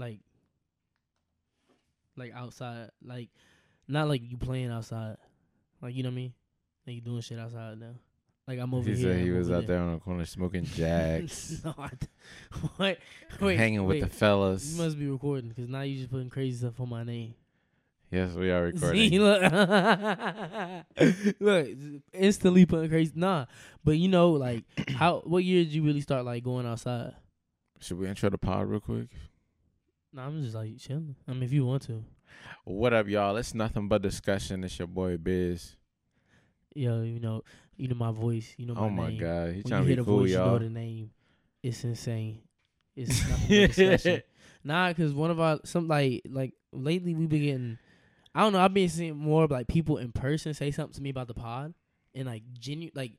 [0.00, 0.20] like
[2.16, 3.28] like outside, like
[3.88, 5.16] not like you playing outside,
[5.80, 6.32] like you know what I mean?
[6.86, 7.94] Like you doing shit outside now.
[8.48, 9.12] Like I'm over he here.
[9.12, 11.90] said he I'm was out there on the corner smoking jacks, no, I,
[12.76, 12.98] what?
[13.40, 14.72] Wait, hanging with the fellas.
[14.74, 17.34] You must be recording because now you just putting crazy stuff on my name.
[18.10, 19.20] yes, we are See, recording.
[19.20, 19.42] look,
[21.40, 21.68] look,
[22.12, 23.12] instantly putting crazy.
[23.14, 23.46] Nah,
[23.84, 24.64] but you know, like,
[24.96, 25.20] how?
[25.24, 27.12] What year did you really start like going outside?
[27.78, 29.08] Should we intro the pod real quick?
[30.12, 31.14] Nah, I'm just like chilling.
[31.28, 32.04] I mean, if you want to,
[32.64, 33.36] What up, y'all?
[33.36, 34.64] It's nothing but discussion.
[34.64, 35.76] It's your boy Biz.
[36.74, 37.42] yo, you know,
[37.76, 39.18] you know my voice, you know my oh my name.
[39.18, 40.58] god, he When trying you to hear be cool, voice, you know y'all.
[40.58, 41.10] the name.
[41.62, 42.42] It's insane.
[42.96, 44.22] It's nothing but discussion.
[44.64, 47.78] Nah, cause one of our some like like lately we've been getting.
[48.34, 48.60] I don't know.
[48.60, 51.34] I've been seeing more of like people in person say something to me about the
[51.34, 51.74] pod,
[52.14, 53.12] and like genuine like,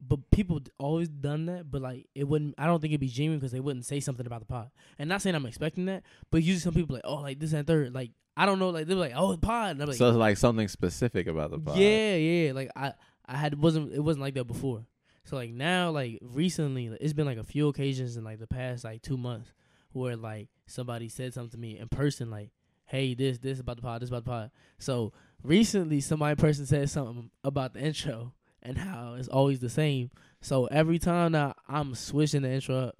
[0.00, 1.70] but people always done that.
[1.70, 2.54] But like it wouldn't.
[2.58, 4.70] I don't think it'd be genuine because they wouldn't say something about the pod.
[4.98, 7.66] And not saying I'm expecting that, but usually some people like oh like this and
[7.66, 9.72] third like I don't know like they're like oh it's pod.
[9.72, 11.76] And I'm like so it's like something specific about the pod.
[11.78, 12.52] yeah, yeah.
[12.52, 12.92] Like I,
[13.26, 14.84] I had wasn't it wasn't like that before.
[15.24, 18.46] So like now, like recently, like, it's been like a few occasions in like the
[18.46, 19.52] past like two months
[19.92, 22.50] where like somebody said something to me in person, like,
[22.86, 25.12] "Hey, this this about the pod, this about the pod." So
[25.42, 28.32] recently, somebody person said something about the intro
[28.68, 30.10] and how it's always the same.
[30.40, 32.96] So every time now, I'm switching the intro up.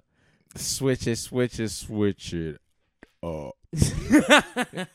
[0.55, 2.59] Switch it, switch it, switch it.
[3.21, 3.51] Oh.
[3.75, 4.85] uh,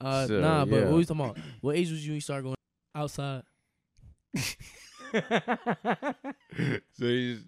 [0.26, 0.84] So, nah, but yeah.
[0.86, 1.38] what we talking about?
[1.60, 2.56] What age was you when you start going
[2.94, 3.42] outside?
[4.34, 4.44] so
[6.98, 7.44] he's.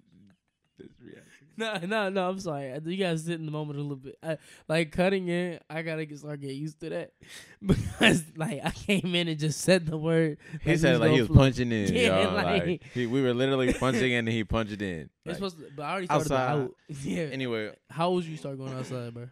[1.57, 2.29] No, no, no.
[2.29, 2.79] I'm sorry.
[2.85, 4.19] You guys sit in the moment a little bit.
[4.23, 4.37] I,
[4.69, 7.13] like cutting in, I gotta get start get used to that
[7.67, 10.39] because like I came in and just said the word.
[10.63, 11.95] He like, said like he was punching in.
[11.95, 12.35] Yeah, y'all.
[12.35, 15.09] like- Like, he, we were literally punching in and he punched it in.
[15.25, 16.61] It's Like, supposed to, but I already started outside.
[16.63, 16.75] out.
[17.03, 17.23] Yeah.
[17.33, 19.29] anyway, How old you start going outside, bro?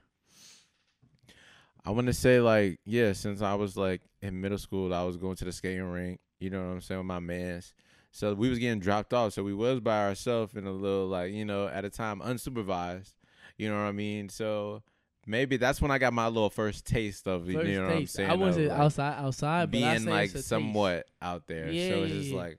[1.85, 5.17] I want to say like yeah, since I was like in middle school, I was
[5.17, 6.21] going to the skating rink.
[6.41, 7.75] You know what I'm saying with my mans.
[8.15, 9.33] So we was getting dropped off.
[9.33, 13.13] So we was by ourselves in a little like you know at a time unsupervised.
[13.59, 14.29] You know what I mean?
[14.29, 14.85] So
[15.27, 18.07] maybe that's when I got my little first taste of First you know what I'm
[18.07, 18.31] saying.
[18.31, 20.47] I wasn't like, outside, outside, but I being like a taste.
[20.47, 21.69] somewhat out there.
[21.69, 22.37] Yeah, so it's just yeah.
[22.37, 22.59] like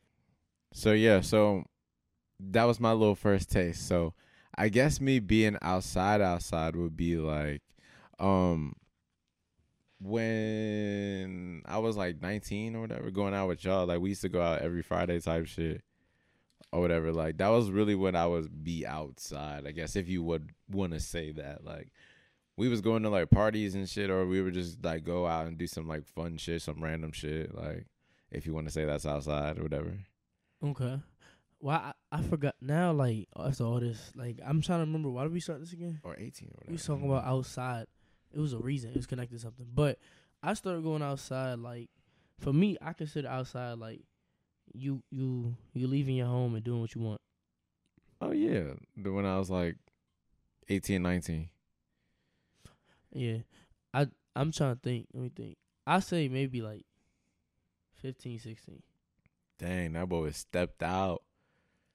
[0.74, 1.64] so yeah, so
[2.42, 3.88] that was my little first taste.
[3.88, 4.14] So
[4.58, 7.62] I guess me being outside outside would be like
[8.20, 8.74] um
[10.02, 14.30] when I was like 19 or whatever going out with y'all like we used to
[14.30, 15.82] go out every Friday type shit
[16.72, 20.22] or whatever like that was really when I was be outside I guess if you
[20.24, 21.92] would want to say that like
[22.58, 25.48] we was going to like parties and shit or we would just like go out
[25.48, 27.86] and do some like fun shit some random shit like
[28.32, 29.98] if you want to say that's outside or whatever
[30.64, 31.00] Okay.
[31.60, 32.92] Well, I, I forgot now.
[32.92, 35.10] Like after all this, like I'm trying to remember.
[35.10, 36.00] Why did we start this again?
[36.04, 37.86] or 18 or whatever We was talking about outside.
[38.36, 38.90] It was a reason.
[38.92, 39.66] It was connected to something.
[39.74, 39.98] But
[40.44, 41.60] I started going outside.
[41.60, 41.90] Like
[42.40, 44.02] for me, I consider outside like
[44.74, 47.22] you you you leaving your home and doing what you want.
[48.22, 49.78] oh yeah the when I was like
[50.70, 51.50] 18 19
[53.14, 53.38] Yeah.
[53.94, 55.08] I I'm trying to think.
[55.14, 55.58] Let me think.
[55.88, 56.86] I say maybe like
[58.02, 58.82] 15, 16.
[59.58, 61.22] dang that boy was stepped out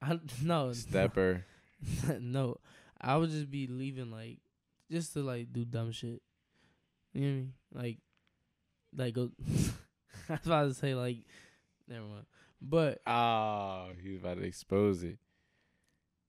[0.01, 1.45] I no stepper
[2.19, 2.57] no.
[2.99, 4.39] I would just be leaving like
[4.91, 6.21] just to like do dumb shit.
[7.13, 7.27] You know
[7.71, 7.93] what I mean?
[7.93, 7.97] Like
[8.97, 9.31] like go
[10.29, 11.17] I was about to say like
[11.87, 12.25] never mind.
[12.61, 15.17] But ah, oh he was about to expose it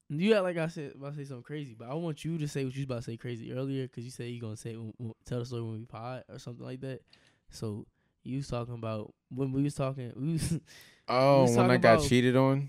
[0.09, 2.47] you act like I said about to say something crazy, but I want you to
[2.47, 4.73] say what you was about to say crazy earlier because you said you gonna say
[4.73, 7.01] it when- when- tell the story when we pod or something like that.
[7.49, 7.87] So
[8.23, 10.13] you was talking about when we was talking.
[10.15, 10.59] We was
[11.09, 12.69] oh was when I got about- cheated on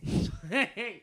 [0.49, 1.02] hey,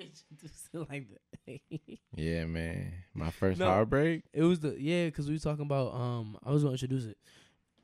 [0.00, 1.98] no, why you why you introduce it like that?
[2.16, 3.66] yeah man my first No.
[3.66, 6.38] heartbreak It was the yeah, because we were talking about um.
[6.44, 7.18] I was gonna introduce it.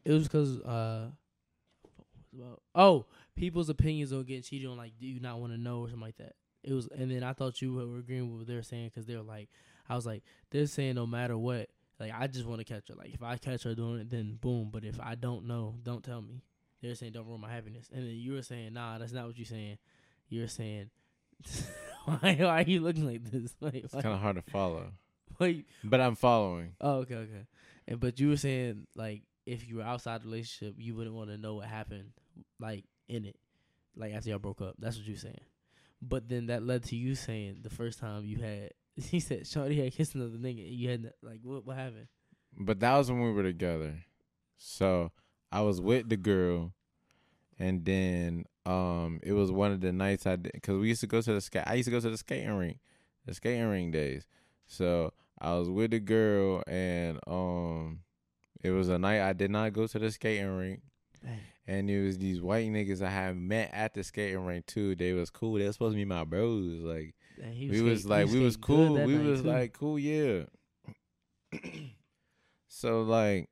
[0.05, 1.11] It was because uh,
[1.83, 4.77] what was it about oh, people's opinions on getting cheated on.
[4.77, 6.35] Like, do you not want to know or something like that?
[6.63, 9.07] It was, and then I thought you were agreeing with what they were saying because
[9.07, 9.49] they were like,
[9.89, 11.69] I was like, they're saying no matter what,
[12.01, 12.95] like I just want to catch her.
[12.95, 14.71] Like if I catch her doing it, then boom.
[14.73, 16.43] But if I don't know, don't tell me.
[16.83, 19.37] They're saying don't ruin my happiness, and then you were saying nah, that's not what
[19.39, 19.79] you're saying.
[20.29, 20.91] You're saying.
[22.07, 23.55] why, why are you looking like this?
[23.61, 24.93] Wait, it's kind of hard to follow
[25.39, 27.47] why, but I'm following Oh, okay, okay.
[27.89, 31.31] And but you were saying like if you were outside the relationship, you wouldn't want
[31.31, 32.11] to know what happened
[32.59, 33.37] like in it,
[33.97, 34.75] like after y'all broke up.
[34.79, 35.41] That's what you were saying.
[36.03, 39.83] But then that led to you saying the first time you had, he said, "Shorty
[39.83, 41.67] had kissed another nigga." and You had like what?
[41.67, 42.09] What happened?
[42.59, 43.95] But that was when we were together.
[44.59, 45.13] So
[45.53, 46.73] I was with the girl,
[47.59, 51.07] and then um, it was one of the nights I did because we used to
[51.07, 51.65] go to the skate.
[51.67, 52.79] I used to go to the skating rink,
[53.25, 54.27] the skating rink days.
[54.67, 58.01] So I was with a girl and um
[58.63, 60.81] it was a night I did not go to the skating rink.
[61.23, 61.39] Dang.
[61.69, 64.95] And it was these white niggas I had met at the skating rink too.
[64.97, 65.55] They was cool.
[65.55, 66.83] They was supposed to be my bros.
[66.83, 68.95] Like Dang, he we skate- was like we was cool.
[69.05, 69.49] We was too.
[69.49, 70.43] like cool, yeah.
[72.69, 73.49] so like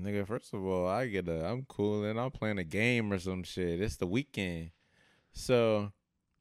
[0.00, 3.18] nigga, first of all, I get a I'm cool and I'm playing a game or
[3.18, 3.80] some shit.
[3.80, 4.70] It's the weekend.
[5.32, 5.92] So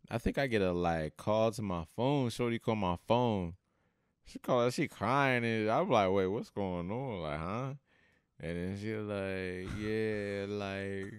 [0.09, 2.29] I think I get a like call to my phone.
[2.29, 3.55] Shorty call my phone.
[4.25, 7.21] She called she crying and I'm like, wait, what's going on?
[7.21, 7.73] Like, huh?
[8.39, 11.13] And then she like, yeah, like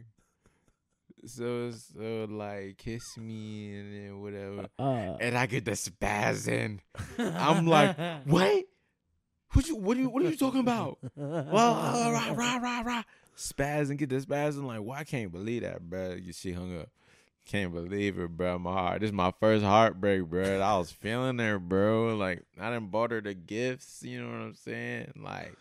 [1.26, 4.68] so so like kiss me and then whatever.
[4.78, 6.80] Uh, And I get the spazzing.
[7.18, 7.96] I'm like,
[8.26, 8.64] what?
[9.54, 10.98] What you what are you what are you talking about?
[11.16, 13.02] Well, uh, rah, rah, rah, rah.
[13.36, 16.14] Spaz and get the spaz and like, well, I can't believe that, bro.
[16.14, 16.88] You she hung up.
[17.46, 18.58] Can't believe it, bro.
[18.58, 19.00] My heart.
[19.00, 20.60] This is my first heartbreak, bro.
[20.60, 22.16] I was feeling her, bro.
[22.16, 24.02] Like I done bought her the gifts.
[24.02, 25.12] You know what I'm saying?
[25.16, 25.54] Like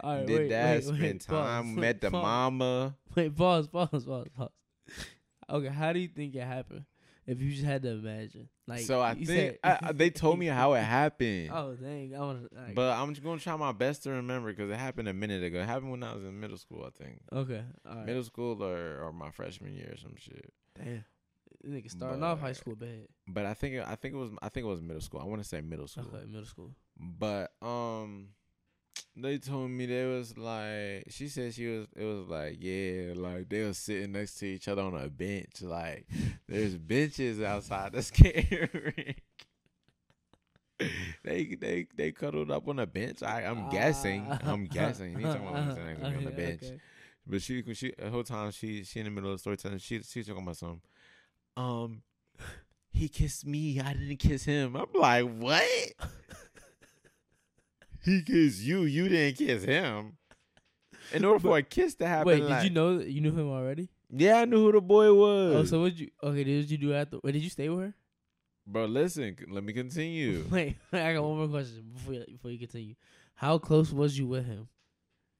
[0.00, 2.22] All right, did wait, that, wait, spend wait, time, pause, met the pause.
[2.22, 2.94] mama.
[3.14, 4.50] Wait, pause, pause, pause, pause.
[5.50, 6.84] Okay, how do you think it happened?
[7.26, 10.46] If you just had to imagine, like, so I think said- I, they told me
[10.46, 11.50] how it happened.
[11.54, 12.72] Oh dang, I want to.
[12.74, 15.60] But I'm just gonna try my best to remember because it happened a minute ago.
[15.60, 17.20] It happened when I was in middle school, I think.
[17.32, 18.06] okay, all right.
[18.06, 20.52] Middle school or, or my freshman year or some shit.
[20.76, 21.04] Damn,
[21.62, 23.06] this nigga starting off high school bad.
[23.28, 25.20] But I think it- I think it was I think it was middle school.
[25.20, 26.10] I want to say middle school.
[26.14, 26.70] Okay, middle school.
[26.98, 28.28] But um,
[29.16, 33.48] they told me they was like she said she was it was like yeah like
[33.48, 36.06] they was sitting next to each other on a bench like
[36.48, 39.22] there's benches outside the skating rink.
[41.22, 43.22] They they they cuddled up on a bench.
[43.22, 44.26] I I'm guessing.
[44.28, 44.38] Ah.
[44.42, 45.16] I'm guessing.
[45.16, 46.62] He talking about sitting next to me on the bench.
[46.64, 46.80] okay.
[47.26, 49.78] But she, she, the whole time she, she in the middle of the story telling,
[49.78, 50.82] she, she's talking about some
[51.56, 52.02] Um,
[52.90, 53.80] he kissed me.
[53.80, 54.76] I didn't kiss him.
[54.76, 55.64] I'm like, what?
[58.04, 58.82] he kissed you.
[58.82, 60.16] You didn't kiss him.
[61.12, 63.32] In order for a kiss to happen, Wait, did like- you know that you knew
[63.32, 63.88] him already?
[64.10, 65.54] Yeah, I knew who the boy oh, was.
[65.54, 66.08] Oh, so what you?
[66.22, 67.18] Okay, did you do after?
[67.22, 67.94] Wait, did you stay with her?
[68.66, 69.36] Bro, listen.
[69.50, 70.44] Let me continue.
[70.50, 72.94] Wait, I got one more question before you, before you continue.
[73.34, 74.68] How close was you with him?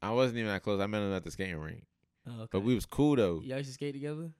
[0.02, 0.80] I wasn't even that close.
[0.80, 1.84] I met him at the skating rink,
[2.26, 2.48] Oh, okay.
[2.52, 3.40] but we was cool though.
[3.44, 4.30] y'all used to skate together.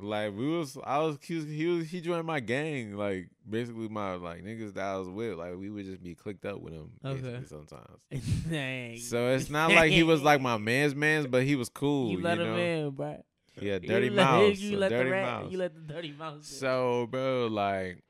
[0.00, 2.96] Like we was, I was, he was, he was, he joined my gang.
[2.96, 5.36] Like basically my like niggas that I was with.
[5.38, 6.90] Like we would just be clicked up with him.
[7.04, 7.40] Okay.
[7.48, 7.98] sometimes.
[8.50, 8.96] Dang.
[8.98, 12.10] So it's not like he was like my man's man's, but he was cool.
[12.12, 13.24] you You, let know, him in, bro.
[13.60, 14.58] Yeah, You dirty let- mouse.
[14.58, 15.24] You let dirty the rat.
[15.42, 15.50] mouse.
[15.52, 16.36] You let the dirty mouse.
[16.36, 16.56] in.
[16.58, 18.04] so bro, like,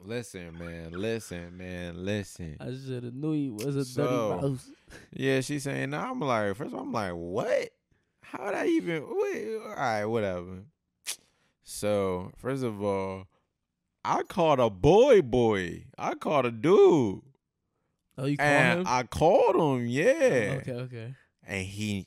[0.00, 2.56] listen, man, listen, man, listen.
[2.58, 4.70] I should have knew he was a So- dirty mouse.
[5.12, 5.90] Yeah, she's saying.
[5.90, 7.68] Now I'm like, first of all, I'm like, what?
[8.22, 9.04] How would I even?
[9.06, 10.62] Wait, all right, whatever.
[11.64, 13.24] So first of all,
[14.04, 15.86] I called a boy, boy.
[15.98, 17.22] I called a dude,
[18.16, 18.84] Oh, you called him?
[18.86, 19.86] I called him.
[19.88, 21.14] Yeah, Okay, okay.
[21.46, 22.06] and he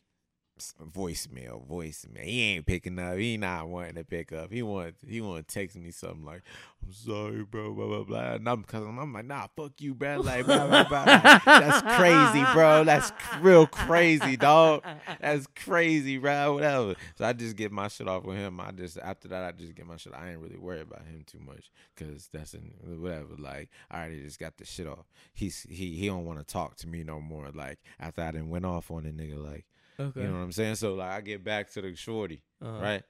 [0.58, 2.24] voicemail, voicemail.
[2.24, 3.18] He ain't picking up.
[3.18, 4.52] He not wanting to pick up.
[4.52, 6.42] He want he want to text me something like,
[6.84, 8.34] "I'm sorry, bro," blah blah blah.
[8.34, 11.06] And I'm cause I'm, I'm like, "Nah, fuck you, bro." Like, blah blah blah.
[11.06, 12.84] That's crazy, bro.
[12.84, 13.12] That's
[13.42, 14.84] real crazy, dog.
[15.20, 16.56] That's crazy, bro.
[16.56, 16.96] Whatever.
[17.16, 18.60] So I just get my shit off with him.
[18.60, 20.14] I just after that, I just get my shit.
[20.16, 23.36] I ain't really worried about him too much because that's in whatever.
[23.38, 25.06] Like I already just got the shit off.
[25.34, 27.50] He's he he don't want to talk to me no more.
[27.54, 29.66] Like after I done went off on the nigga, like
[30.00, 30.22] Okay.
[30.22, 30.76] you know what I'm saying.
[30.76, 32.82] So like I get back to the shorty, Uh-huh.
[32.82, 33.04] right?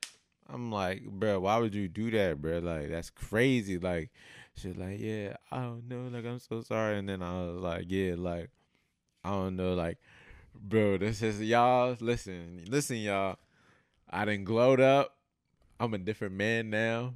[0.50, 2.60] I'm like, bro, why would you do that, bro?
[2.60, 3.78] Like that's crazy.
[3.78, 4.12] Like
[4.56, 6.08] she's like, yeah, I don't know.
[6.12, 6.98] Like I'm so sorry.
[7.00, 8.50] And then I was like, yeah, like
[9.24, 9.98] I don't know, like,
[10.56, 11.98] bro, this is y'all.
[12.00, 13.38] Listen, listen, y'all.
[14.10, 15.16] I didn't glowed up.
[15.82, 17.16] I'm a different man now,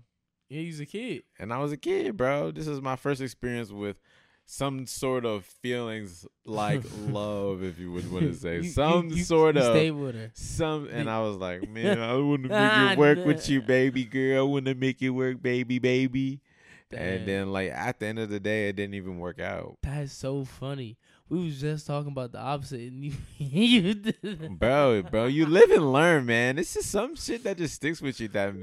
[0.50, 1.24] Yeah, he's a kid.
[1.40, 2.52] and I was a kid, bro.
[2.52, 3.98] This is my first experience with
[4.46, 9.10] some sort of feelings like love, if you would want to say, You- you- some
[9.10, 10.32] you- sort of stayed with her.
[10.34, 10.88] some.
[10.92, 14.40] And I was like, man, I want to make it work with you, baby girl.
[14.40, 16.42] I want to make it work, baby, baby.
[16.90, 17.00] Damn.
[17.02, 19.78] And then, like at the end of the day, it didn't even work out.
[19.82, 20.98] That's so funny.
[21.30, 24.60] We was just talking about the opposite, and you, you did.
[24.60, 26.60] bro, bro, you live and learn, man.
[26.60, 28.54] It's just some shit that just sticks with you that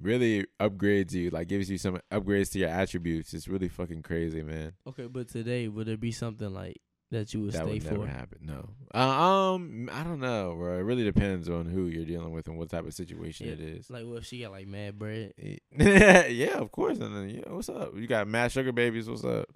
[0.00, 3.34] really upgrades you, like gives you some upgrades to your attributes.
[3.34, 4.72] It's really fucking crazy, man.
[4.86, 7.94] Okay, but today would it be something like that you would that stay would for?
[7.94, 8.38] never happen.
[8.42, 10.78] No, uh, um, I don't know, bro.
[10.78, 13.60] It really depends on who you're dealing with and what type of situation Yeah, it
[13.60, 13.90] is.
[13.90, 15.32] Like, what if she got like mad bread?
[15.76, 16.98] yeah, of course.
[16.98, 17.92] And then, yeah, what's up?
[17.96, 19.08] You got mad sugar babies.
[19.08, 19.48] What's up?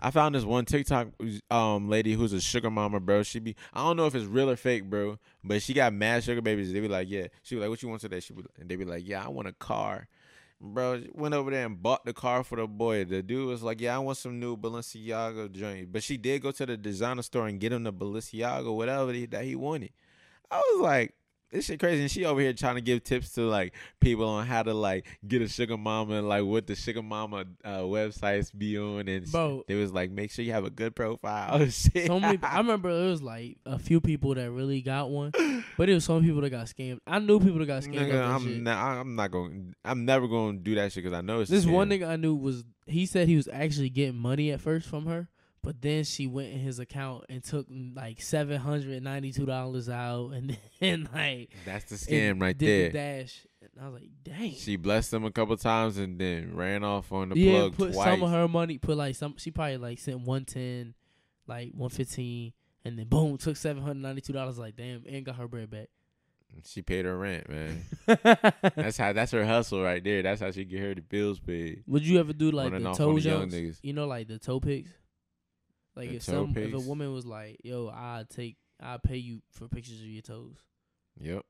[0.00, 1.08] I found this one TikTok
[1.50, 3.22] um lady who's a sugar mama, bro.
[3.22, 6.24] She be I don't know if it's real or fake, bro, but she got mad
[6.24, 6.72] sugar babies.
[6.72, 7.28] They be like, yeah.
[7.42, 8.20] She be like, what you want today?
[8.20, 10.08] She be, and they be like, yeah, I want a car.
[10.60, 13.04] Bro, went over there and bought the car for the boy.
[13.04, 16.52] The dude was like, "Yeah, I want some new Balenciaga joint," but she did go
[16.52, 19.90] to the designer store and get him the Balenciaga, whatever that he wanted.
[20.50, 21.14] I was like,
[21.50, 22.02] this shit crazy.
[22.02, 25.06] And she over here trying to give tips to like people on how to like
[25.26, 29.08] get a sugar mama and like what the sugar mama uh, websites be on.
[29.08, 29.64] And Bro.
[29.68, 31.58] they was like, make sure you have a good profile.
[31.68, 32.06] Shit.
[32.06, 32.38] So many.
[32.42, 35.32] I remember it was like a few people that really got one,
[35.76, 36.98] but it was some people that got scammed.
[37.06, 38.10] I knew people that got scammed.
[38.10, 38.56] Nigga, off that shit.
[38.56, 38.98] I'm not.
[38.98, 39.74] I'm not going.
[39.84, 41.50] I'm never going to do that shit because I know it's.
[41.50, 44.86] This one nigga I knew was he said he was actually getting money at first
[44.86, 45.28] from her,
[45.64, 49.46] but then she went in his account and took mm, like seven hundred ninety two
[49.46, 53.16] dollars out, and then like That's the scam right did there.
[53.16, 54.52] The dash, and I was like, dang.
[54.52, 57.92] She blessed him a couple times and then ran off on the yeah, plug put
[57.94, 58.04] twice.
[58.04, 58.76] some of her money.
[58.76, 59.36] Put like some.
[59.38, 60.94] She probably like sent one ten,
[61.46, 62.52] like one fifteen,
[62.84, 64.58] and then boom, took seven hundred ninety two dollars.
[64.58, 65.88] Like damn, and got her bread back.
[66.66, 67.84] She paid her rent, man.
[68.76, 69.12] that's how.
[69.12, 70.22] That's her hustle right there.
[70.22, 71.82] That's how she get her the bills paid.
[71.86, 73.80] Would you ever do like Running the toe on the young jumps?
[73.82, 74.90] You know, like the toe pics.
[75.96, 79.68] Like if some if a woman was like, "Yo, I take, I pay you for
[79.68, 80.56] pictures of your toes."
[81.20, 81.42] Yep.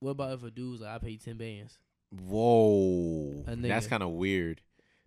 [0.00, 1.78] What about if a dude was like, "I pay you ten bands"?
[2.10, 3.44] Whoa.
[3.46, 4.60] That's kind of weird.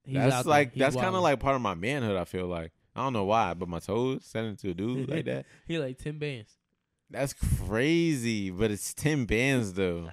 [0.04, 2.18] He's that's like that's kind of like part of my manhood.
[2.18, 5.26] I feel like I don't know why, but my toes sending to a dude like
[5.26, 5.46] that.
[5.68, 6.58] he like ten bands.
[7.10, 8.50] That's crazy.
[8.50, 10.10] But it's ten bands though.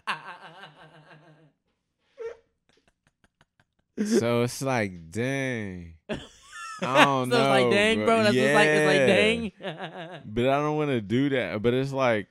[4.05, 5.95] so it's like, dang.
[6.83, 7.53] I oh, don't so know.
[7.55, 8.23] it's like, dang, bro.
[8.23, 9.07] That's just like it's like, Yeah.
[9.07, 10.23] dang.
[10.27, 11.63] But I don't want to do that.
[11.63, 12.29] But it's like,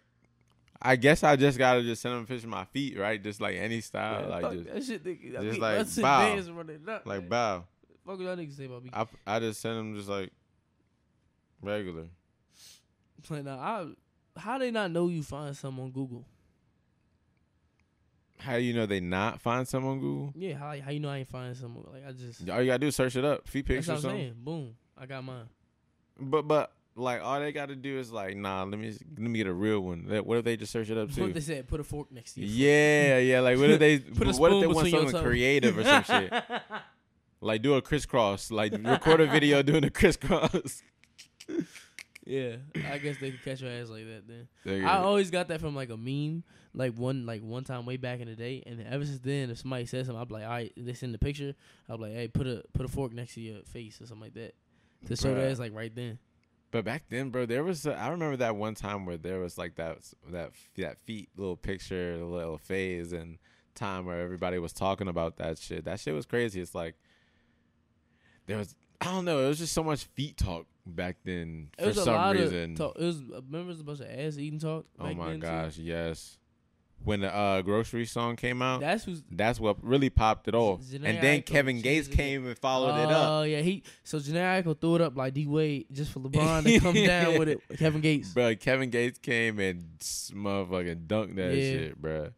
[0.82, 3.22] I guess I just gotta just send them of my feet, right?
[3.22, 5.39] Just like any style, Yeah, like just shit, nigga.
[5.39, 6.94] I just mean, like, bow.
[6.94, 7.30] up, like man.
[7.30, 7.63] bow.
[8.06, 8.89] Fuck what y'all niggas say about me.
[8.94, 10.32] I I just send them just like
[11.62, 12.06] regular.
[13.30, 16.25] Like, now, I, how they not know you find something on Google?
[18.39, 20.32] How you know they not find some on Google?
[20.36, 21.84] Yeah, how how you know I ain't find something?
[21.91, 23.96] Like I just All you gotta do is search it up, feet pics or what
[23.98, 24.20] I'm something.
[24.20, 24.34] saying.
[24.38, 25.46] Boom, I got mine.
[26.20, 29.48] But but like all they gotta do is like, nah, let me let me get
[29.48, 30.03] a real one.
[30.24, 31.34] What if they just search it up What too?
[31.34, 31.67] they said?
[31.67, 32.48] Put a fork next to you.
[32.48, 33.39] Yeah, yeah.
[33.39, 36.34] Like what if they Put a what if they want something creative or some shit?
[37.39, 38.50] Like do a crisscross.
[38.50, 40.82] Like record a video doing a crisscross.
[42.27, 42.57] yeah,
[42.91, 44.27] I guess they could catch your ass like that.
[44.27, 45.07] Then I go.
[45.07, 46.43] always got that from like a meme,
[46.74, 49.60] like one like one time way back in the day, and ever since then, if
[49.60, 51.55] somebody says something, I'm like, all right, they send the picture,
[51.88, 54.34] I'm like, hey, put a put a fork next to your face or something like
[54.34, 54.55] that,
[55.05, 56.19] to show that it's like right then.
[56.69, 59.57] But back then, bro, there was a, I remember that one time where there was
[59.57, 63.38] like that that that feet little picture, little phase, and
[63.74, 65.86] time where everybody was talking about that shit.
[65.86, 66.60] That shit was crazy.
[66.60, 66.96] It's like
[68.48, 69.46] there was I don't know.
[69.46, 70.65] It was just so much feet talk
[70.96, 72.75] back then It for some reason.
[72.75, 72.96] talk.
[73.00, 74.86] It was remember it was a bunch of ass eating talk.
[75.00, 75.48] oh my then, too?
[75.48, 76.38] gosh, yes.
[77.03, 80.82] When the uh, grocery song came out, That's who's that's what really popped it off.
[80.91, 83.29] And then Kevin Gates came and followed it up.
[83.29, 86.79] Oh yeah, he so Aiko threw it up like D Wade just for LeBron to
[86.79, 87.62] come down with it.
[87.77, 88.34] Kevin Gates.
[88.34, 91.62] Bro, Kevin Gates came and motherfucking dunked that Yeah.
[91.72, 92.29] shit, bro.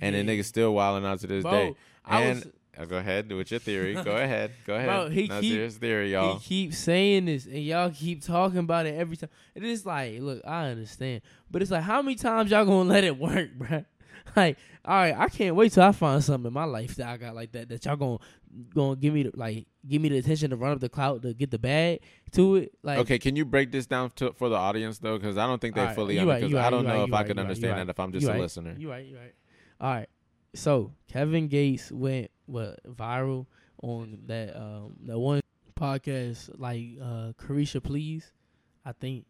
[0.00, 0.22] And Yeah.
[0.22, 1.74] the nigga still wilding out to this Bro, day.
[2.04, 2.46] I was
[2.84, 3.94] go ahead do with your theory.
[3.94, 4.52] Go ahead.
[4.66, 4.86] Go ahead.
[4.86, 6.38] Bro, he Now, keep- theory, y'all.
[6.38, 9.30] He keeps saying this, and y'all keep talking about it every time.
[9.54, 13.04] It is like, look, I understand, but it's like, how many times y'all gonna let
[13.04, 13.84] it work, bro?
[14.36, 17.16] Like, all right, I can't wait till I find something in my life that I
[17.16, 18.18] got like that that y'all gonna
[18.74, 21.32] gonna give me the, like give me the attention to run up the clout to
[21.32, 22.00] get the bag
[22.32, 22.72] to it.
[22.82, 25.16] Like, okay, can you break this down to, for the audience though?
[25.16, 26.54] Because I don't think they Alright, fully right, understand.
[26.54, 27.86] right, I don't know if I right, can right, understand right.
[27.86, 28.40] that if I'm just a right.
[28.40, 28.74] listener.
[28.78, 29.34] You right, you right.
[29.80, 30.08] All right.
[30.54, 33.46] So Kevin Gates went what viral
[33.82, 35.40] on that um that one
[35.78, 38.32] podcast like uh Caresha Please,
[38.84, 39.24] I think.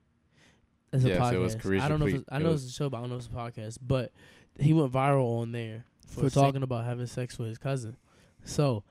[0.91, 1.33] That's a Yes, podcast.
[1.35, 2.07] it was Caresha I don't know.
[2.07, 2.21] If Please.
[2.23, 3.37] it's, I It know was- it's a show, but I don't know if it's a
[3.37, 3.79] podcast.
[3.83, 4.13] But
[4.59, 7.97] he went viral on there for, For talking about having sex with his cousin.
[8.45, 8.85] So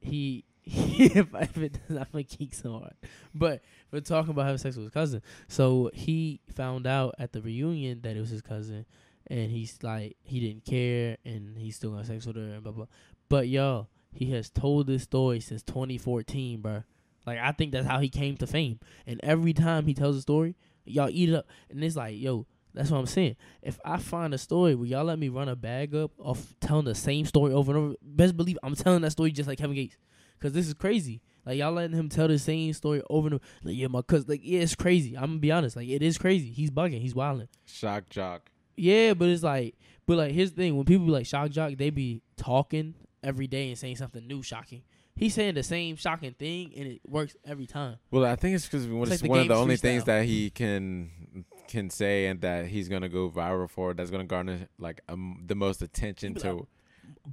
[0.00, 2.94] he, if, if it does, I'm gonna keep so hard,
[3.34, 3.60] but
[3.90, 5.20] for talking about having sex with his cousin.
[5.48, 8.86] So he found out at the reunion that it was his cousin,
[9.26, 12.72] and he's like he didn't care, and he's still gonna sex with her, and blah
[12.72, 12.86] blah.
[13.32, 16.82] But y'all, he has told this story since 2014, bro.
[17.26, 20.20] Like I think that's how he came to fame, and every time he tells a
[20.20, 23.36] story, y'all eat it up, and it's like, yo, that's what I'm saying.
[23.62, 26.84] If I find a story where y'all let me run a bag up of telling
[26.84, 29.76] the same story over and over, best believe I'm telling that story just like Kevin
[29.76, 29.96] Gates,
[30.38, 31.22] cause this is crazy.
[31.46, 33.44] Like y'all letting him tell the same story over and over.
[33.64, 34.26] Like yeah, my cousin.
[34.28, 35.16] Like yeah, it's crazy.
[35.16, 35.76] I'm gonna be honest.
[35.76, 36.50] Like it is crazy.
[36.50, 37.00] He's bugging.
[37.00, 37.48] He's wilding.
[37.64, 38.50] Shock jock.
[38.76, 39.74] Yeah, but it's like,
[40.04, 43.46] but like here's the thing: when people be like shock jock, they be talking every
[43.46, 44.82] day and saying something new, shocking.
[45.14, 47.96] He's saying the same shocking thing, and it works every time.
[48.10, 50.50] Well, I think it's because it's, like the one of the only things that he
[50.50, 53.92] can can say and that he's gonna go viral for.
[53.94, 56.66] That's gonna garner like um, the most attention to.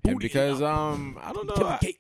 [0.06, 1.94] And because um I don't know I-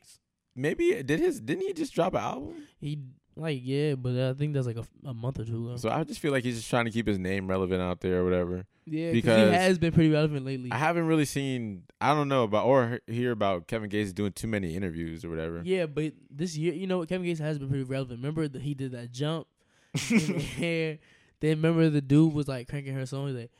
[0.56, 2.56] maybe did his didn't he just drop an album?
[2.80, 3.00] He
[3.40, 5.78] like yeah, but I think that's like a, a month or two ago.
[5.78, 8.20] So I just feel like he's just trying to keep his name relevant out there
[8.20, 8.66] or whatever.
[8.86, 10.72] yeah, because he has been pretty relevant lately.
[10.72, 14.48] I haven't really seen I don't know about or hear about Kevin Gates doing too
[14.48, 15.62] many interviews or whatever.
[15.64, 18.20] Yeah, but this year, you know, Kevin Gates has been pretty relevant.
[18.20, 19.48] Remember that he did that jump
[20.12, 21.00] in the hair.
[21.40, 23.28] Then remember the dude was like cranking her song.
[23.28, 23.52] He's like,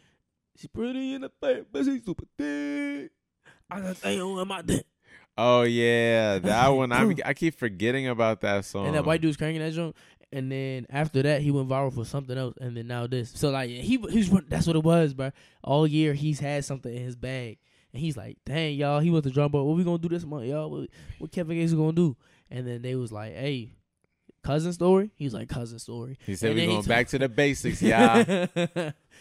[0.58, 3.12] "She's pretty in the face, but she's super thick."
[3.72, 4.86] I got thing on my dick.
[5.42, 6.92] Oh yeah, that one.
[6.92, 8.88] I I keep forgetting about that song.
[8.88, 9.96] And that white dude's cranking that jump.
[10.32, 12.56] And then after that, he went viral for something else.
[12.62, 13.32] And then now this.
[13.32, 15.32] So like he he's that's what it was, bro.
[15.64, 17.58] All year he's had something in his bag,
[17.94, 19.66] and he's like, "Dang, y'all, he went to drum board.
[19.66, 20.70] What we gonna do this month, y'all?
[20.70, 22.16] What, what Kevin Gates gonna do?"
[22.52, 23.74] And then they was like, "Hey,
[24.44, 27.30] cousin story." He's like, "Cousin story." He said And we're going took- back to the
[27.30, 28.24] basics, y'all."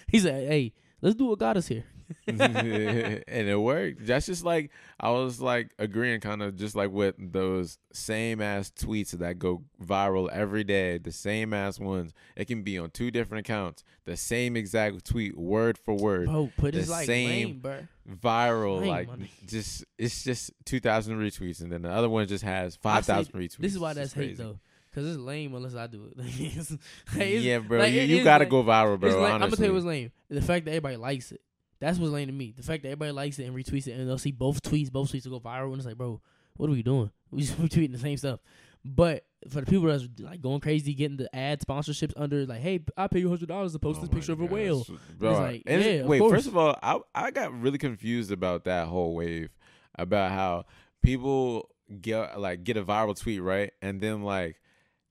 [0.09, 1.85] he said, "Hey, let's do what got us here."
[2.27, 4.07] and it worked.
[4.07, 8.71] That's just like I was like agreeing, kind of just like with those same ass
[8.71, 10.99] tweets that go viral every day.
[10.99, 12.13] The same ass ones.
[12.37, 13.85] It can be on two different accounts.
[14.05, 17.87] The same exact tweet, word for word, Bro, but The it's like same- lame, bro.
[18.23, 18.81] viral.
[18.81, 19.31] Lame like money.
[19.47, 23.35] just it's just two thousand retweets, and then the other one just has five thousand
[23.35, 23.57] retweets.
[23.59, 24.59] This is why that's hate though,
[24.91, 26.17] because it's lame unless I do it.
[27.15, 28.51] Like, like, yeah, bro, like, you, it you gotta lame.
[28.51, 29.25] go viral, bro.
[29.25, 30.11] I'm gonna tell you what's lame.
[30.31, 31.41] The fact that everybody likes it.
[31.81, 32.53] That's what's lame to me.
[32.57, 35.13] The fact that everybody likes it and retweets it, and they'll see both tweets, both
[35.13, 36.21] tweets will go viral, and it's like, bro,
[36.57, 37.11] what are we doing?
[37.31, 38.41] We just we tweeting the same stuff.
[38.83, 42.81] But for the people that's like going crazy, getting the ad sponsorships under, like, hey,
[42.97, 44.87] I pay you hundred dollars to post Oh this picture of a whale.
[45.19, 46.33] Bro, like, and yeah, wait, course.
[46.33, 49.51] first of all, I I got really confused about that whole wave
[49.99, 50.65] about how
[51.03, 51.69] people
[52.01, 53.73] get like get a viral tweet, right?
[53.83, 54.57] And then like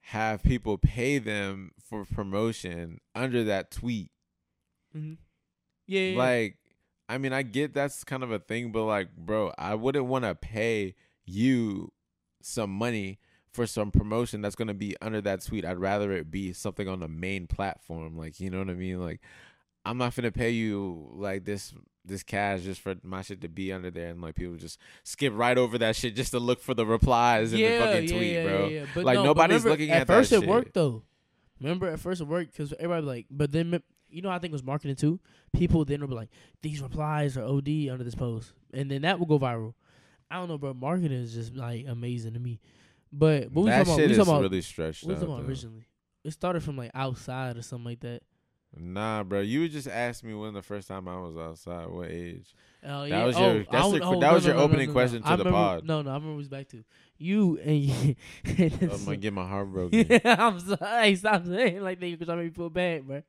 [0.02, 4.10] have people pay them for promotion under that tweet.
[4.96, 5.14] Mm-hmm.
[5.88, 6.18] Yeah, yeah, yeah.
[6.18, 6.58] Like
[7.10, 10.26] I mean, I get that's kind of a thing, but like, bro, I wouldn't want
[10.26, 10.94] to pay
[11.26, 11.92] you
[12.42, 13.20] some money
[13.54, 15.66] for some promotion that's going to be under that tweet.
[15.66, 18.18] I'd rather it be something on the main platform.
[18.18, 19.02] Like, you know what I mean?
[19.02, 19.22] Like,
[19.86, 21.74] I'm not gonna pay you like this
[22.04, 25.32] this cash just for my shit to be under there, and like people just skip
[25.36, 28.44] right over that shit just to look for the replies in the fucking tweet, yeah,
[28.44, 28.68] bro.
[28.68, 28.86] yeah, yeah.
[28.94, 30.50] But Like, no, nobody's remember, looking at at first it shit.
[30.50, 31.04] worked though.
[31.62, 34.52] Remember at first it worked because everybody was like, but then you know I think
[34.52, 35.20] it was marketing too.
[35.54, 36.30] People then would be like,
[36.62, 39.74] these replies are OD under this post, and then that will go viral.
[40.30, 40.74] I don't know, bro.
[40.74, 42.60] Marketing is just like amazing to me.
[43.12, 43.98] But what we talking about?
[43.98, 45.24] We talking about, really stretched what we out.
[45.24, 45.48] about though.
[45.48, 45.86] originally?
[46.24, 48.22] It started from like outside or something like that.
[48.80, 49.42] Nah, bro.
[49.42, 51.88] You just ask me when the first time I was outside.
[51.88, 52.54] What age?
[52.84, 54.64] Oh That was oh, your- I that's don't- the- oh, that was no, your no,
[54.64, 55.86] opening no, question to I the remember- pod.
[55.86, 56.84] No, no, I remember it was back to
[57.18, 58.16] you and you.
[58.82, 60.06] I'm gonna get my heart broken.
[60.10, 61.16] Yeah, I'm sorry.
[61.16, 63.22] Stop saying like that because I make me feel bad, bro.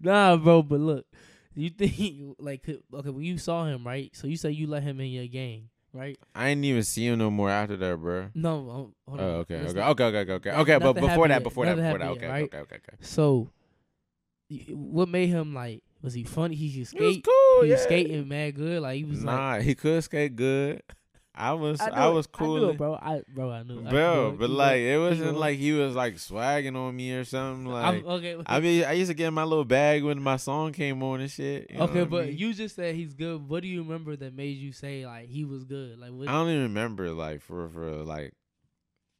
[0.00, 0.62] nah, bro.
[0.62, 1.06] But look,
[1.54, 4.14] you think like okay when you saw him, right?
[4.14, 6.16] So you say you let him in your gang, right?
[6.34, 8.28] I didn't even see him no more after that, bro.
[8.34, 9.30] No, um, hold Oh, on.
[9.40, 10.50] okay, okay, okay, okay, okay, okay.
[10.52, 12.96] Okay, but before that, before that, before that, okay, okay, okay, okay.
[13.00, 13.48] So,
[14.70, 15.82] what made him like?
[16.02, 16.54] Was he funny?
[16.54, 17.62] He could He was cool.
[17.64, 18.82] he was skating mad good.
[18.82, 19.36] Like he was like.
[19.36, 20.82] Nah, he could skate good.
[21.36, 22.30] I was, I, I, was it.
[22.38, 22.94] I knew cool, it, bro.
[22.94, 23.84] I, bro, I knew.
[23.84, 24.30] I bro.
[24.30, 24.86] knew But Keep like, going.
[24.86, 25.36] it wasn't going.
[25.36, 27.66] like he was like swagging on me or something.
[27.66, 28.36] Like, I'm, okay.
[28.46, 31.20] I mean, I used to get in my little bag when my song came on
[31.20, 31.72] and shit.
[31.72, 32.38] okay, what I but mean?
[32.38, 33.48] you just said he's good.
[33.48, 35.98] What do you remember that made you say like he was good?
[35.98, 36.28] Like what?
[36.28, 38.32] I don't even remember like for for like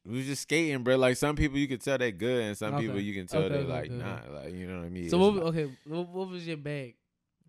[0.05, 0.97] we was just skating, bro.
[0.97, 3.49] Like some people you could tell they're good, and some people you can tell Okay,
[3.55, 4.03] they okay, like okay, okay.
[4.03, 4.31] not.
[4.31, 5.09] Like you know what I mean?
[5.09, 5.43] so what?
[5.43, 6.95] Okay, what, what was your bag?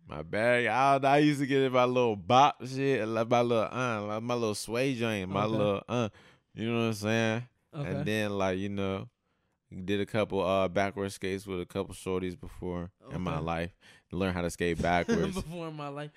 [0.08, 3.64] My bag, I, I used to get in my little bop shit, like my little
[3.70, 5.50] uh, like my little sway joint, my Okay.
[5.56, 6.08] little uh,
[6.54, 7.42] you know what I'm saying?
[7.74, 7.90] Okay.
[7.90, 9.08] And then like you know,
[9.84, 13.44] did a couple uh backward skates with a couple shorties before in my Okay.
[13.44, 13.76] life.
[14.12, 15.34] Learn how to skate backwards.
[15.34, 16.12] Before in my life.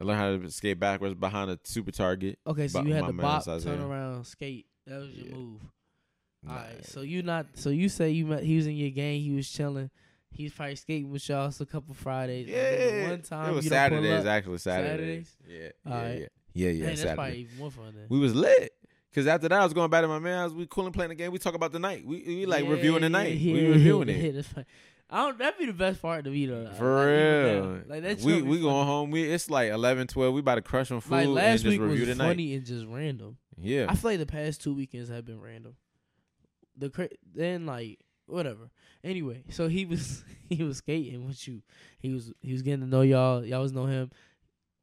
[0.00, 2.38] I learned how to skate backwards behind a super target.
[2.46, 4.66] Okay, so you had the man bop, turn around, skate.
[4.86, 5.34] That was your Yeah.
[5.34, 5.60] move.
[6.48, 6.84] All right.
[6.84, 7.46] So you not.
[7.54, 8.42] So you say you met.
[8.42, 9.20] He was in your gang.
[9.20, 9.90] He was chilling.
[10.30, 12.48] He's probably skating with y'all so a couple Fridays.
[12.48, 14.58] and yeah, One time it was Saturdays actually.
[14.58, 15.36] Saturdays.
[15.38, 15.72] Saturdays?
[15.86, 16.72] Yeah, yeah, yeah, yeah, yeah.
[16.72, 17.14] Dang, that's Saturday.
[17.14, 18.06] probably even more fun then.
[18.08, 18.72] We was lit.
[19.14, 20.52] Cause after that, I was going back to my man's.
[20.52, 21.30] We cool and playing the game.
[21.30, 22.04] We talk about the night.
[22.04, 23.36] We we like Yeah, reviewing the night.
[23.36, 24.48] yeah, we reviewing it that's.
[25.08, 25.38] I don't.
[25.38, 26.68] That'd be the best part to me though.
[26.76, 27.82] for Like, real.
[27.86, 28.20] Like that.
[28.26, 29.12] we we going home.
[29.12, 30.34] We it's like 11, 12.
[30.34, 32.26] We about to crush on food Like and last just week was review the night.
[32.26, 33.36] funny and just random.
[33.56, 35.76] Yeah, I feel like the past two weekends have been random.
[36.76, 38.70] The cra- then like whatever.
[39.02, 41.62] Anyway, so he was he was skating with you.
[41.98, 43.44] He was he was getting to know y'all.
[43.44, 44.10] Y'all was know him.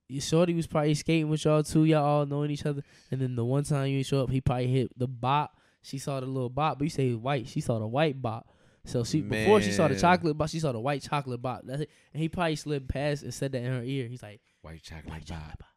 [0.08, 1.86] You shorty was probably skating with y'all too.
[1.86, 2.84] Y'all all knowing each other.
[3.12, 5.52] And then the one time you show up, he probably hit the bot.
[5.84, 7.48] She saw the little bot, but you say white.
[7.48, 8.46] She saw the white bot.
[8.86, 11.66] So she before she saw the chocolate bot, she saw the white chocolate bot.
[11.66, 11.90] That's it.
[12.14, 14.08] And he probably slipped past and said that in her ear.
[14.08, 15.10] He's like, white chocolate.
[15.10, 15.68] white chocolate bot.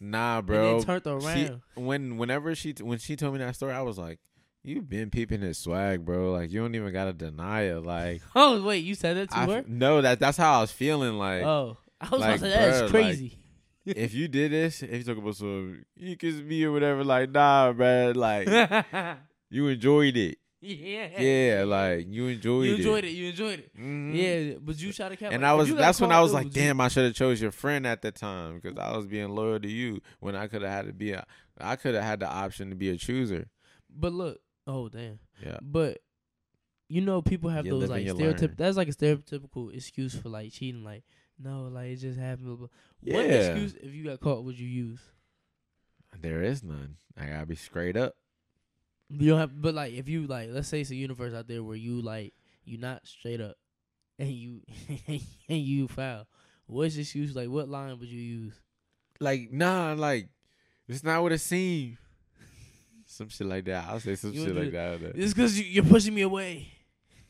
[0.00, 0.80] Nah, and bro.
[0.80, 4.18] then turned She, when whenever she when she told me that story, I was like,
[4.64, 6.32] "You've been peeping his swag, bro.
[6.32, 7.82] Like you don't even gotta deny it.
[7.84, 9.64] Like oh wait, you said that to I her?
[9.66, 11.14] no, that that's how I was feeling.
[11.18, 13.38] Like oh, I was like, about to say that's bruh, like- crazy.
[13.86, 17.30] if you did this, if you talk about some you kiss me or whatever, like
[17.30, 18.14] nah, man.
[18.14, 18.48] Like
[19.50, 20.38] you enjoyed it.
[20.60, 22.68] yeah, Yeah, like you enjoyed it.
[22.68, 23.10] you enjoyed it.
[23.10, 23.76] You enjoyed it.
[23.76, 24.14] Mhm.
[24.14, 25.32] Yeah, but you shot a cat.
[25.32, 27.14] And like, I was that's when I was like, would you- damn, I should have
[27.14, 30.46] chose your friend at the time because I was being loyal to you when I
[30.46, 31.26] could have had to be a,
[31.60, 33.48] I could have had the option to be a chooser.
[33.90, 35.18] But look, oh damn.
[35.44, 35.58] Yeah.
[35.62, 35.98] But
[36.88, 38.56] you know, people have You those like and you stereotyp.
[38.56, 40.84] That's like a stereotypical excuse for like cheating.
[40.84, 41.04] Like,
[41.38, 42.58] no, like it just happened.
[42.58, 42.70] What
[43.02, 43.14] Yeah.
[43.22, 45.00] excuse if you got caught would you use?
[46.20, 46.96] There is none.
[47.16, 48.14] I gotta be straight up.
[49.08, 51.62] You don't have, but like if you like, let's say it's a universe out there
[51.62, 53.56] where you like you not straight up,
[54.18, 54.60] and you
[55.08, 56.26] and you foul.
[56.66, 57.34] What's the excuse?
[57.34, 58.54] Like, what line would you use?
[59.20, 60.28] Like nah, like
[60.88, 61.98] it's not what it seems.
[63.12, 63.84] Some shit like that.
[63.88, 65.02] I'll say some You shit like that.
[65.14, 66.68] It's because you, you're pushing me away.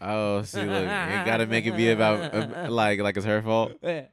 [0.01, 3.73] Oh, see, look, ain't gotta make it be about uh, like like it's her fault.
[3.83, 4.07] Yeah.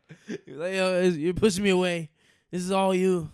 [0.47, 2.09] Like, yo, you're pushing me away.
[2.51, 3.29] This is all you.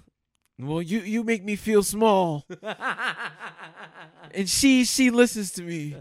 [0.60, 2.46] Well, you you make me feel small,
[4.32, 5.96] and she she listens to me.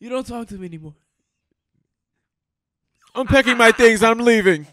[0.00, 0.94] you don't talk to me anymore.
[3.14, 4.02] I'm packing my things.
[4.02, 4.66] I'm leaving.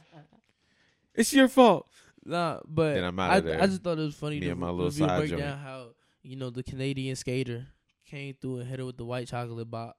[1.14, 1.88] It's your fault.
[2.26, 3.62] Nah, but Then I'm I, there.
[3.62, 5.42] I just thought it was funny Me to and my little side break joint.
[5.42, 5.88] down how
[6.24, 7.68] you know the Canadian skater
[8.06, 9.98] came through and hit her with the white chocolate bop.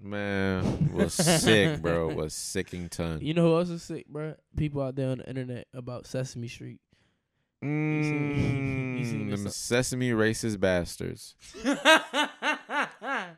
[0.00, 2.08] Man, was sick, bro.
[2.08, 3.20] Was sicking tongue.
[3.20, 4.34] You know who else is sick, bro?
[4.56, 6.80] People out there on the internet about Sesame Street.
[7.62, 11.34] seen- you seen Mm, them sesame racist bastards.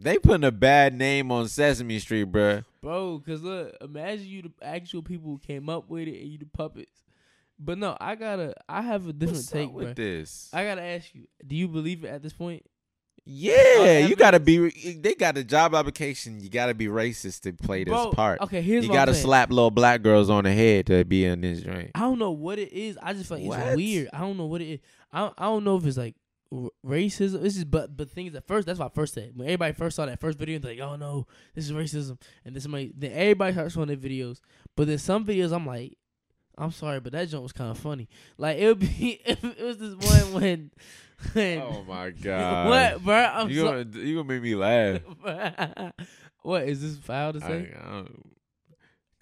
[0.00, 2.62] They putting a bad name on Sesame Street, bro.
[2.80, 6.38] Bro, cause look, imagine you the actual people who came up with it and you
[6.38, 7.02] the puppets.
[7.58, 9.94] But no, I gotta I have a different What's take, with bro.
[9.94, 10.48] this?
[10.52, 12.64] I gotta ask you, do you believe it at this point?
[13.30, 14.70] yeah, you gotta be.
[15.00, 16.40] They got a job application.
[16.40, 18.40] You gotta be racist to play this Bro, part.
[18.40, 21.60] Okay, here's you gotta slap little black girls on the head to be in this
[21.60, 21.90] joint.
[21.94, 22.96] I don't know what it is.
[23.02, 23.58] I just feel like What?
[23.60, 24.08] it's weird.
[24.14, 24.80] I don't know what it is.
[25.12, 26.14] I don't, I don't know if it's like
[26.50, 27.42] r- racism.
[27.42, 28.66] This is but but things at first.
[28.66, 30.58] That's what I first said when everybody first saw that first video.
[30.58, 32.92] They're like, oh no, this is racism, and this somebody.
[32.96, 34.40] Then everybody starts showing their videos.
[34.74, 35.98] But then some videos, I'm like,
[36.58, 38.08] I'm sorry, but that joke was kind of funny.
[38.36, 39.20] Like it would be.
[39.24, 40.70] it was this one when.
[41.32, 42.68] when Oh my god!
[42.68, 43.16] what, bro?
[43.16, 43.84] I'm you sorry.
[43.84, 45.00] gonna you gonna make me laugh?
[46.42, 47.74] what is this foul to say?
[47.80, 48.36] I don't,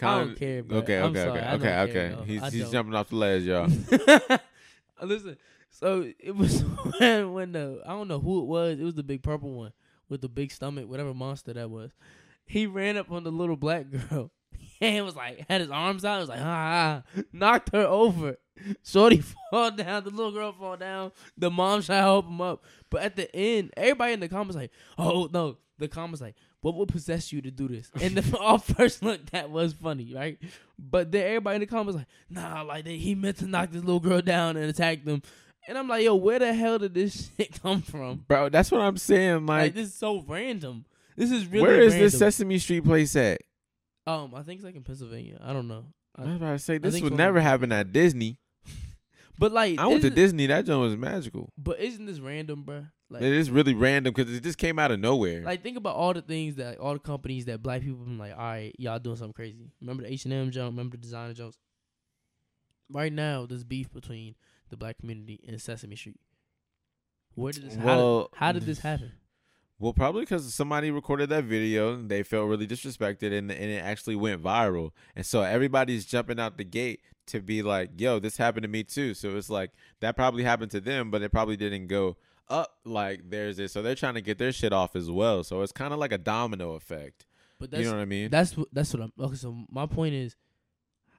[0.03, 0.79] I don't care, bro.
[0.79, 1.31] Okay, okay, sorry.
[1.31, 2.25] okay, I okay, care, okay.
[2.27, 3.69] He's I he's jumping off the ledge, y'all.
[5.03, 5.37] Listen,
[5.71, 6.63] so it was
[6.99, 8.79] when when the I don't know who it was.
[8.79, 9.73] It was the big purple one
[10.09, 11.93] with the big stomach, whatever monster that was.
[12.47, 14.31] He ran up on the little black girl
[14.81, 16.17] and was like had his arms out.
[16.17, 18.37] It Was like ah, knocked her over.
[18.85, 20.05] Shorty fall down.
[20.05, 21.13] The little girl fall down.
[21.37, 24.57] The mom tried to help him up, but at the end, everybody in the comments
[24.57, 25.59] like, oh no.
[25.79, 27.91] The comments like, what would possess you to do this?
[28.01, 30.39] And the all first look that was funny, right?
[30.79, 33.85] But then everybody in the comments like, nah, like they, he meant to knock this
[33.85, 35.21] little girl down and attack them.
[35.69, 38.25] And I'm like, yo, where the hell did this shit come from?
[38.27, 39.45] Bro, that's what I'm saying.
[39.45, 40.87] Like, Like, this is so random.
[41.15, 42.07] This is really where is random.
[42.07, 43.43] this Sesame Street place at?
[44.07, 45.39] Um, I think it's like in Pennsylvania.
[45.43, 45.85] I don't know.
[46.17, 47.17] I was about to say this would so.
[47.17, 48.39] never happen at Disney.
[49.39, 50.47] But like, I went to Disney.
[50.47, 51.53] That joint was magical.
[51.59, 52.87] But isn't this random, bro?
[53.11, 55.43] Like, it is really random because it just came out of nowhere.
[55.43, 58.33] like think about all the things that all the companies that black people been like,
[58.33, 59.71] all right, y'all doing something crazy.
[59.81, 60.73] Remember the H and M jump?
[60.73, 61.59] Remember the designer jumps?
[62.91, 64.37] Right now, there's beef between
[64.71, 66.19] the black community and Sesame Street.
[67.35, 67.77] Where did this?
[67.77, 69.13] how, did, how did this happen?
[69.79, 73.83] Well, probably because somebody recorded that video and they felt really disrespected and, and it
[73.83, 74.93] actually went viral.
[75.15, 78.85] And so everybody's jumping out the gate to be like, yo, this happened to me
[78.85, 79.13] too.
[79.13, 82.17] So it's like that probably happened to them, but it probably didn't go
[82.49, 83.73] up like there's this.
[83.73, 85.45] So they're trying to get their shit off as well.
[85.45, 87.27] So it's kind of like a domino effect.
[87.59, 88.31] But that's you know what I mean?
[88.31, 89.37] That's what that's what I'm okay.
[89.37, 90.37] So my point is,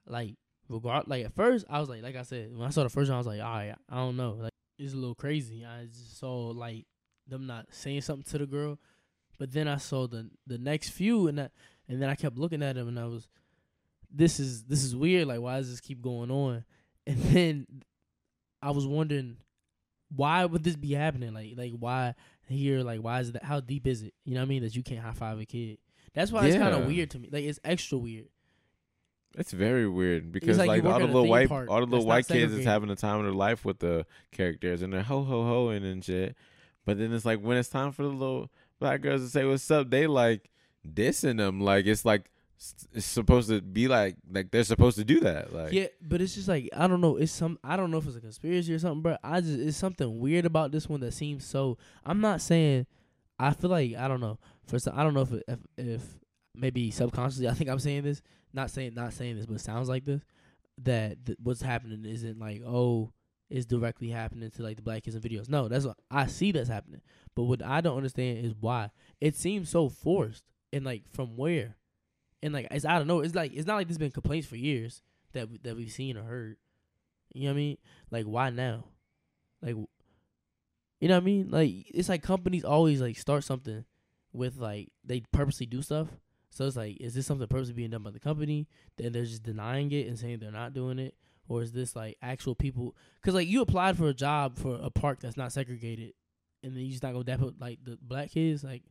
[0.06, 0.36] like,
[0.68, 3.10] regard like at first I was like, like I said, when I saw the first
[3.10, 5.64] one, I was like, all right, I don't know, like it's a little crazy.
[5.64, 6.86] I just saw like
[7.28, 8.78] them not saying something to the girl,
[9.38, 11.52] but then I saw the the next few, and that
[11.88, 13.28] and then I kept looking at them, and I was,
[14.10, 15.28] this is this is weird.
[15.28, 16.64] Like, why does this keep going on?
[17.06, 17.66] And then
[18.60, 19.38] I was wondering,
[20.14, 21.32] why would this be happening?
[21.32, 22.14] Like, like why
[22.46, 22.80] here?
[22.80, 23.44] Like, why is that?
[23.44, 24.12] How deep is it?
[24.26, 24.62] You know what I mean?
[24.62, 25.78] That you can't high five a kid.
[26.12, 27.30] That's why it's kind of weird to me.
[27.32, 28.26] Like it's extra weird.
[29.36, 32.26] It's very weird because like like, all the little white park all the little white
[32.26, 35.44] kids is having the time of their life with the characters and they're ho ho
[35.44, 36.34] hoing and shit.
[36.88, 39.70] But then it's like when it's time for the little black girls to say what's
[39.70, 40.48] up, they like
[40.90, 41.60] dissing them.
[41.60, 42.30] Like it's like
[42.94, 45.52] it's supposed to be like like they're supposed to do that.
[45.52, 47.18] Like Yeah, but it's just like I don't know.
[47.18, 49.76] It's some I don't know if it's a conspiracy or something, but I just it's
[49.76, 51.76] something weird about this one that seems so.
[52.06, 52.86] I'm not saying.
[53.38, 54.38] I feel like I don't know.
[54.66, 56.02] For some, I don't know if, if if
[56.54, 58.22] maybe subconsciously I think I'm saying this.
[58.54, 60.22] Not saying not saying this, but sounds like this.
[60.84, 63.12] That th- what's happening isn't like oh
[63.50, 65.48] it's directly happening to like the black kids in videos.
[65.48, 67.00] No, that's what I see that's happening.
[67.34, 71.76] But what I don't understand is why it seems so forced and like from where,
[72.42, 73.20] and like it's I don't know.
[73.20, 76.24] It's like it's not like there's been complaints for years that that we've seen or
[76.24, 76.56] heard.
[77.34, 77.78] You know what I mean?
[78.10, 78.84] Like why now?
[79.62, 79.76] Like
[81.00, 81.48] you know what I mean?
[81.50, 83.84] Like it's like companies always like start something
[84.32, 86.08] with like they purposely do stuff.
[86.50, 88.68] So it's like, is this something purposely being done by the company?
[88.96, 91.14] Then they're just denying it and saying they're not doing it,
[91.48, 92.94] or is this like actual people?
[93.20, 96.14] Because like you applied for a job for a park that's not segregated,
[96.62, 98.62] and then you just not gonna dap up like the black kids.
[98.62, 98.82] Like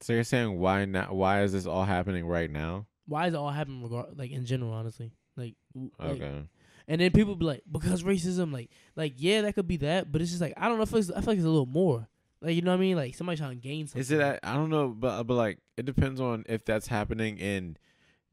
[0.00, 1.14] so you're saying why not?
[1.14, 2.86] Why is this all happening right now?
[3.06, 4.72] why is it all happening regard like in general?
[4.72, 5.54] Honestly, like,
[6.00, 6.42] Okay.
[6.88, 10.22] And then people be like, because racism, like, like yeah, that could be that, but
[10.22, 12.06] it's just like I don't know if it's, I feel like it's a little more.
[12.40, 12.96] Like you know what I mean?
[12.96, 14.00] Like somebody trying to gain something.
[14.00, 14.40] Is it?
[14.42, 17.76] I don't know, but but like it depends on if that's happening in.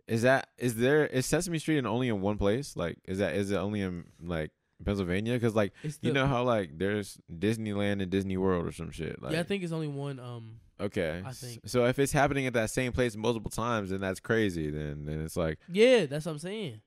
[0.07, 2.75] Is that is there is Sesame Street in only in one place?
[2.75, 4.51] Like is that is it only in like
[4.83, 5.33] Pennsylvania?
[5.33, 8.91] Because like It's you the- know how like there's Disneyland and Disney World or some
[8.91, 9.21] shit.
[9.21, 10.19] Like yeah, I think it's only one.
[10.19, 11.61] Um, okay, I think.
[11.65, 11.85] so.
[11.85, 14.69] If it's happening at that same place multiple times, then that's crazy.
[14.69, 16.81] Then then it's like yeah, that's what I'm saying.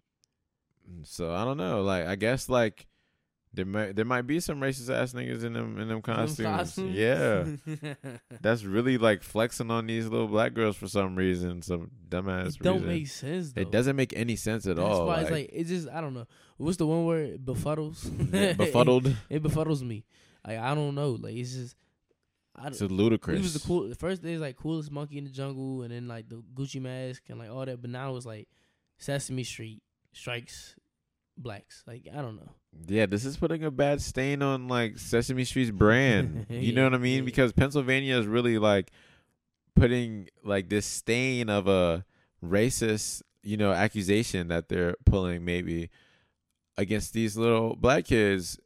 [1.04, 1.82] so I don't know.
[1.82, 2.86] Like I guess like
[3.54, 6.46] there might there might be some racist ass niggas in them in them costumes.
[6.46, 6.94] Costumes.
[6.94, 7.44] Yeah.
[8.42, 12.62] That's really like flexing on these little black girls for some reason, some dumbass it
[12.62, 12.88] don't reason.
[12.88, 13.52] make sense.
[13.52, 13.62] Though.
[13.62, 15.06] it doesn't make any sense at That's all.
[15.06, 16.26] why like, it's like it's just I don't know.
[16.58, 18.04] What's the one word it befuddles?
[18.56, 19.06] befuddled.
[19.30, 20.04] it befuddles me.
[20.46, 21.12] Like I don't know.
[21.12, 21.76] Like it's just.
[22.58, 23.36] I It's ludicrous.
[23.36, 23.88] he was the cool.
[23.88, 26.80] The first day is like coolest monkey in the jungle, and then like the Gucci
[26.80, 27.82] mask and like all that.
[27.82, 28.48] But now it's like
[28.96, 29.82] Sesame Street
[30.14, 30.74] strikes
[31.36, 31.84] blacks.
[31.86, 32.50] Like I don't know.
[32.86, 36.46] Yeah, this is putting a bad stain on like Sesame Street's brand.
[36.50, 37.24] you know what I mean?
[37.24, 38.90] Because Pennsylvania is really like
[39.74, 42.04] putting like this stain of a
[42.44, 45.90] racist, you know, accusation that they're pulling maybe
[46.76, 48.58] against these little black kids.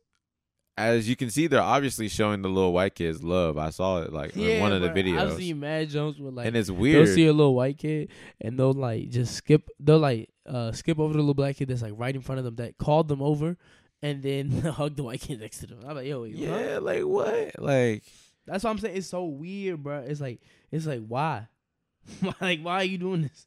[0.76, 3.58] As you can see, they're obviously showing the little white kids love.
[3.58, 6.46] I saw it like in one of the videos, I've seen Mad Jones with like
[6.46, 7.06] and it's weird.
[7.06, 8.08] they'll see a little white kid
[8.40, 9.68] and they'll like just skip.
[9.78, 12.44] They'll like uh skip over the little black kid that's like right in front of
[12.46, 13.58] them that called them over,
[14.02, 15.80] and then hug the white kid next to them.
[15.86, 16.60] I'm like, yo, yeah.
[16.60, 17.58] yeah, like what?
[17.58, 18.02] Like
[18.46, 18.96] That's what I'm saying.
[18.96, 19.98] It's so weird, bro.
[19.98, 21.48] It's like it's like why,
[22.40, 23.46] like why are you doing this?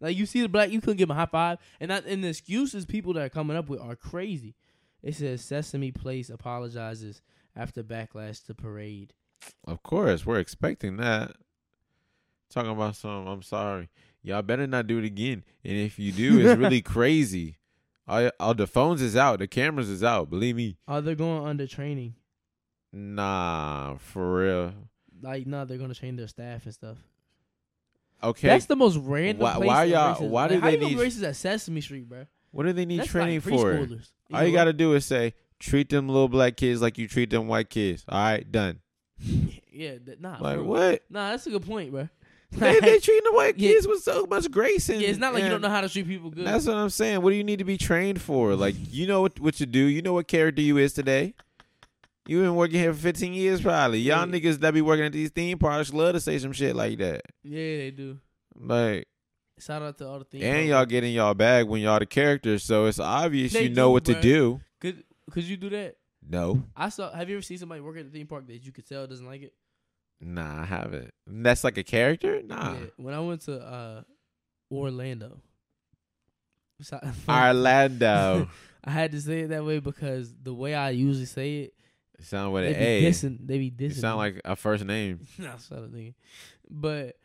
[0.00, 2.24] Like you see the black, you couldn't give him a high five, and that and
[2.24, 4.54] the excuses people that are coming up with are crazy.
[5.02, 7.22] It says Sesame Place apologizes
[7.56, 9.14] after backlash to parade.
[9.66, 11.32] Of course, we're expecting that.
[12.50, 13.88] Talking about some, I'm sorry.
[14.22, 15.44] Y'all better not do it again.
[15.64, 17.56] And if you do, it's really crazy.
[18.08, 20.30] Oh, all, all oh, the phones is out, the cameras is out.
[20.30, 20.76] Believe me.
[20.88, 22.14] Are they're going under training.
[22.92, 24.72] Nah, for real.
[25.22, 26.98] Like no, they're gonna train their staff and stuff.
[28.22, 28.48] Okay.
[28.48, 29.42] That's the most random.
[29.42, 32.08] Why- place why y'all- why do how they you need- be racist at Sesame Street,
[32.08, 32.26] bro?
[32.50, 33.74] what do they need That's training like for?
[33.74, 34.10] preschoolers.
[34.32, 37.30] All you got to do is say, treat them little black kids like you treat
[37.30, 38.04] them white kids.
[38.08, 38.80] All right, done.
[39.72, 40.36] yeah, nah.
[40.40, 41.02] Like what?
[41.10, 42.08] Nah, that's a good point, bro.
[42.52, 43.72] They they treating the white Yeah.
[43.72, 45.88] kids with so much grace and yeah, it's not like you don't know how to
[45.88, 46.46] treat people good.
[46.46, 47.22] That's what I'm saying.
[47.22, 48.54] What do you need to be trained for?
[48.56, 49.80] Like, you know what what you do.
[49.80, 51.34] You know what character you is today.
[52.26, 53.98] You been working here for 15 years, probably.
[54.00, 54.32] Y'all Yeah.
[54.38, 57.22] niggas that be working at these theme parks love to say some shit like that.
[57.42, 58.18] yeah, they do.
[58.54, 59.08] Like,
[59.58, 60.44] Shout out to all the things.
[60.44, 63.68] and y'all get in y'all bag when y'all the characters, so it's obvious They you
[63.70, 64.60] know do, what to do.
[64.80, 65.96] Could could you do that?
[66.28, 67.12] No, I saw.
[67.12, 69.26] Have you ever seen somebody work at the theme park that you could tell doesn't
[69.26, 69.52] like it?
[70.20, 71.10] Nah, I haven't.
[71.26, 72.42] That's like a character.
[72.44, 72.78] Nah, Yeah.
[72.96, 74.02] When I went to uh,
[74.70, 75.40] Orlando,
[76.82, 78.48] So- Orlando.
[78.84, 81.74] I had to say it that way because the way I usually say it,
[82.20, 83.10] sound with they an be A.
[83.10, 83.38] dissing.
[83.46, 83.96] They be dissing.
[84.00, 84.24] sound me.
[84.24, 85.26] like a first name.
[85.38, 86.14] nah, shut up, nigga.
[86.70, 87.16] But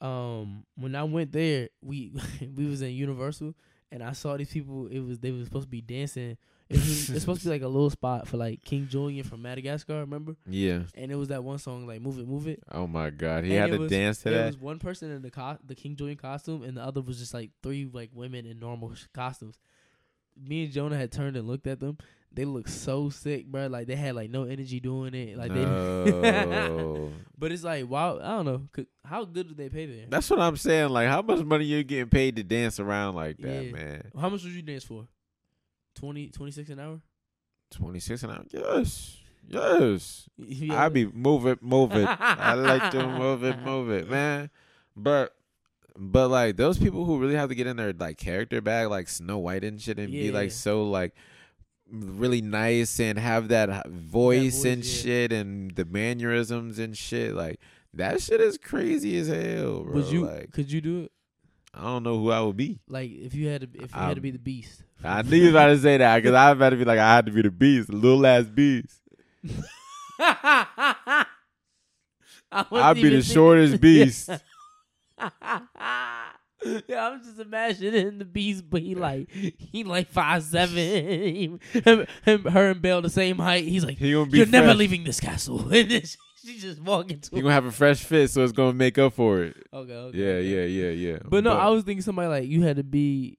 [0.00, 2.12] um, when I went there, we
[2.56, 3.54] we was in Universal,
[3.92, 4.88] and I saw these people.
[4.88, 6.36] It was they was supposed to be dancing.
[6.70, 10.00] It it's supposed to be like a little spot for like King Julien from Madagascar.
[10.00, 10.34] Remember?
[10.48, 10.80] Yeah.
[10.94, 13.54] And it was that one song like "Move It, Move It." Oh my God, he
[13.56, 14.46] And had to was- dance to There that.
[14.46, 17.34] was one person in the co- the King Julien costume, and the other was just
[17.34, 19.58] like three like women in normal sh- costumes.
[20.36, 21.96] Me and Jonah had turned and looked at them.
[22.32, 23.68] They looked so sick, bro.
[23.68, 25.36] Like they had like no energy doing it.
[25.36, 25.64] Like they.
[25.64, 27.12] no.
[27.38, 28.84] but it's like wow, I don't know.
[29.04, 30.06] How good did they pay there?
[30.08, 30.88] That's what I'm saying.
[30.88, 33.70] Like, how much money you getting paid to dance around like that, Yeah.
[33.72, 34.10] man?
[34.18, 35.06] How much would you dance for?
[35.94, 37.00] 20, 26 an hour?
[37.70, 38.44] Twenty six an hour.
[38.50, 39.16] Yes,
[39.48, 40.28] yes.
[40.36, 40.80] Yeah.
[40.84, 42.06] I be move it, move it.
[42.06, 44.50] I like to move it, move it, man.
[44.94, 45.34] But
[45.96, 49.08] But like those people who really have to get in their like character bag, like
[49.08, 50.54] Snow White and shit, and be like Yeah.
[50.54, 51.14] so like
[51.90, 54.90] really nice and have that voice, voice, and yeah.
[54.92, 57.58] shit and the mannerisms and shit, like
[57.92, 59.94] that shit is crazy as hell, bro.
[59.94, 60.26] Would you?
[60.26, 61.12] like could you do it?
[61.76, 62.78] I don't know who I would be.
[62.88, 64.82] Like if you had to, if you had to be the beast.
[65.02, 66.98] I knew you was about to say that because I was about to be like,
[66.98, 69.00] I had to be the beast, little ass beast.
[70.18, 71.26] I
[72.52, 74.30] I'd be the shortest beast.
[75.18, 81.60] yeah, I'm just imagining the beast, but he like he like five seven.
[81.72, 83.64] him, him, her and Belle the same height.
[83.64, 85.58] He's like, He gonna be you're never leaving this castle.
[86.44, 87.30] And then she, she just walking to.
[87.34, 89.56] He gonna have a fresh fit, so it's gonna make up for it.
[89.72, 90.42] okay, okay, Yeah, okay.
[90.42, 91.18] yeah, yeah, yeah.
[91.24, 93.38] But no, I was thinking somebody like you had to be.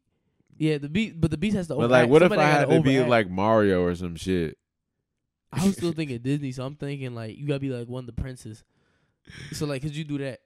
[0.57, 1.75] Yeah, the beast, but the beast has to.
[1.75, 2.03] But overact.
[2.03, 4.57] like, what if I had gotta to be like Mario or some shit?
[5.51, 8.07] I was still thinking Disney, so I'm thinking like you gotta be like one of
[8.07, 8.63] the princes.
[9.53, 10.39] So like, could you do that?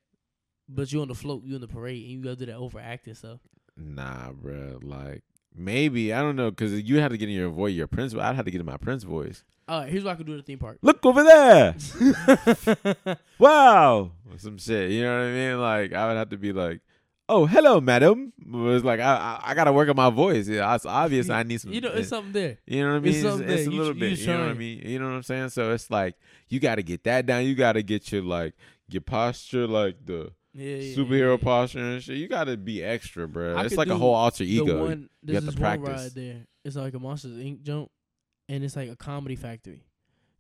[0.68, 3.16] But you on the float, you in the parade, and you gotta do that overacting
[3.16, 3.40] stuff.
[3.76, 4.80] Nah, bro.
[4.82, 5.24] Like
[5.56, 8.14] maybe I don't know because you had to get in your voice, your prince.
[8.16, 9.44] I'd have to get in my prince voice.
[9.70, 10.80] All right, here's what I could do at the theme park.
[10.82, 11.76] Look over there!
[13.40, 14.92] wow, or some shit.
[14.92, 15.60] You know what I mean?
[15.60, 16.82] Like I would have to be like,
[17.28, 20.48] "Oh, hello, madam." It was like I, I I gotta work on my voice.
[20.48, 21.30] Yeah, it's obvious.
[21.30, 21.72] I need some.
[21.72, 22.58] you know, it's something there.
[22.66, 23.14] You know what I mean?
[23.16, 23.62] It's It's, it's a there.
[23.64, 24.18] You little tr- bit.
[24.20, 24.82] you You know what I mean?
[24.86, 25.50] You know what I'm saying?
[25.50, 26.16] So it's like
[26.48, 27.46] you got to get that down.
[27.46, 28.54] You got to get your like
[28.90, 31.44] your posture, like the Yeah, yeah, superhero yeah.
[31.44, 32.18] posture and shit.
[32.18, 33.56] You got to be extra, bro.
[33.56, 34.84] I it's like a whole alter The ego.
[34.86, 36.04] one, You there's have to this one practice.
[36.06, 36.38] ride there.
[36.66, 37.62] It's like a Monsters Inc.
[37.62, 37.90] jump,
[38.50, 39.86] and it's like a comedy factory.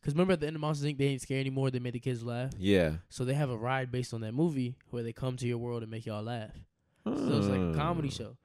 [0.01, 0.97] Cause remember at the end of Monsters Inc.
[0.97, 1.71] they ain't scared anymore.
[1.71, 2.51] They made the kids laugh.
[2.57, 2.93] yeah.
[3.09, 5.81] So they have a ride based on that movie where they come to your world
[5.83, 6.51] and make y'all laugh.
[7.05, 8.11] So it's like a comedy Oh.
[8.11, 8.37] show.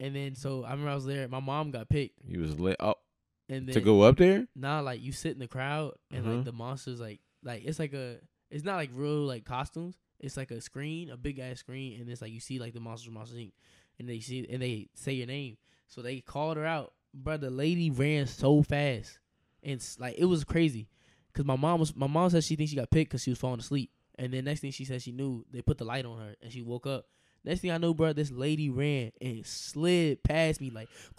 [0.00, 1.28] And then so I remember I was there.
[1.28, 3.00] My mom got picked, He was lit up
[3.48, 4.46] and then to go up there.
[4.56, 6.36] now like you sit in the crowd and Mhm.
[6.36, 8.16] like the monsters like like it's like a
[8.50, 9.96] it's not like real like costumes.
[10.20, 12.80] It's like a screen, a big ass screen, and it's like you see like the
[12.80, 13.52] monsters Monsters Inc.
[13.98, 15.58] And they see and they say your name.
[15.86, 19.18] So they called her out, but the lady ran so fast,
[19.62, 20.88] and like it was crazy.
[21.32, 23.38] Cause my mom was my mom said she thinks she got picked because she was
[23.38, 26.18] falling asleep, and then next thing she said she knew they put the light on
[26.18, 27.06] her and she woke up.
[27.44, 30.88] Next thing I know, bro, this lady ran and slid past me like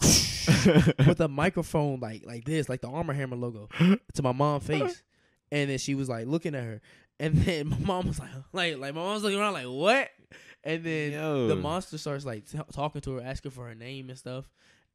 [1.06, 3.68] with a microphone like like this, like the Arm & Hammer logo,
[4.14, 5.02] to my mom's face,
[5.52, 6.80] and then she was like looking at her,
[7.20, 10.08] and then my mom was like, like, like my mom's looking around like what,
[10.64, 11.46] and then Yo.
[11.48, 14.50] the monster starts like t- talking to her, asking for her name and stuff,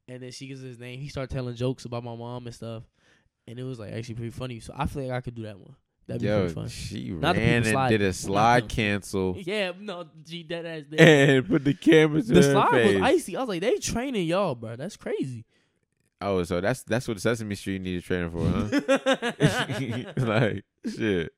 [0.08, 1.00] and then she gives his name.
[1.00, 2.82] He started telling jokes about my mom and stuff,
[3.46, 4.60] and it was like actually pretty funny.
[4.60, 5.74] So I feel like I could do that one.
[6.08, 6.68] That'd be Yo, pretty fun.
[6.68, 10.82] she Not ran and did a slide cancel Yeah, no, G dead ass.
[10.90, 11.36] there.
[11.38, 12.94] and put the cameras to The her slide face.
[12.94, 13.36] was icy.
[13.36, 14.74] I was like, they training y'all, bro.
[14.74, 15.44] That's crazy.
[16.20, 20.12] Oh, so that's that's what Sesame Street needed training for, huh?
[20.16, 20.64] like
[20.96, 21.32] shit.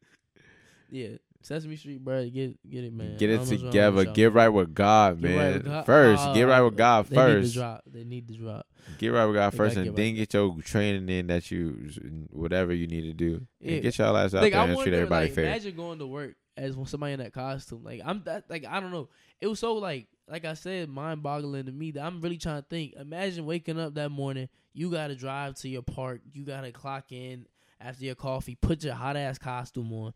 [0.91, 1.09] yeah,
[1.45, 2.29] Sesame Street, bro.
[2.29, 3.17] Get get it, man.
[3.17, 4.05] Get it don't know what's wrong together.
[4.07, 5.39] Get right with God, Get man.
[5.39, 5.87] right with God.
[5.87, 7.43] First, get right Uh, with God they first.
[7.45, 7.83] Need to drop.
[7.87, 8.67] They need to drop.
[8.99, 10.17] Get right with God They first, and get then right.
[10.17, 11.91] get your training in that you
[12.31, 13.47] whatever you need to do.
[13.61, 13.73] Yeah.
[13.75, 15.45] And get y'all ass out like there I and treat everybody like, fair.
[15.45, 17.83] imagine going to work as somebody in that costume.
[17.85, 19.09] Like I'm that, like I don't know.
[19.41, 22.63] It was so like like I said, mind boggling to me that I'm really trying
[22.63, 22.95] to think.
[22.95, 27.47] Imagine waking up that morning, you gotta drive to your park, you gotta clock in
[27.81, 30.15] after your coffee, put your hot ass costume on,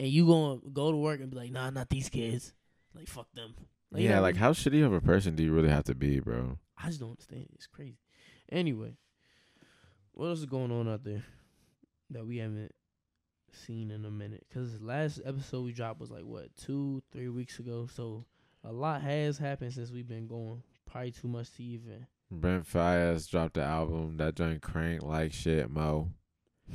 [0.00, 2.52] and you gonna go to work and be like, nah, not these kids.
[2.94, 3.54] Like fuck them.
[3.90, 5.94] Like, you yeah, know, like how shitty of a person do you really have to
[5.94, 6.58] be, bro?
[6.76, 7.46] I just don't understand.
[7.54, 7.98] It's crazy.
[8.50, 8.96] Anyway,
[10.12, 11.24] what else is going on out there
[12.10, 12.74] that we haven't
[13.52, 14.46] seen in a minute?
[14.48, 17.88] Because last episode we dropped was like what two, three weeks ago.
[17.92, 18.24] So
[18.64, 20.62] a lot has happened since we've been going.
[20.86, 22.06] Probably too much to even.
[22.30, 24.16] Brent Faiyaz dropped the album.
[24.18, 26.10] That joint crank like shit, Mo.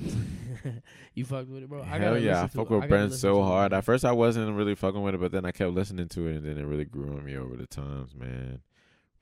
[1.14, 1.84] you fucked with it, bro.
[1.84, 3.74] Hell yeah, I fuck with Brent so to it, hard.
[3.74, 6.38] At first, I wasn't really fucking with it, but then I kept listening to it,
[6.38, 8.62] and then it really grew on me over the times, man.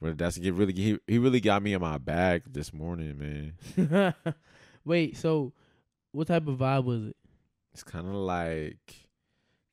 [0.01, 4.13] But that's get really he he really got me in my bag this morning, man.
[4.85, 5.53] Wait, so
[6.11, 7.15] what type of vibe was it?
[7.73, 9.07] It's kind of like,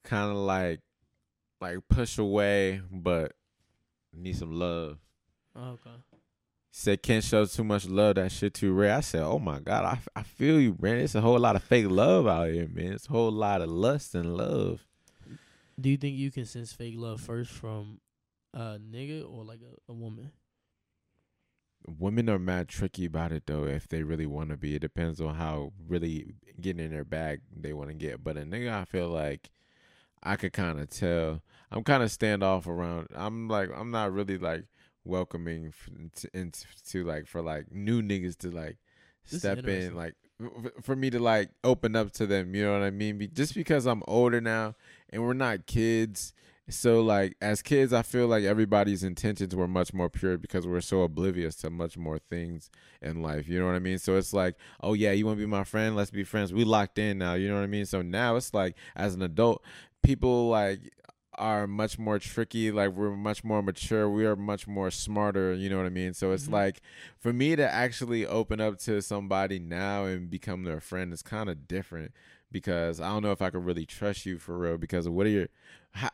[0.05, 0.81] kind of like,
[1.61, 3.33] like push away, but
[4.13, 4.99] need some love.
[5.57, 5.91] Oh, okay.
[6.81, 8.15] Said can't show too much love.
[8.15, 8.95] That shit too rare.
[8.95, 10.99] I said, oh my god, I, I feel you, man.
[10.99, 12.93] It's a whole lot of fake love out here, man.
[12.93, 14.87] It's a whole lot of lust and love.
[15.81, 17.99] Do you think you can sense fake love first from
[18.55, 20.31] a nigga or like a, a woman?
[21.85, 23.65] Women are mad tricky about it though.
[23.65, 27.41] If they really want to be, it depends on how really getting in their bag
[27.53, 28.23] they want to get.
[28.23, 29.51] But a nigga, I feel like
[30.23, 31.43] I could kind of tell.
[31.73, 33.09] I'm kind of standoff around.
[33.17, 34.67] I'm like, I'm not really like
[35.05, 38.77] welcoming into, into to like for like new niggas to like
[39.31, 40.15] This step in, like
[40.83, 42.55] for me to like open up to them.
[42.55, 43.19] You know what I mean?
[43.19, 44.75] Be, just because I'm older now
[45.11, 46.33] and we're not kids
[46.71, 50.81] so like as kids i feel like everybody's intentions were much more pure because we're
[50.81, 52.71] so oblivious to much more things
[53.01, 55.43] in life you know what i mean so it's like oh yeah you want to
[55.43, 57.87] be my friend let's be friends we locked in now you know what i mean
[57.87, 59.63] so now it's like as an adult
[60.03, 60.93] people like
[61.39, 65.71] are much more tricky like we're much more mature we are much more smarter you
[65.71, 66.53] know what i mean so it's Mhm.
[66.53, 66.81] like
[67.17, 71.49] for me to actually open up to somebody now and become their friend is kind
[71.49, 72.13] of different
[72.51, 75.27] because I don't know if I could really trust you for real because of what
[75.27, 75.49] are your
[75.93, 76.09] how,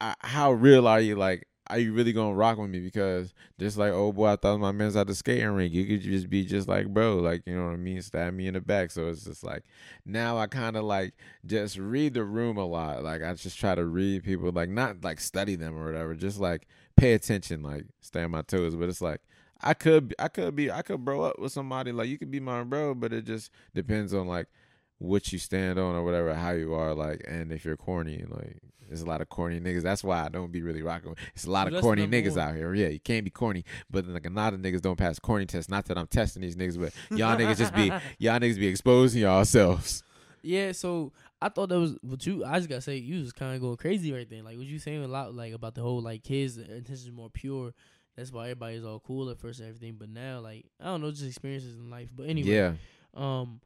[0.00, 2.80] how, how real are you like are you really gonna rock with me?
[2.80, 5.72] Because just like oh boy I thought my man's at the skating rink.
[5.72, 8.02] You could just be just like bro like you know what I mean?
[8.02, 8.90] Stab me in the back.
[8.90, 9.62] So it's just like
[10.04, 11.14] now I kind of like
[11.46, 13.02] just read the room a lot.
[13.02, 16.14] Like I just try to read people like not like study them or whatever.
[16.14, 18.74] Just like pay attention like stay on my toes.
[18.74, 19.20] But it's like
[19.60, 21.92] I could I could be I could bro up with somebody.
[21.92, 24.48] Like you could be my bro but it just depends on like
[25.02, 28.58] what you stand on or whatever, how you are, like, and if you're corny, like,
[28.92, 29.82] there's a lot of corny niggas.
[29.82, 31.10] That's why I don't be really rocking.
[31.10, 32.40] with It's a lot of corny niggas one.
[32.40, 32.74] out here.
[32.74, 35.70] Yeah, you can't be corny, but like a lot of niggas don't pass corny tests.
[35.70, 37.86] Not that I'm testing these niggas, but y'all niggas just be
[38.18, 40.02] y'all niggas be exposing yourselves.
[40.42, 43.58] Yeah, so I thought that was but you I just gotta say you was kinda
[43.58, 44.44] going crazy right then.
[44.44, 47.72] Like what you saying a lot like about the whole like kids intentions more pure.
[48.16, 49.96] That's why everybody's all cool at first and everything.
[49.98, 52.10] But now like I don't know, just experiences in life.
[52.14, 52.50] But anyway.
[52.50, 52.72] Yeah,
[53.14, 53.60] um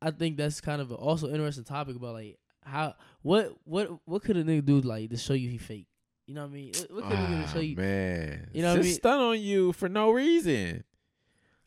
[0.00, 2.38] I think that's kind of also interesting topic about like
[2.68, 5.86] how what what what could a nigga do like to show you he fake?
[6.26, 6.72] You know what I mean?
[6.90, 7.76] What, what could a nigga Ah, show you?
[7.76, 8.92] man, You know what I mean?
[8.94, 10.84] stun on you for no reason.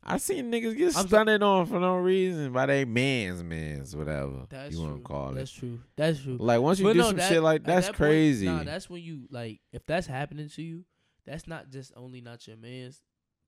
[0.04, 4.46] I seen niggas get I'm- stunted on for no reason by they mans, mans, whatever
[4.50, 4.98] That's you want true.
[5.00, 5.60] to call That's it.
[5.60, 5.80] true.
[5.96, 6.38] That's true.
[6.40, 8.46] Like once you But do no, some that- shit like that's that point, crazy.
[8.48, 10.86] nah, that's when you like if that's happening to you,
[11.26, 13.02] that's not just only not your man's.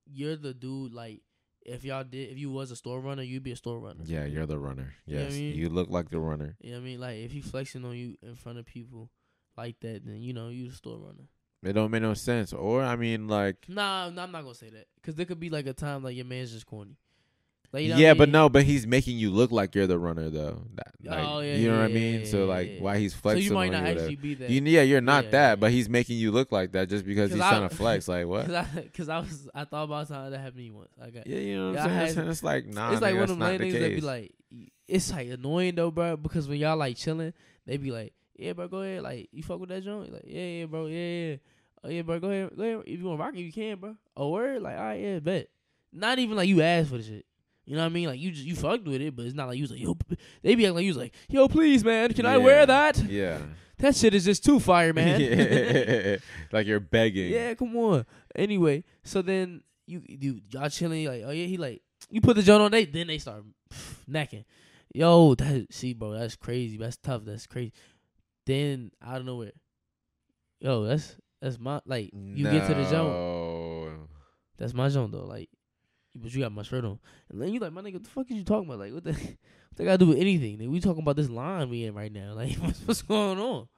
[0.06, 1.22] You're the dude like
[1.64, 4.02] if y'all did if you was a store runner, you'd be a store runner.
[4.04, 4.94] Yeah, you're the runner.
[5.06, 5.54] You know I Yes, mean?
[5.54, 6.56] you look like the runner.
[6.60, 7.00] You know what I mean?
[7.00, 9.10] Like if he flexing on you in front of people
[9.56, 11.28] like that, then you know you're the store runner.
[11.62, 12.52] It don't make no sense.
[12.52, 15.48] Or I mean, like, Nah, no, I'm not gonna say that because there could be
[15.48, 16.96] like a time like your man's just corny.
[17.74, 19.98] Like, you know yeah, I but no, but he's making you look like you're the
[19.98, 20.62] runner though.
[21.04, 22.24] Like, Oh, yeah, you know yeah, what I mean?
[22.24, 23.88] so like, why he's So flexing you might not you?
[23.88, 24.48] actually be that.
[24.48, 27.40] You, yeah, you're not that, but he's making you look like that just because he's
[27.40, 28.06] I- trying to flex.
[28.06, 28.46] Like what?
[28.94, 30.90] Cause I, I was, I thought about something that happened to me once.
[31.02, 31.98] I got, Yeah, you know what I'm saying.
[32.14, 33.94] had- It's- like nah, it's like nigga, one of them not lame the niggas that
[33.96, 34.32] be like,
[34.86, 36.16] it's like annoying though, bro.
[36.16, 37.32] Because when y'all like chilling,
[37.66, 39.02] they be like, yeah, bro, go ahead.
[39.02, 40.12] Like, you fuck with that joint?
[40.12, 40.96] Like, yeah, yeah, bro, yeah,
[41.30, 41.36] yeah.
[41.82, 42.82] Oh yeah, bro, go ahead, go ahead.
[42.86, 43.96] If you want to rock it, you can, bro.
[44.16, 45.48] Oh word, like, all right, yeah, bet.
[45.92, 47.26] Not even like you asked for the shit.
[47.66, 48.08] You know what I mean?
[48.08, 49.96] Like you just you fucked with it, but it's not like you was like yo.
[50.42, 52.98] They be acting like you was like yo, please, man, can I wear that?
[53.04, 53.38] yeah,
[53.78, 55.20] That shit is just too fire, man.
[55.20, 56.16] Yeah.
[56.52, 57.32] like you're begging.
[57.32, 58.04] Yeah, come on.
[58.34, 62.42] Anyway, so then you you y'all chilling like oh yeah he like you put the
[62.42, 63.44] joint on they then they start
[64.06, 64.44] necking.
[64.94, 66.76] Yo, that see bro, that's crazy.
[66.76, 67.22] That's tough.
[67.24, 67.72] That's crazy.
[68.46, 69.52] Then out of nowhere,
[70.60, 72.92] yo, that's that's my like you get to the joint.
[72.92, 74.08] No.
[74.56, 75.24] That's my joint though.
[75.24, 75.48] Like,
[76.14, 76.98] but you got my shirt on,
[77.30, 77.94] and then you like my nigga.
[77.94, 78.78] What the fuck is you talking about?
[78.80, 80.58] Like, what the what they got to do with anything?
[80.58, 82.32] Nigga, we talking about this line we in right now.
[82.36, 83.68] Like, what's, what's going on?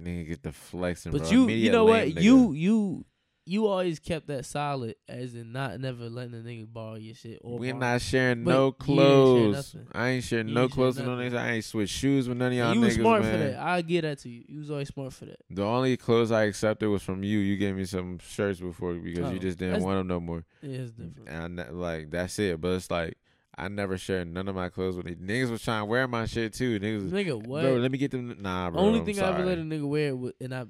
[0.00, 1.30] Nigga get the flexing, But bro.
[1.30, 2.16] you, Immediate you know lame what?
[2.16, 2.22] nigga.
[2.22, 3.04] You, you,
[3.46, 7.40] you always kept that solid, as in not never letting a nigga borrow your shit.
[7.42, 9.76] Or We're borrow- not sharing But no you share clothes.
[9.92, 11.36] I ain't sharing You no ain't share clothes with no niggas.
[11.36, 13.32] I ain't switch shoes with none of y'all And you niggas, was smart man.
[13.32, 13.58] for that.
[13.60, 14.44] I get that to you.
[14.48, 15.36] You was always smart for that.
[15.50, 17.38] The only clothes I accepted was from you.
[17.38, 20.44] You gave me some shirts before because Oh, you just didn't want them no more.
[20.62, 21.28] Yeah, it's different.
[21.28, 22.60] And I like that's it.
[22.60, 23.18] But it's like
[23.56, 25.20] I never shared none of my clothes with niggas.
[25.46, 26.80] Niggas was trying to wear my shit too.
[26.80, 27.62] Niggas, was, Nigga, what?
[27.62, 28.36] bro, let me get them.
[28.40, 28.80] Nah, bro.
[28.80, 30.64] Only I'm thing I ever let a nigga wear, was, and I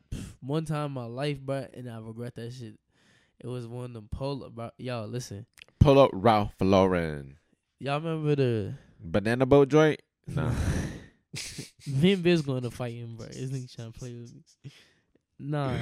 [0.47, 2.79] one time in my life, bro, and I regret that shit.
[3.41, 4.71] It was one of them polo, bro.
[4.79, 5.47] Y'all listen.
[5.81, 7.39] pull up Ralph Lauren
[7.81, 10.01] Y'all remember the banana boat joint.
[10.27, 10.51] Nah,
[11.87, 13.27] me and Biz going to fight him, bro.
[13.27, 14.71] This nigga trying to play with me.
[15.39, 15.77] Nah.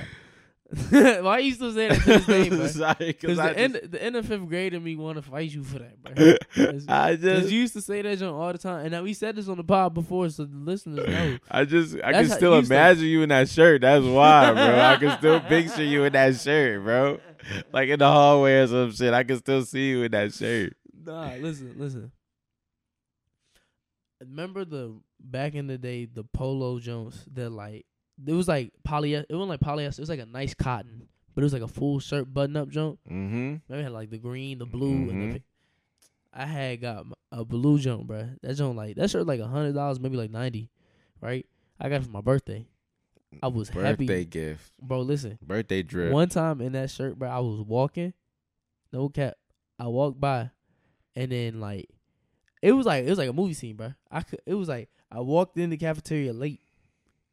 [0.90, 2.66] Why you still say that to this day, bro?
[2.66, 5.62] sorry, I the end, the end of fifth grade in me want to fight you
[5.62, 6.78] for that, bro.
[6.88, 9.36] I just, you used to say that joint all the time, and now we said
[9.36, 11.38] this on the pod before, so the listeners know.
[11.50, 13.82] I just, I That's can still you used to- imagine you in that shirt.
[13.82, 14.80] That's why, bro.
[14.80, 17.20] I can still picture you in that shirt, bro.
[17.72, 19.12] Like in the hallway or some shit.
[19.12, 20.74] I can still see you in that shirt.
[21.04, 22.12] Nah, listen, listen.
[24.20, 27.84] Remember the back in the day, the polo Jones that like
[28.26, 29.24] it was like polyester.
[29.28, 29.98] It wasn't like polyester.
[29.98, 32.68] It was like a nice cotton, but it was like a full shirt button up
[32.68, 32.98] jump.
[33.10, 33.56] Mm-hmm.
[33.68, 35.14] Maybe it had like the green, the blue, and the.
[35.14, 35.32] Mhm.
[35.32, 35.42] pink.
[36.34, 38.30] I had got a blue jump, bro.
[38.42, 40.70] That jump like that shirt like a hundred dollars, maybe like ninety,
[41.20, 41.44] right?
[41.78, 42.66] I got it for my birthday.
[43.42, 44.06] I was happy.
[44.06, 44.72] Birthday gift.
[44.80, 45.38] Bro, listen.
[45.42, 46.12] Birthday drip.
[46.12, 48.12] One time in that shirt, bro, I was walking,
[48.92, 49.34] no cap.
[49.78, 50.50] I walked by,
[51.16, 51.88] and then like,
[52.62, 53.92] it was like it was like a movie scene, bro.
[54.10, 56.60] I could, it was like I walked in the cafeteria late,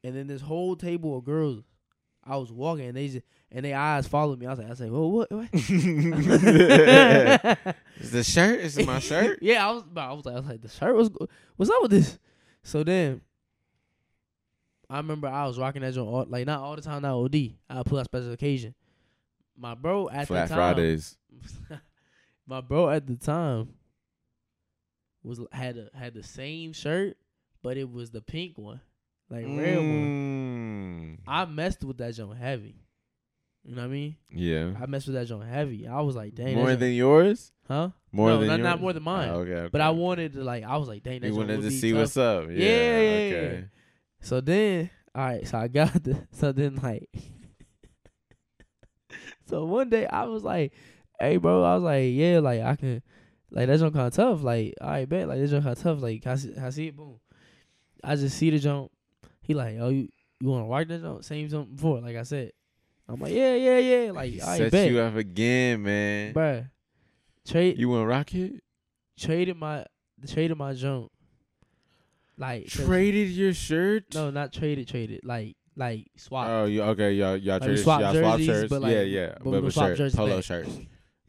[0.04, 1.64] and then this whole table of girls,
[2.24, 4.46] I was walking and they just and their eyes followed me.
[4.46, 5.32] I was like, I like, well, what?
[5.32, 5.50] what?
[8.00, 8.60] Is the shirt?
[8.60, 9.40] Is it my shirt?
[9.42, 9.84] yeah, I was.
[9.96, 11.10] I was like, I was like, the shirt was.
[11.56, 12.20] What's up with this?
[12.64, 13.22] So then,
[14.90, 17.02] I remember I was rocking that joint all, like not all the time.
[17.02, 17.36] Not OD.
[17.70, 18.76] I pull out special occasion.
[19.58, 20.58] My bro at Flat the time.
[20.58, 21.18] Fridays.
[22.48, 23.70] my bro at the time
[25.24, 27.18] was had a, had the same shirt,
[27.62, 28.80] but it was the pink one,
[29.30, 31.18] like red one.
[31.20, 31.24] Mm.
[31.28, 32.76] I messed with that joint heavy.
[33.64, 34.16] You know what I mean?
[34.32, 34.72] Yeah.
[34.82, 35.88] I messed with that joint heavy.
[35.88, 37.52] I was like, dang, More joint- than yours?
[37.68, 37.90] huh?
[38.12, 38.64] More no, than not, yours?
[38.64, 39.30] not more than mine.
[39.30, 39.70] Oh, okay, okay.
[39.72, 42.00] But I wanted to like, I was like, dang, that You wanted to see tough.
[42.00, 42.46] what's up.
[42.50, 42.58] Yeah.
[42.58, 43.66] Yeah, okay.
[44.22, 47.10] So then, all right, so I got the so then like
[49.46, 50.74] so one day I was like,
[51.20, 53.02] hey bro, I was like, yeah, like I can
[53.52, 54.44] like that jump kinda tough.
[54.44, 56.02] Like, all right, bet, like that jump kinda tough.
[56.02, 56.96] Like, I see, I see it?
[56.96, 57.20] Boom.
[58.04, 58.92] I just see the jump.
[59.50, 60.08] He like, oh, you
[60.40, 61.24] you wanna rock that jump?
[61.24, 62.52] Same jump before, like I said.
[63.08, 64.12] I'm like, yeah, yeah, yeah.
[64.12, 64.92] Like, He right, set bet.
[64.92, 66.34] you up again, man.
[66.36, 66.70] Bruh.
[67.48, 68.62] Trade You want rocket?
[69.18, 69.86] traded my
[70.28, 71.12] traded my jump.
[72.38, 74.14] Like Traded your shirt?
[74.14, 75.22] No, not traded, traded.
[75.24, 76.48] Like like swap.
[76.48, 77.14] Oh, you okay?
[77.14, 78.70] Y'all, y'all Like, traded, swap y'all swap shirts.
[78.70, 79.36] but, like, yeah, yeah.
[79.44, 80.44] but But, but shirt, polo back.
[80.46, 80.78] shirts,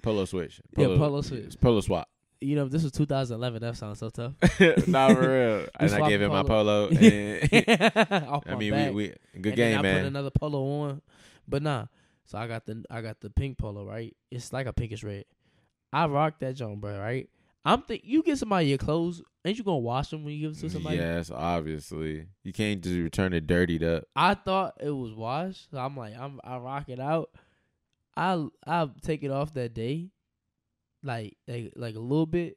[0.03, 0.61] polo switch.
[0.77, 1.59] Yeah, polo switch.
[1.59, 2.07] Polo swap.
[2.41, 3.61] You know, this was 2011.
[3.61, 4.33] That sounds so tough.
[4.87, 5.67] nah, for real.
[5.81, 6.89] and I gave him my polo.
[6.93, 8.93] I mean, back.
[8.93, 9.99] we, we good and game, I man.
[10.01, 11.03] put another polo on,
[11.47, 11.87] but nah.
[12.25, 14.17] So I got the I got the pink polo right.
[14.31, 15.25] It's like a pinkish red.
[15.93, 16.99] I rock that joint, bro.
[16.99, 17.29] Right.
[17.65, 19.23] I'm think you get somebody your clothes.
[19.45, 20.97] Ain't you gonna wash them when you give it to somebody?
[20.97, 22.27] Yes, obviously.
[22.43, 24.05] You can't just return it dirtied up.
[24.17, 25.71] I thought it was washed.
[25.71, 27.31] So I'm like, I'm I rock it out.
[28.17, 30.09] I I take it off that day,
[31.03, 32.57] like like like a little bit.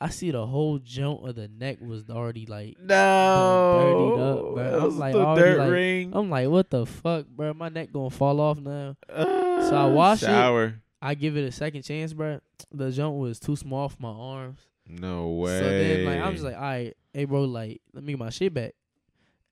[0.00, 2.76] I see the whole joint of the neck was already like.
[2.80, 4.54] No, dirtied up, bro.
[4.56, 6.12] That I'm was like the already dirt like- ring.
[6.14, 7.54] I'm like, what the fuck, bro?
[7.54, 8.96] My neck gonna fall off now.
[9.08, 10.26] so I wash it.
[10.26, 10.80] shower.
[11.00, 12.40] I give it a second chance, bro.
[12.72, 14.60] The joint was too small for my arms.
[14.86, 15.58] No way.
[15.58, 18.30] So then, like, I'm just like, all right, hey, bro, like, let me get my
[18.30, 18.74] shit back.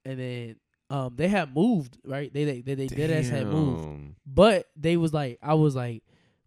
[0.05, 0.57] And then,
[0.91, 2.33] um, they had moved, right?
[2.33, 4.15] They they they, they dead ass had moved.
[4.27, 6.03] But they was like, I was like,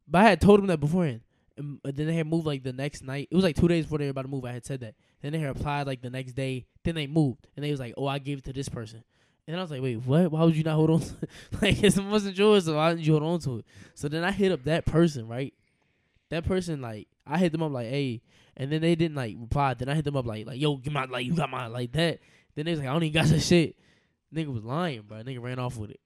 [0.08, 1.22] but I had told them that beforehand.
[1.58, 3.30] And, then they had moved like the next night.
[3.32, 4.43] It was like two days before they were about to move.
[4.45, 4.95] I had said that.
[5.22, 6.66] Then they had replied like the next day.
[6.84, 9.03] Then they moved, and they was like, "Oh, I gave it to this person."
[9.47, 10.32] And I was like, "Wait, what?
[10.32, 10.99] Why would you not hold on?
[10.99, 11.16] to
[11.62, 14.32] Like it wasn't yours, so why didn't you hold on to it?" So then I
[14.32, 15.53] hit up that person, right?
[16.30, 18.22] That person, like, I hit them up like, "Hey,"
[18.58, 19.76] and then they didn't like reply.
[19.76, 21.91] Then I hit them up like, "Like, yo, get my like, you got my like
[21.93, 22.20] that."
[22.56, 23.76] Then they was like, "I don't even got your shit."
[24.34, 25.24] Nigga was lying, bro.
[25.24, 25.99] Nigga ran off with it.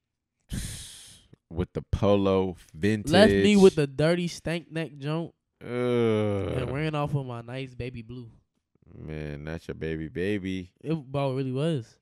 [1.52, 3.12] With the polo vintage.
[3.12, 5.34] Left me with the dirty stank neck joint.
[5.62, 5.68] Ugh.
[5.70, 8.30] and ran off with my nice baby blue.
[8.97, 10.72] Man, that's your baby, baby.
[10.82, 11.95] It bro it really was.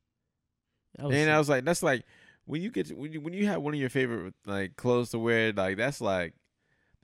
[0.99, 2.05] Was And I was like, that's like
[2.45, 5.20] when you get when you when you have one of your favorite like clothes to
[5.20, 6.34] wear, like that's like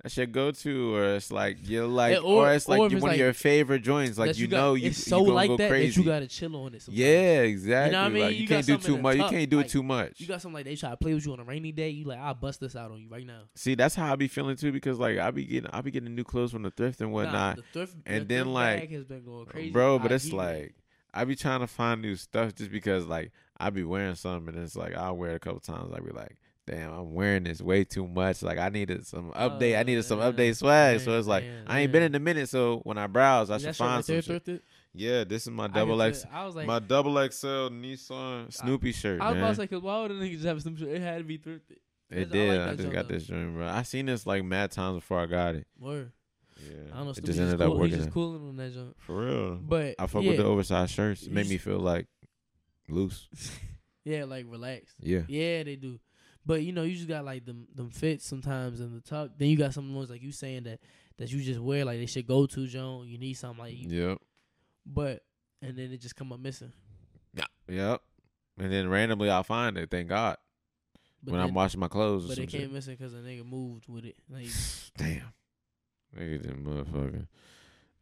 [0.03, 2.97] that's your go to, or it's like you're like, or- or, it's like or you-
[2.97, 5.33] one like- of your favorite joints, like that you, got- know you it's so gonna
[5.33, 5.91] like go that crazy.
[5.91, 6.81] that you gotta chill on it.
[6.81, 6.99] Sometimes.
[6.99, 7.85] yeah, exactly.
[7.87, 8.23] You know what I mean?
[8.23, 9.17] Like, You you, can't do too much.
[9.17, 10.19] You can't do like, it too much.
[10.19, 11.89] You got something like they try to play with you on a rainy day.
[11.89, 13.43] You like I'll bust this out on you right now.
[13.55, 16.13] See, that's how I be feeling too, because like I be getting I be getting
[16.13, 18.79] new clothes from the thrift and Nah, whatnot, the thrift, And the then, thrift like,
[18.81, 19.99] bag has been going crazy, bro.
[19.99, 20.75] But I it's you like
[21.13, 24.63] I be trying to find new stuff just because like I be wearing something and
[24.63, 25.93] it's like I'll wear it a couple times.
[25.95, 26.35] I be like,
[26.65, 28.41] damn, I'm wearing this way too much.
[28.41, 29.75] Like I needed some update.
[29.77, 30.99] I Oh, needed some update swag.
[31.01, 32.49] so it's like I ain't been in a minute.
[32.49, 34.43] So when I browse, I should find some shit.
[34.45, 34.61] thrifted?
[34.95, 38.91] Yeah, this is my double tell- X, I was like, my double XL Nissan Snoopy
[38.91, 39.49] shirt, I was about man.
[39.49, 40.89] to say, cause why would a nigga just have some shit?
[40.89, 41.77] It had to be thrifted.
[42.11, 42.51] I it like did.
[42.61, 43.13] that I just got though.
[43.15, 43.67] this joint, bro.
[43.67, 45.65] I seen this like mad times before I got it.
[45.79, 46.11] Word.
[46.61, 47.11] Yeah, I don't know.
[47.11, 47.97] it just ended cool, up He's working.
[47.97, 48.95] just cooling on that joint.
[48.99, 49.55] For real.
[49.55, 51.23] But I fuck yeah, with the oversized shirts.
[51.23, 52.05] It made me feel like
[52.87, 53.27] loose.
[54.05, 54.95] yeah, like relaxed.
[54.99, 55.21] Yeah.
[55.27, 55.99] Yeah, they do.
[56.45, 59.31] But you know, you just got like them them fits sometimes in the tuck.
[59.37, 60.79] Then you got some ones like you saying that
[61.17, 63.07] that you just wear like they should go to Joan.
[63.07, 64.17] You need something like you, Yep.
[64.85, 65.23] but
[65.61, 66.73] and then it just come up missing.
[67.33, 67.45] Yeah.
[67.69, 68.01] Yep.
[68.59, 69.89] And then randomly I'll find it.
[69.89, 70.37] Thank God.
[71.23, 72.61] But when then, I'm washing my clothes but it shit.
[72.61, 74.17] came missing because the nigga moved with it.
[74.29, 74.47] Like,
[74.97, 75.33] Damn.
[76.17, 77.27] Nigga, this motherfucker.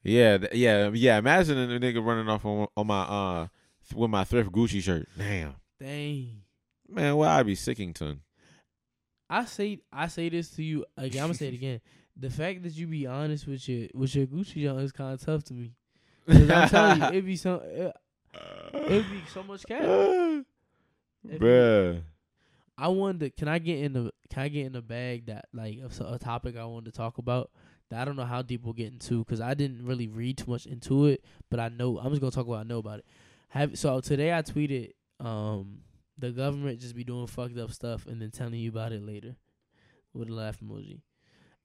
[0.04, 1.18] Yeah, th- yeah, yeah.
[1.20, 3.48] Imagine a nigga running off on, on my uh
[3.88, 5.08] th- with my thrift Gucci shirt.
[5.16, 6.42] Damn, dang.
[6.90, 8.22] man, why I be Sickington?
[9.32, 11.22] I say I say this to you again.
[11.24, 11.80] I'm gonna say it again.
[12.18, 15.22] The fact that you be honest with your with your Gucci joint is kind of
[15.22, 15.72] tough to me.
[16.28, 17.96] Cause I'm telling you, it'd be so it,
[18.74, 20.44] it be so much cash.
[21.26, 22.02] Bruh.
[22.78, 23.30] I wanted to.
[23.30, 24.12] Can I get in the?
[24.30, 27.18] Can I get in the bag that like so- a topic I wanted to talk
[27.18, 27.52] about
[27.90, 30.52] that I don't know how deep we'll get into because I didn't really read too
[30.52, 33.06] much into it, but I know I'm just gonna talk about I know about it.
[33.50, 35.80] Have so today I tweeted um
[36.22, 39.36] the government just be doing fucked up stuff and then telling you about it later
[40.14, 41.02] with a laugh emoji.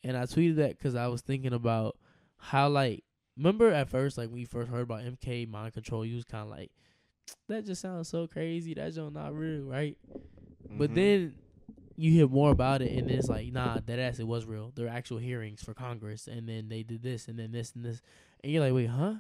[0.03, 1.97] And I tweeted that because I was thinking about
[2.39, 3.05] how like
[3.37, 6.45] remember at first like when you first heard about MK mind control, you was kind
[6.45, 6.71] of like
[7.49, 8.75] that just sounds so crazy.
[8.75, 9.97] That's just not real, right?
[10.69, 10.95] But Mhm.
[10.95, 11.35] then
[11.97, 14.71] you hear more about it, and it's like, nah, that ass it was real.
[14.75, 17.85] There are actual hearings for Congress, and then they did this, and then this, and
[17.85, 18.03] this,
[18.43, 19.15] and you're like, wait, huh?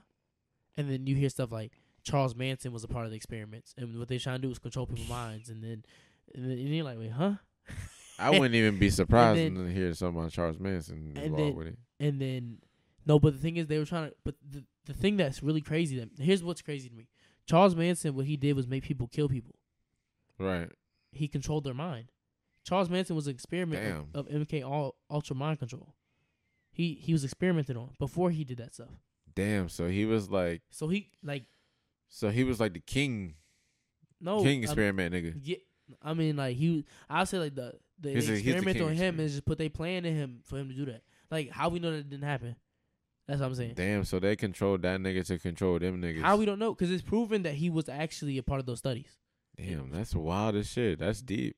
[0.76, 1.72] And then you hear stuff like
[2.06, 4.60] Charles Manson was a part of the experiments, and what they're trying to do is
[4.60, 5.84] control people's minds, and then,
[6.32, 7.32] and then you're like, wait, huh?
[8.18, 11.54] I wouldn't even be surprised then- to hear something on Charles Manson and involved then-
[11.56, 11.78] with it.
[11.98, 12.58] And then,
[13.04, 14.16] no, but the thing is, they were trying to.
[14.24, 17.08] But the the thing that's really crazy, that here's what's crazy to me:
[17.46, 19.54] Charles Manson, what he did was make people kill people.
[20.38, 20.70] Right.
[21.12, 22.12] He controlled their mind.
[22.64, 25.94] Charles Manson was an experiment of, of MK all, ultra mind control.
[26.70, 28.90] He he was experimented on before he did that stuff.
[29.34, 29.68] Damn.
[29.68, 31.44] So he was like, So he like
[32.08, 33.34] so he was like the king,
[34.20, 35.34] no king I'm- experiment nigga.
[35.42, 35.56] Yeah,
[36.02, 36.84] I mean like he.
[37.08, 39.20] I say like the the He's a- the experiment on him experiment.
[39.26, 41.02] is just put they plan in him for him to do that.
[41.30, 42.56] Like how we know that didn't happen.
[43.26, 43.72] That's what I'm saying.
[43.74, 44.04] Damn.
[44.04, 46.20] So they controlled that nigga to control them niggas.
[46.22, 48.78] How we don't know because it's proven that he was actually a part of those
[48.78, 49.18] studies.
[49.56, 49.90] Damn.
[49.90, 51.00] That's wild as shit.
[51.00, 51.56] That's deep.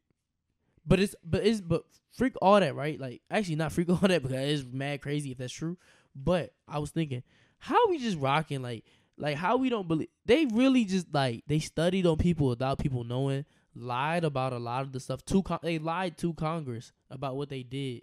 [0.86, 2.98] But it's but it's but freak all that right?
[2.98, 5.76] Like actually not freak all that because it's mad crazy if that's true.
[6.16, 7.22] But I was thinking,
[7.58, 8.84] how we just rocking like
[9.18, 13.04] like how we don't believe they really just like they studied on people without people
[13.04, 13.44] knowing,
[13.74, 17.48] lied about a lot of the stuff to con- they lied to Congress about what
[17.48, 18.02] they did,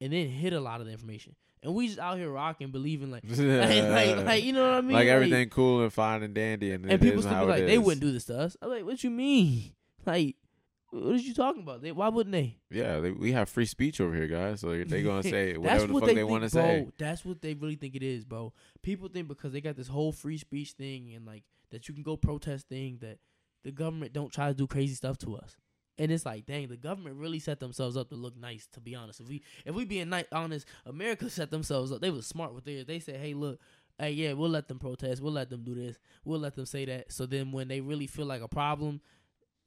[0.00, 1.34] and then hid a lot of the information.
[1.62, 4.80] And we just out here rocking, believing like like, like, like you know what I
[4.80, 4.92] mean?
[4.92, 8.00] like everything cool and fine and dandy, and, and people still be like, they wouldn't
[8.00, 8.56] do this to us.
[8.62, 9.72] I'm like, what you mean?
[10.06, 10.36] Like,
[10.90, 11.82] what are you talking about?
[11.82, 12.56] They, why wouldn't they?
[12.70, 14.60] Yeah, they, we have free speech over here, guys.
[14.60, 16.88] So they gonna say whatever the what fuck they, think, want to say.
[16.98, 18.52] That's what they really think it is, bro.
[18.82, 22.02] People think because they got this whole free speech thing and like that you can
[22.02, 23.18] go protest thing that
[23.64, 25.56] the government don't try to do crazy stuff to us.
[25.98, 28.68] And it's like, dang, the government really set themselves up to look nice.
[28.72, 32.00] To be honest, if we if we being nice, honest, America set themselves up.
[32.00, 32.86] They was smart with theirs.
[32.86, 33.60] They said, hey, look,
[33.98, 35.20] hey, yeah, we'll let them protest.
[35.20, 35.98] We'll let them do this.
[36.24, 37.12] We'll let them say that.
[37.12, 39.00] So then when they really feel like a problem,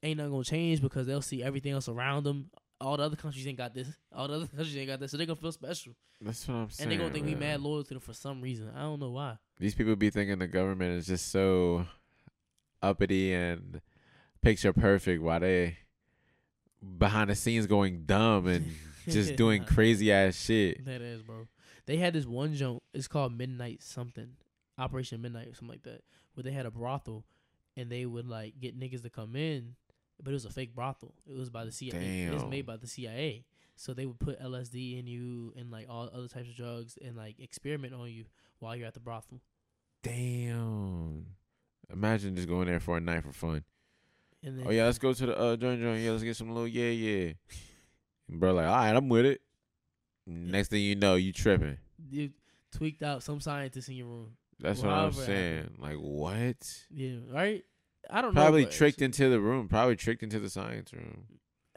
[0.02, 2.50] ain't nothing gonna change because they'll see everything else around them.
[2.80, 3.88] All the other countries ain't got this.
[4.14, 5.10] All the other countries ain't got this.
[5.10, 5.94] So they gonna feel special.
[6.20, 6.84] That's what I'm saying.
[6.84, 8.70] And they gonna think we mad loyal to them for some reason.
[8.76, 9.38] I don't know why.
[9.58, 11.86] These people be thinking the government is just so
[12.82, 13.80] uppity and
[14.40, 15.78] picture perfect, while they
[16.98, 18.66] behind the scenes going dumb and
[19.08, 20.84] just doing crazy ass shit.
[20.84, 21.46] That is, bro.
[21.86, 22.82] They had this one joint.
[22.94, 24.30] It's called Midnight something,
[24.78, 26.02] Operation Midnight or something like that,
[26.34, 27.24] where they had a brothel,
[27.76, 29.74] and they would like get niggas to come in,
[30.22, 31.14] but it was a fake brothel.
[31.26, 32.24] It was by the CIA.
[32.24, 33.44] It was made by the CIA.
[33.74, 37.16] So they would put LSD in you and like all other types of drugs and
[37.16, 38.26] like experiment on you
[38.58, 39.40] while you're at the brothel.
[40.02, 41.26] Damn.
[41.92, 43.64] Imagine just going there for a night for fun.
[44.44, 46.02] And then Oh yeah, let's go to the uh joint joint.
[46.02, 47.32] Yeah, let's get some little yeah yeah.
[48.28, 49.40] And bro, like, all right, I'm with it.
[50.26, 51.78] Next thing you know, you tripping.
[52.10, 52.30] you
[52.72, 54.32] tweaked out some scientist in your room.
[54.60, 55.70] That's Well, what I'm saying.
[55.78, 56.56] Like what?
[56.90, 57.64] Yeah, right.
[58.10, 58.40] I don't know.
[58.42, 59.68] Probably tricked into the room.
[59.68, 61.24] Probably tricked into the science room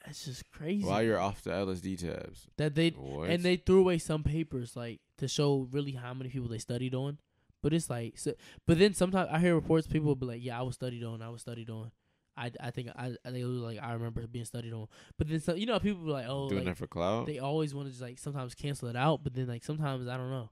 [0.05, 0.85] That's just crazy.
[0.85, 2.47] while you're off the LSD tabs.
[2.57, 3.29] that they What?
[3.29, 6.93] and they threw away some papers like to show really how many people they studied
[6.95, 7.19] on.
[7.63, 8.33] But it's like, so,
[8.67, 11.21] but then sometimes I hear reports people will be like, "Yeah, I was studied on.
[11.23, 11.91] I was studied on."
[12.37, 14.87] I, I think I I- they was like I remember being studied on.
[15.17, 17.25] But then some, you know people be like, "Oh, doing like, that for cloud.
[17.25, 20.15] they always want to just like sometimes cancel it out." But then like sometimes I
[20.17, 20.49] don't know.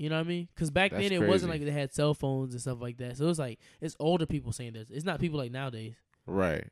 [0.00, 0.48] You know what I mean?
[0.54, 3.18] Because back That's then it wasn't like they had cell phones and stuff like that.
[3.18, 4.88] So it was like it's older people saying this.
[4.88, 5.92] It's not people like nowadays.
[6.24, 6.66] Right.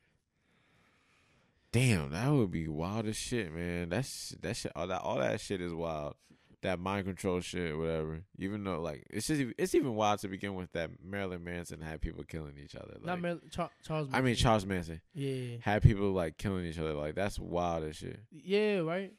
[1.71, 3.89] Damn, that would be wild as shit, man.
[3.89, 4.71] That's that shit.
[4.75, 6.15] All that, all that shit is wild.
[6.63, 8.23] That mind control shit, whatever.
[8.39, 12.01] Even though, like, it's just it's even wild to begin with that Marilyn Manson had
[12.01, 12.95] people killing each other.
[12.99, 14.09] Like, not Char- Charles.
[14.11, 15.57] I mean, Charles Manson Yeah.
[15.61, 16.93] had people like killing each other.
[16.95, 18.19] Like, that's wild as shit.
[18.31, 19.13] Yeah, right.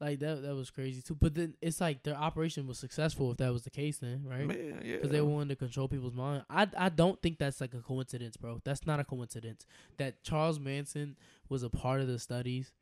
[0.00, 1.14] Like that that was crazy too.
[1.14, 4.46] But then it's like their operation was successful if that was the case then, right?
[4.46, 4.96] Man, yeah.
[4.96, 6.44] Because they wanted to control people's mind.
[6.48, 8.62] I I don't think that's like a coincidence, bro.
[8.64, 9.66] That's not a coincidence.
[9.98, 11.16] That Charles Manson
[11.50, 12.72] was a part of the studies,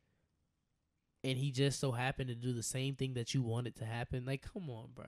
[1.21, 4.23] and he just so happened to do the same thing that you wanted to happen.
[4.25, 5.07] Like, come on, bro.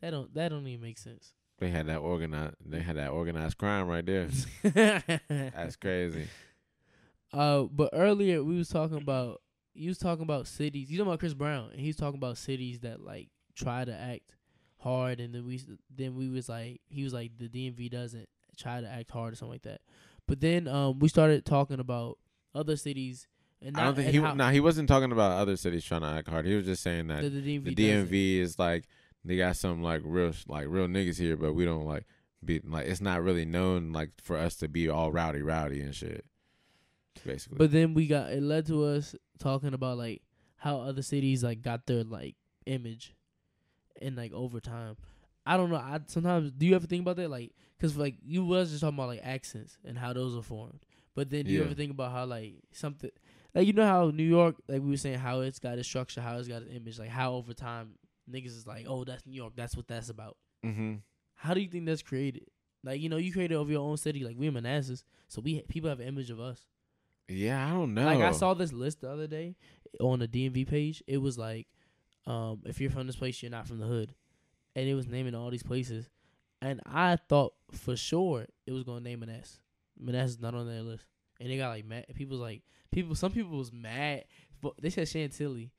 [0.00, 1.34] That don't that don't even make sense.
[1.58, 2.54] They had that organized.
[2.64, 4.28] They had that organized crime right there.
[5.28, 6.28] That's crazy.
[7.30, 9.42] Uh, but earlier we was talking about
[9.74, 10.90] you was talking about cities.
[10.90, 13.92] You talking about Chris Brown, and he was talking about cities that like try to
[13.92, 14.34] act
[14.78, 15.60] hard, and then we
[15.94, 19.36] then we was like he was like the DMV doesn't try to act hard or
[19.36, 19.80] something like that.
[20.26, 22.18] But then um we started talking about
[22.54, 23.26] other cities,
[23.62, 24.18] and I don't think he.
[24.18, 26.46] how Nah, he wasn't talking about other cities trying to act hard.
[26.46, 27.74] He was just saying that the, the DMV the.
[27.74, 28.88] DMV is like
[29.24, 32.06] they got some like real like real niggas here, but we don't like
[32.44, 35.94] be like it's not really known like for us to be all rowdy rowdy and
[35.94, 36.24] shit.
[37.24, 37.58] Basically.
[37.58, 40.22] But then we got it led to us talking about like
[40.56, 42.36] how other cities like got their like
[42.66, 43.14] image,
[44.00, 44.96] and like over time.
[45.46, 45.76] I don't know.
[45.76, 47.30] I sometimes do you ever think about that?
[47.30, 50.84] Like, cause like you was just talking about like accents and how those are formed.
[51.14, 53.10] But then do you ever think about how like something
[53.54, 56.20] like you know how New York like we were saying how it's got its structure,
[56.20, 57.92] how it's got its image, like how over time
[58.30, 60.36] niggas is like, oh that's New York, that's what that's about.
[60.64, 60.96] mm-hmm.
[61.34, 62.44] How do you think that's created?
[62.84, 64.24] Like you know you created over your own city.
[64.24, 66.66] Like we're Manassas, so we people have an image of us.
[67.30, 68.04] Yeah, I don't know.
[68.04, 69.56] Like I saw this list the other day
[70.00, 71.02] on the DMV page.
[71.06, 71.68] It was like,
[72.26, 74.14] um, if you're from this place, you're not from the hood,
[74.74, 76.08] and it was naming all these places,
[76.60, 79.60] and I thought for sure it was gonna name Manassas.
[79.98, 81.06] Manassas not on their list,
[81.40, 82.06] and they got like mad.
[82.14, 83.14] People like people.
[83.14, 84.24] Some people was mad,
[84.60, 85.72] but they said Chantilly.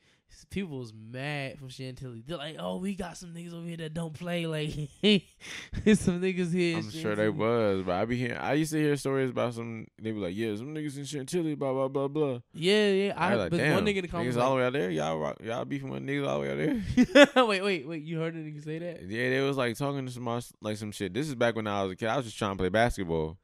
[0.49, 2.23] People was mad from Chantilly.
[2.25, 4.47] They're like, "Oh, we got some niggas over here that don't play.
[4.47, 4.69] Like,
[5.97, 8.37] some niggas here." I'm sure they was, but I be hearing.
[8.37, 9.87] I used to hear stories about some.
[10.01, 13.13] They be like, "Yeah, some niggas in Chantilly, blah blah blah blah." Yeah, yeah.
[13.15, 14.73] I, I, like, but damn, one nigga in the niggas comments all the way out
[14.73, 14.89] there.
[14.89, 17.45] Y'all, rock, y'all beefing with niggas all the way out there.
[17.45, 18.03] wait, wait, wait.
[18.03, 19.03] You heard a nigga say that?
[19.03, 21.13] Yeah, they was like talking to some like some shit.
[21.13, 22.07] This is back when I was a kid.
[22.07, 23.37] I was just trying to play basketball,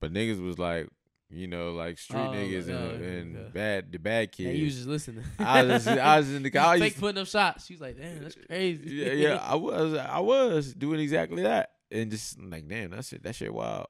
[0.00, 0.88] but niggas was like,
[1.32, 3.48] you know, like street Oh, niggas yeah, and, and yeah.
[3.52, 4.58] bad the bad kids.
[4.58, 5.24] you was just listening.
[5.38, 7.66] I was just, I was in the He I was used fake putting up shots.
[7.66, 11.70] She was like, "Damn, that's crazy." yeah, yeah, I was, I was doing exactly that,
[11.90, 13.86] and just like, damn, that shit, that shit, wild,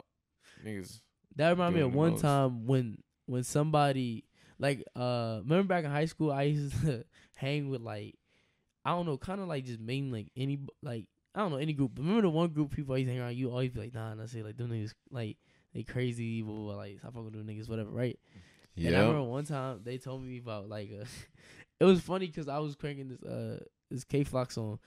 [0.64, 1.00] niggas.
[1.36, 2.22] that reminded me of one most.
[2.22, 4.24] time when when somebody
[4.58, 8.14] like uh remember back in high school I used to hang with like
[8.84, 11.72] I don't know, kind of like just main like any like I don't know any
[11.72, 11.92] group.
[11.94, 13.36] But remember the one group people I used to hang around?
[13.36, 15.38] You always be like, "Nah," and I say like them niggas like
[15.74, 18.18] they crazy, blah, like stop fucking with them niggas, whatever, right?
[18.74, 18.88] Yeah.
[18.88, 21.04] And I remember one time they told me about like uh
[21.80, 24.78] it was funny because I was cranking this uh this Kay Flock song,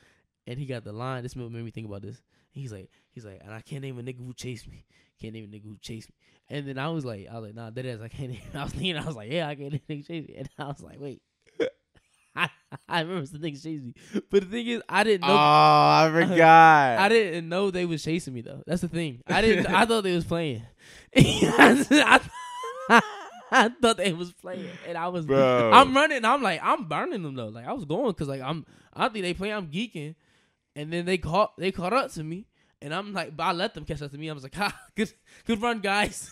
[0.48, 1.24] and he got the line.
[1.24, 2.22] This made me think about this.
[2.52, 4.86] He's like he's like, and I can't name a nigga who chased me.
[5.22, 6.16] Can't name a nigga who chased me.
[6.50, 8.32] And then I was like, I was like, nah, that is I can't.
[8.32, 8.42] Name.
[8.54, 10.36] I was thinking, I was like, yeah, I can't name a nigga chase me.
[10.38, 11.22] And I was like, wait.
[12.36, 12.50] I,
[12.90, 15.34] I remember some niggas chasing me, but the thing is, I didn't know.
[15.34, 15.38] Oh.
[15.38, 17.00] I forgot.
[17.00, 18.64] I didn't know they was chasing me though.
[18.66, 19.22] That's the thing.
[19.28, 19.68] I didn't.
[19.74, 20.64] I thought they was playing.
[21.16, 23.02] I,
[23.52, 25.26] I thought they was playing, and I was.
[25.26, 25.72] Bro.
[25.74, 26.26] I'm running.
[26.26, 27.48] I'm like, I'm burning them though.
[27.48, 28.66] Like I was going because like I'm.
[28.94, 29.52] I think they play.
[29.52, 30.16] I'm geeking,
[30.76, 31.58] and then they caught.
[31.58, 32.48] They caught up to me,
[32.82, 34.30] and I'm like, but I let them catch up to me.
[34.30, 35.14] I was like, ha, good,
[35.46, 36.30] good run, guys.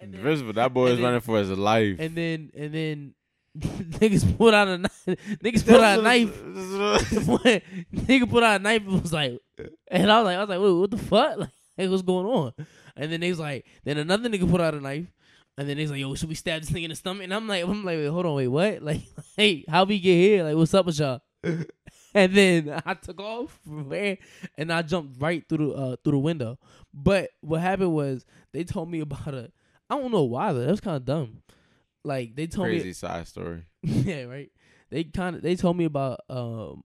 [0.00, 1.96] And then, Visible, that boy is then- running for his life.
[1.98, 3.14] and then, and then,
[3.58, 5.04] niggas put out a knife.
[5.06, 6.42] Niggas put out a knife.
[7.92, 9.38] Nigga put out a knife and was like,
[9.90, 11.38] and I was like, I was like, wait, what the fuck?
[11.38, 12.52] Like, hey, what's going on?
[12.96, 15.06] And then they was like, then another nigga put out a knife,
[15.56, 17.22] and then they was like, yo, should we stab this nigga in the stomach?
[17.24, 18.82] And I'm like, I'm like, wait, hold on, wait, what?
[18.82, 19.02] Like,
[19.36, 20.44] hey, how we get here?
[20.44, 21.20] Like, what's up with y'all?
[21.42, 24.18] and then I took off from there,
[24.56, 26.58] and I jumped right through the uh, through the window.
[26.92, 29.52] But what happened was they told me about a,
[29.90, 30.60] I don't know why though.
[30.60, 31.42] That was kind of dumb.
[32.04, 33.64] Like they told me Crazy side story.
[33.82, 34.50] yeah, right.
[34.90, 36.82] They kind of they told me about um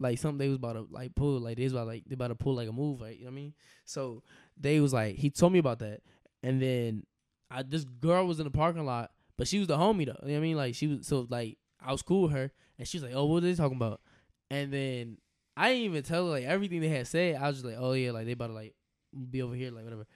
[0.00, 2.28] like something they was about to like pull like they was about like they about
[2.28, 3.16] to pull like a move, right?
[3.16, 3.54] You know what I mean?
[3.84, 4.22] So
[4.58, 6.00] they was like he told me about that,
[6.42, 7.04] and then
[7.50, 10.16] I this girl was in the parking lot, but she was the homie though.
[10.22, 10.56] You know what I mean?
[10.56, 13.26] Like she was so like I was cool with her, and she was like, "Oh,
[13.26, 14.00] what are they talking about?"
[14.50, 15.18] And then
[15.56, 17.36] I didn't even tell her like everything they had said.
[17.36, 18.74] I was just like, "Oh yeah, like they about to like
[19.30, 20.06] be over here, like whatever."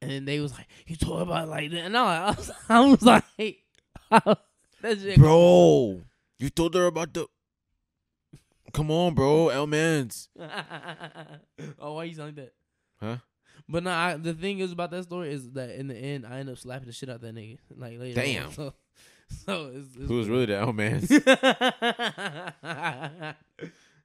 [0.00, 2.80] And then they was like, "You talk about it like that?" And I was, I
[2.80, 3.24] was like,
[4.10, 4.38] "That
[5.00, 6.02] shit Bro,
[6.38, 7.26] you told her about the.
[8.72, 10.28] Come on, bro, Elmans.
[11.80, 12.52] oh, why you sound like that?
[13.00, 13.16] Huh?
[13.68, 16.38] But no, I, the thing is about that story is that in the end, I
[16.38, 17.58] end up slapping the shit out that nigga.
[17.76, 18.20] Like later.
[18.20, 18.26] on.
[18.26, 18.52] Damn.
[18.52, 18.74] So,
[19.46, 21.10] so it's, it's Who was really the Elmans?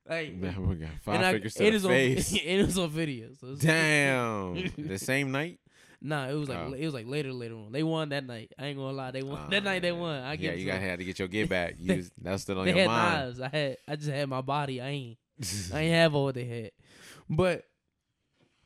[0.09, 2.31] like, Man, we got and five I- figures to it the is on, face.
[2.31, 3.27] and it was on video.
[3.39, 4.71] So it's- Damn.
[4.77, 5.59] the same night?
[6.05, 6.73] Nah, it was like Oh.
[6.73, 7.71] it was like later, later on.
[7.71, 8.51] They won that night.
[8.59, 9.81] I ain't gonna lie, they won Ah, that night.
[9.81, 10.21] They won.
[10.21, 11.75] I yeah, you got had to get your get back.
[11.79, 13.13] You was, that's still on They your had mind.
[13.25, 13.39] knives.
[13.41, 13.77] I had.
[13.87, 14.81] I just had my body.
[14.81, 15.17] I ain't.
[15.73, 16.71] I ain't have all they had.
[17.29, 17.63] But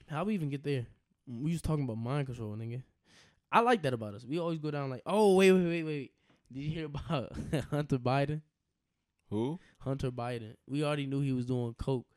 [0.10, 0.88] how we even get there?
[1.28, 2.82] We was talking about mind control, nigga.
[3.52, 4.26] I like that about us.
[4.26, 6.12] We always go down like, oh wait, wait, wait, wait.
[6.52, 7.32] Did you hear about
[7.72, 8.42] Hunter Biden?
[9.30, 9.60] Who?
[9.80, 10.56] Hunter Biden.
[10.68, 12.08] We already knew he was doing coke,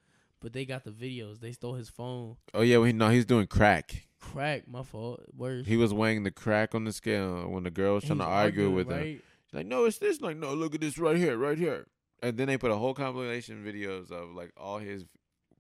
[0.41, 1.41] but they got the videos.
[1.41, 2.37] They stole his phone.
[2.55, 4.07] Oh yeah, well, he, no, he's doing crack.
[4.21, 5.23] Crack, my fault.
[5.37, 5.67] Worse.
[5.67, 8.71] He was weighing the crack on the scale when the girl was trying to argue
[8.71, 9.03] with him.
[9.03, 10.21] She's like, no, it's this.
[10.21, 11.87] Like, no, look at this right here, right here.
[12.23, 15.05] And then they put a whole compilation videos of like all his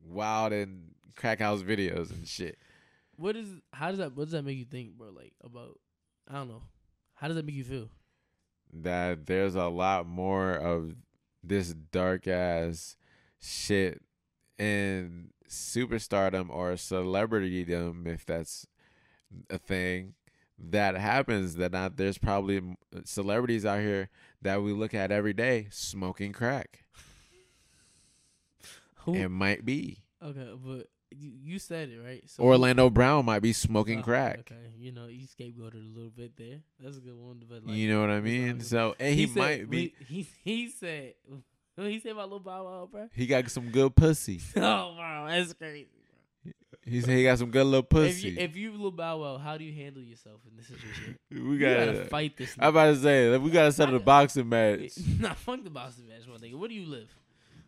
[0.05, 2.59] wild and crack house videos and shit.
[3.16, 3.49] What is?
[3.72, 4.14] How does that?
[4.16, 5.11] What does that make you think, bro?
[5.11, 5.78] Like about?
[6.28, 6.62] I don't know.
[7.14, 7.89] How does that make you feel?
[8.72, 10.95] That there's a lot more of
[11.43, 12.97] this dark ass
[13.41, 14.03] shit
[14.61, 18.67] in superstardom or celebritydom, if that's
[19.49, 20.15] a thing.
[20.59, 22.61] that happens, that I, there's probably
[23.05, 24.11] celebrities out here
[24.43, 26.85] that we look at every day smoking crack.
[29.05, 29.15] Who?
[29.15, 32.23] It might be okay, but you, you said it right.
[32.29, 34.41] So Orlando Brown might be smoking Oh, crack.
[34.41, 36.61] Okay, you know you scapegoated a little bit there.
[36.79, 37.43] That's a good one.
[37.49, 38.61] But like, you know what I mean?
[38.61, 39.95] So and he, said- might be.
[40.07, 41.15] He he said.
[41.77, 43.09] What he said about Lil Bow Wow, bro?
[43.14, 44.41] He got some good pussy.
[44.57, 45.87] Oh, bro, that's crazy.
[46.85, 48.31] He said he got some good little If pussy.
[48.31, 51.16] you, if you Lil Bow Wow, how do you handle yourself in this situation?
[51.51, 52.55] we gotta, gotta fight this.
[52.59, 54.93] I'm about to say we gotta settle the boxing match.
[55.18, 56.55] Nah, fuck the boxing match, my nigga.
[56.59, 57.09] Where do you live?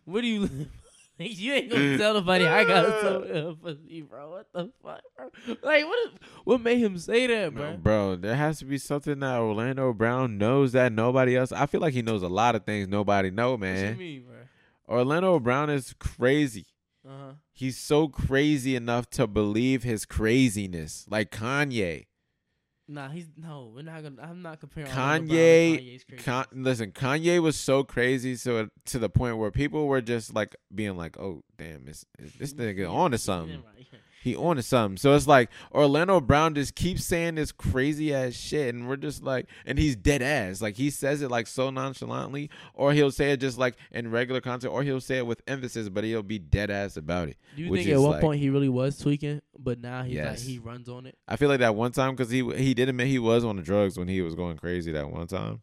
[0.05, 0.67] Where do you live?
[1.19, 4.31] you ain't gonna tell nobody I got some pussy, bro.
[4.31, 5.29] What the fuck, bro?
[5.61, 6.07] Like, what?
[6.07, 7.71] Is, what made him say that, bro?
[7.71, 11.51] No, bro, there has to be something that Orlando Brown knows that nobody else.
[11.51, 13.97] I feel like he knows a lot of things nobody know, What you man.
[13.97, 14.97] mean, bro?
[14.97, 16.65] Orlando Brown is crazy.
[17.07, 17.31] Uh huh.
[17.51, 22.05] He's so crazy enough to believe his craziness, like Kanye.
[22.87, 23.71] Nah, he's no.
[23.73, 24.21] We're not gonna.
[24.21, 25.79] I'm not comparing Orlando Brown to
[26.17, 26.23] Kanye.
[26.23, 30.55] Con- listen, Kanye was so crazy, so to the point where people were just like
[30.73, 33.51] being like, "Oh, damn, is, is this nigga on to something?
[33.51, 33.99] Yeah, right, yeah.
[34.23, 38.33] He on to something." So it's like Orlando Brown just keeps saying this crazy ass
[38.33, 40.61] shit, and we're just like, and he's dead ass.
[40.61, 44.41] Like he says it like so nonchalantly, or he'll say it just like in regular
[44.41, 47.37] content, or he'll say it with emphasis, but he'll be dead ass about it.
[47.55, 50.39] Do you think at one like- point he really was tweaking, but now he's Yes.
[50.39, 51.17] like he runs on it?
[51.27, 53.61] I feel like that one time because he he did admit he was on the
[53.61, 55.61] drugs when he was going crazy that one time,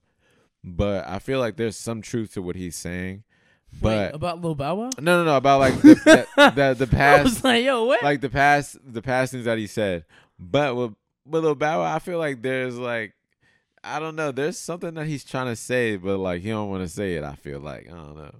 [0.62, 3.24] but I feel like there's some truth to what he's saying.
[3.80, 4.90] Wait, But about Lil Bow Wow?
[4.98, 8.02] no, no, no, about like the the, the, the I past, was like, yo, what?
[8.02, 10.04] like the past, the past things that he said.
[10.38, 10.94] But with
[11.26, 13.14] with Lil Bow Wow, I feel like there's like
[13.82, 16.82] I don't know, there's something that he's trying to say, but like he don't want
[16.82, 17.24] to say it.
[17.24, 18.34] I feel like I don't know.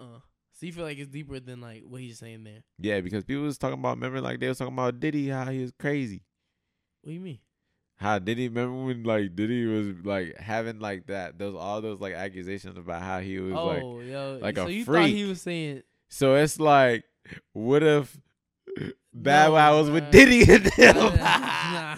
[0.00, 0.04] uh,
[0.52, 2.62] so you feel like it's deeper than like what he's saying there?
[2.78, 5.60] Yeah, because people was talking about remember like they was talking about Diddy how he
[5.62, 6.22] was crazy.
[7.02, 7.38] What do you mean?
[7.96, 12.00] How did he remember when like Diddy was like having like that those all those
[12.00, 15.14] like accusations about how he was like oh, yo, like so a you thought freak.
[15.14, 17.04] he was saying so it's like
[17.52, 18.16] what if
[19.14, 20.10] Bad No, Wow was with.
[20.10, 20.96] Diddy and them?
[20.96, 21.96] Nah.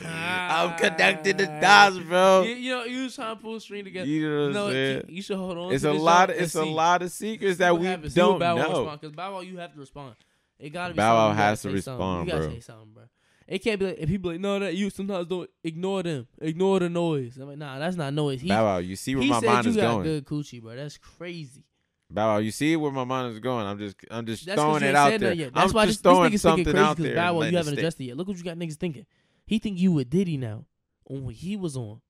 [0.49, 2.43] I'm connecting the dots, bro.
[2.43, 4.07] you, you know you was trying to pull a string together.
[4.07, 5.05] You know what I'm saying?
[5.09, 5.73] you should hold on.
[5.73, 6.29] It's a lot.
[6.31, 7.87] Of, it's a lot of secrets that we.
[7.87, 8.57] Don't know.
[8.57, 10.17] respond, Cause Bow Wow, you have to respond.
[10.59, 12.21] It gotta be Bow Wow has to say something.
[12.21, 13.05] respond, You gotta say something, bro.
[13.49, 16.81] It can't be like if people like no that you sometimes don't ignore them, ignore
[16.81, 17.37] the noise.
[17.39, 18.41] I'm like nah, that's not noise.
[18.41, 20.03] He, Bow Wow, you see where he my said mind you is got going.
[20.03, 20.75] good coochie, bro.
[20.75, 21.65] That's crazy.
[22.11, 23.67] Bow Wow, you see where my mind is going.
[23.67, 25.29] I'm just, I'm just That's 'cause throwing you it ain't out said there.
[25.31, 25.55] nothing yet.
[25.55, 27.15] That's I'm why just this, throwing this nigga's thinking something crazy out because there.
[27.17, 27.79] Bow Wow, letting you it haven't stick.
[27.79, 28.17] addressed it yet.
[28.17, 29.07] Look what you got niggas thinking.
[29.47, 30.65] He think you with Diddy now
[31.09, 32.01] on what he was on.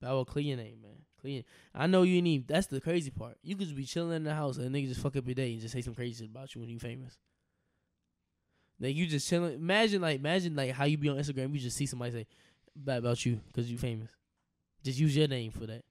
[0.00, 0.96] Bow Wow, clear your name, man.
[1.20, 1.42] Clear.
[1.74, 2.46] I know you ain't even.
[2.48, 3.36] That's the crazy part.
[3.42, 5.52] You could just be chilling in the house and nigga just fuck up your day
[5.52, 7.18] and just say some crazy shit about you when you famous.
[8.80, 9.54] Like you just chilling.
[9.54, 11.52] Imagine like imagine like how you be on Instagram.
[11.52, 12.26] You just see somebody say
[12.74, 14.10] bad about you because you famous.
[14.82, 15.84] Just use your name for that.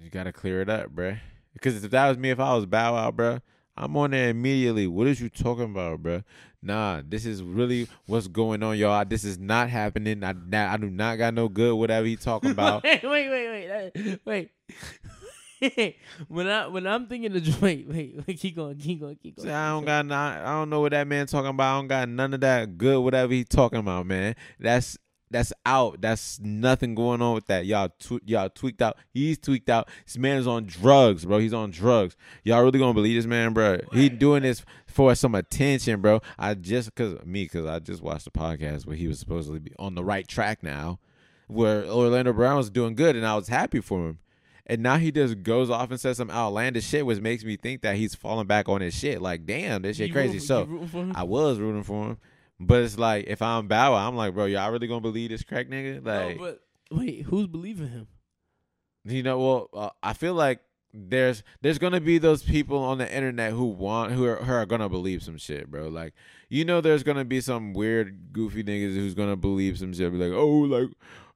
[0.00, 1.18] You gotta clear it up, bruh.
[1.52, 3.40] Because if that was me, if I was Bow Wow, bruh,
[3.76, 4.86] I'm on there immediately.
[4.86, 6.22] What is you talking about, bruh?
[6.62, 9.04] Nah, this is really what's going on, y'all.
[9.04, 10.22] This is not happening.
[10.24, 12.84] I, I do not got no good whatever he talking about.
[12.84, 14.50] wait, wait, wait, wait, wait.
[16.28, 19.48] when I when I'm thinking of wait, wait, wait, keep going, keep going, keep going.
[19.48, 21.74] Say, I don't got not, I don't know what that man talking about.
[21.74, 24.34] I don't got none of that good whatever he talking about, man.
[24.58, 24.98] That's
[25.30, 26.00] that's out.
[26.00, 27.66] That's nothing going on with that.
[27.66, 28.96] Y'all tw- y'all tweaked out.
[29.12, 29.88] He's tweaked out.
[30.06, 31.38] This man is on drugs, bro.
[31.38, 32.16] He's on drugs.
[32.44, 33.78] Y'all really gonna believe this man, bro?
[33.92, 36.20] He doing this for some attention, bro.
[36.38, 39.72] I just cause me, cause I just watched the podcast where he was supposedly be
[39.78, 41.00] on the right track now,
[41.48, 44.18] where Orlando Brown was doing good, and I was happy for him.
[44.66, 47.82] And now he just goes off and says some outlandish shit, which makes me think
[47.82, 49.20] that he's falling back on his shit.
[49.20, 50.34] Like, damn, this shit You crazy.
[50.34, 51.12] rooting- So rooting for him?
[51.14, 52.18] I was rooting for him,
[52.58, 55.68] but it's like if I'm Bow I'm like, bro, y'all really gonna believe this crack
[55.68, 56.04] nigga?
[56.04, 58.06] Like, no, but wait, who's believing him?
[59.04, 60.60] you know, well, uh, I feel like
[60.94, 64.64] there's there's gonna be those people on the internet who want who are, who are
[64.64, 65.88] gonna believe some shit, bro.
[65.88, 66.14] Like,
[66.48, 70.10] you know, there's gonna be some weird goofy niggas who's gonna believe some shit.
[70.10, 70.88] Be like, oh, like.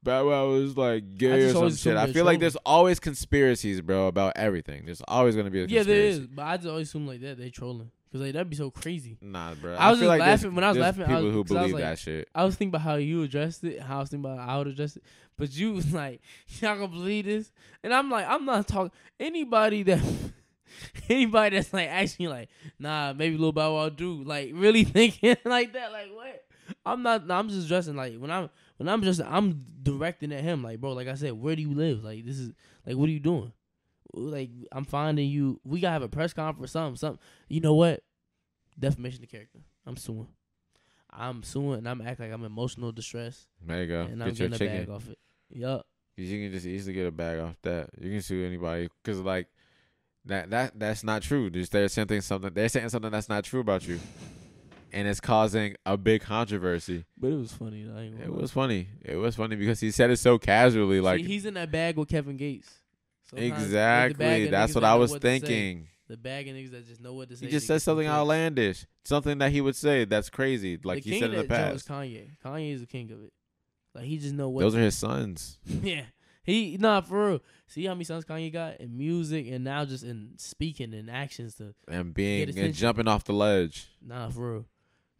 [0.03, 1.96] Bow Wow is like gay or some shit.
[1.96, 4.84] I feel like there's always conspiracies, bro, about everything.
[4.86, 7.36] There's always gonna be a Yeah, there is, but I just always assume like that
[7.38, 9.18] they trolling because like that'd be so crazy.
[9.20, 9.74] Nah, bro.
[9.74, 11.42] I was feel just like laughing- when I was laughing, I People was- who I
[11.42, 12.28] was believe like- that shit.
[12.34, 14.59] I was thinking about how you addressed it, how I was thinking about how I
[14.59, 15.03] would address it,
[15.36, 16.20] but you was like,
[16.61, 17.51] y'all gonna believe this,
[17.82, 20.03] and I'm like, I'm not talking anybody that.
[21.09, 25.72] Anybody that's like actually like, nah, maybe Lil Bow Wow do like really thinking like
[25.72, 26.44] that, like what?
[26.84, 27.28] I'm not.
[27.30, 30.93] I'm just addressing like when I'm when I'm just I'm directing at him like, bro,
[30.95, 32.03] like I said, where do you live?
[32.03, 32.53] Like this is
[32.87, 33.53] like, what are you doing?
[34.14, 35.61] Like I'm finding you.
[35.64, 37.20] We gotta have a press conference, something, something.
[37.49, 38.03] You know what?
[38.79, 39.59] Defamation of character.
[39.87, 40.29] I'm suing.
[41.11, 44.03] I'm suing and I'm acting like I'm emotional distress There you go.
[44.03, 45.18] and I'm Get your getting a bag off it.
[45.51, 45.87] Yup.
[46.16, 47.91] 'Cause you can just easily get a bag off that.
[48.01, 49.47] You can sue anybody because like
[50.26, 51.49] that that that's not true.
[51.49, 52.53] Just they're saying something.
[52.53, 53.99] They're saying something that's not true about you,
[54.93, 57.05] and it's causing a big controversy.
[57.16, 57.82] But it was funny.
[58.22, 58.89] It was funny.
[59.03, 61.97] It was funny because he said it so casually, like See, he's in that bag
[61.97, 62.70] with Kevin Gates.
[63.28, 64.47] Sometimes, like, the bag exactly.
[64.49, 65.89] That's what that I was what thinking.
[66.09, 67.47] The bag of niggas that just know what to say.
[67.47, 71.20] He just said something outlandish, something that he would say that's crazy, like the he
[71.20, 71.86] said in the past.
[71.86, 72.30] Kanye.
[72.43, 73.32] Kanye is the king of it.
[73.95, 74.61] Like he just know what.
[74.61, 75.59] Those are his sons.
[75.66, 76.05] yeah.
[76.43, 77.41] He nah for real.
[77.66, 81.57] See how many sons Kanye got in music and now just in speaking and actions
[81.57, 83.89] to and being and jumping off the ledge.
[84.01, 84.64] nah for real.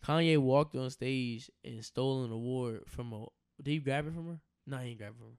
[0.05, 3.27] Kanye walked on stage and stole an award from a.
[3.63, 4.39] Did he grab it from her?
[4.67, 5.35] No, he ain't grab it from her.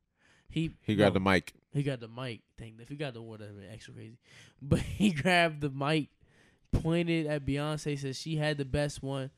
[0.49, 1.53] He He grabbed no, the mic.
[1.72, 2.41] He got the mic.
[2.57, 4.18] Dang, if he got the award, that'd be extra crazy.
[4.62, 6.10] But he grabbed the mic,
[6.72, 9.30] pointed at Beyonce, said she had the best one.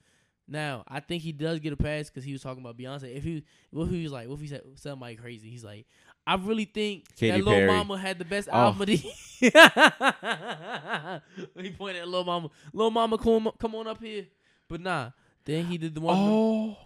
[0.47, 3.15] Now, I think he does get a pass because he was talking about Beyonce.
[3.15, 5.49] If he, what if he was like, what if he said somebody crazy?
[5.49, 5.86] He's like,
[6.26, 7.67] I really think Katy that Lil Perry.
[7.67, 8.57] Mama had the best Oh.
[8.57, 8.82] album.
[8.82, 8.95] Of the
[11.61, 12.49] he pointed at Lil Mama.
[12.74, 14.26] Lil Mama, come, come on up here.
[14.72, 15.09] But nah,
[15.43, 16.15] then he did the one.
[16.17, 16.78] Oh,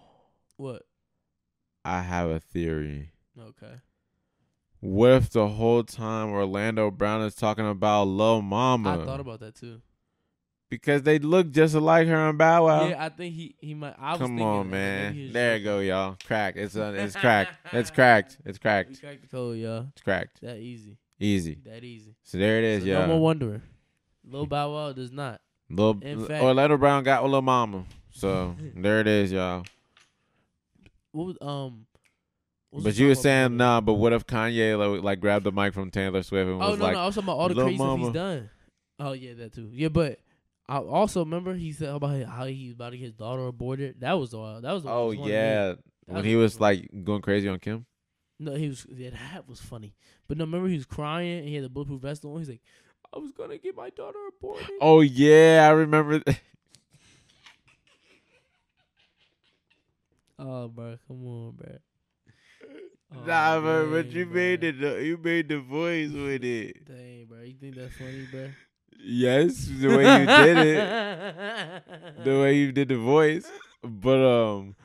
[0.58, 0.82] What?
[1.86, 3.12] I have a theory.
[3.40, 3.76] Okay.
[4.80, 9.00] What if the whole time Orlando Brown is talking about Lil Mama?
[9.02, 9.82] I thought about that too.
[10.70, 12.88] because they look just like her and Bow Wow.
[12.88, 13.94] yeah, I think he he might.
[14.00, 15.32] I Come on, man.
[15.32, 16.18] There you go, y'all.
[16.26, 16.56] Crack.
[16.58, 17.54] It's uh, it's cracked.
[17.72, 18.38] It's cracked.
[18.46, 19.00] It's We cracked.
[19.00, 19.88] cracked the code, y'all.
[19.94, 20.42] It's cracked.
[20.42, 20.98] That easy.
[21.20, 21.60] Easy.
[21.66, 22.16] That easy.
[22.24, 23.02] So there it is, So y'all.
[23.02, 23.62] No more wondering.
[24.28, 25.40] Lil Bow Wow does not.
[25.70, 27.86] Fact- Orlando Brown got with Lil Mama.
[28.12, 29.64] So there it is, y'all.
[31.12, 31.86] What was um?
[32.70, 33.56] what was But you were saying about?
[33.58, 33.82] nah.
[33.82, 36.80] But what if Kanye like, like grabbed the mic from Taylor Swift and Oh was
[36.80, 38.50] no, like, "Oh no, I was talking about all the crazy stuff he's done.
[39.00, 39.70] Oh yeah, that too.
[39.74, 40.20] Yeah, but
[40.68, 44.00] I also remember he said about how he was about to get his daughter aborted.
[44.02, 44.62] That was all.
[44.62, 44.84] That was.
[44.84, 45.34] the "Oh was one of me.
[45.34, 45.74] yeah,"
[46.06, 47.86] when was he was like going crazy on Kim.
[48.40, 48.86] No, he was.
[48.90, 49.96] Yeah, that was funny.
[50.28, 52.38] But no, remember he was crying and he had the bulletproof vest on.
[52.38, 52.62] He's like,
[53.16, 54.70] I was gonna get my daughter aborted.
[54.82, 56.22] Oh yeah, I remember.
[60.38, 61.78] Oh, bro, come on, bro.
[63.16, 64.34] Oh, nah, bro, but you bruh.
[64.34, 66.86] made the you made the voice with it.
[66.86, 68.50] Dang, bro, you think that's funny, bro?
[69.00, 71.84] Yes, the way you did it.
[72.26, 73.50] the way you did the voice.
[73.82, 74.76] But um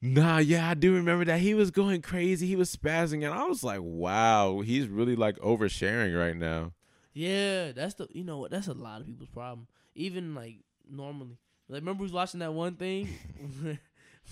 [0.00, 1.40] Nah, yeah, I do remember that.
[1.40, 2.46] He was going crazy.
[2.46, 6.72] He was spazzing and I was like, wow, he's really like oversharing right now.
[7.18, 8.06] Yeah, that's the.
[8.12, 8.52] You know what?
[8.52, 9.66] That's a lot of people's problem.
[9.96, 10.58] Even like
[10.88, 11.36] normally,
[11.68, 13.08] like remember we was watching that one thing.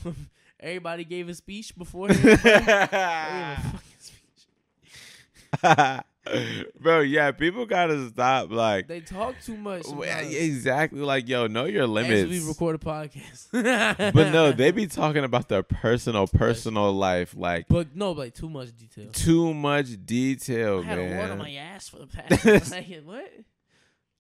[0.60, 2.08] Everybody gave a speech before.
[6.26, 6.34] Bro?
[6.36, 6.82] They gave a fucking speech.
[6.82, 9.84] Bro, yeah, people gotta stop like They talk too much.
[9.84, 10.34] Sometimes.
[10.34, 12.30] exactly like yo, know your As limits.
[12.30, 13.48] we record a podcast.
[14.12, 18.48] but no, they be talking about their personal, personal life, like But no, like too
[18.50, 19.08] much detail.
[19.12, 21.38] too much detail, I had a wart on man.
[21.38, 22.70] my ass for the past.
[22.70, 23.30] like, what?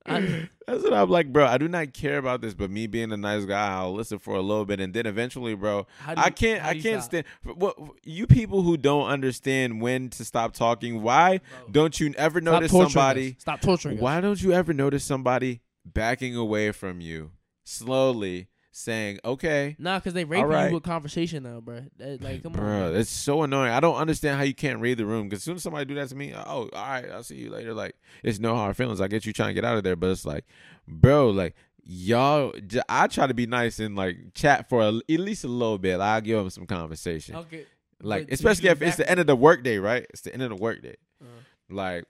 [0.08, 1.46] I, That's what I'm like, bro.
[1.46, 4.34] I do not care about this, but me being a nice guy, I'll listen for
[4.34, 6.82] a little bit, and then eventually, bro, how do I can't, how I do you
[6.82, 7.24] can't stop?
[7.44, 7.56] stand.
[7.58, 11.02] What you people who don't understand when to stop talking?
[11.02, 13.28] Why Bro, don't you ever stop notice torturing somebody?
[13.30, 13.34] us.
[13.42, 14.02] Stop torturing us.
[14.02, 17.30] Why don't you ever notice somebody backing away from you
[17.64, 20.68] slowly, saying, "Okay, Nah, because they raping right.
[20.68, 21.82] you with conversation now, bro.
[21.96, 22.90] That, like, come bro, on.
[22.92, 22.94] bro.
[23.00, 23.72] it's so annoying.
[23.72, 25.28] I don't understand how you can't read the room.
[25.28, 27.50] Because as soon as somebody do that to me, oh, all right, I'll see you
[27.50, 27.72] later.
[27.72, 29.00] Like, it's no hard feelings.
[29.00, 30.44] I get you trying to get out of there, but it's like,
[30.86, 31.54] bro, like
[31.84, 32.52] y'all.
[32.88, 36.00] i try to be nice and like chat for a, at least a little bit.
[36.00, 37.36] I'll give them some conversation.
[37.36, 37.64] Okay.
[38.02, 40.06] Like, but especially if it's the end of the workday, right?
[40.10, 40.96] It's the end of the workday.
[41.22, 41.26] Uh,
[41.70, 42.04] Like,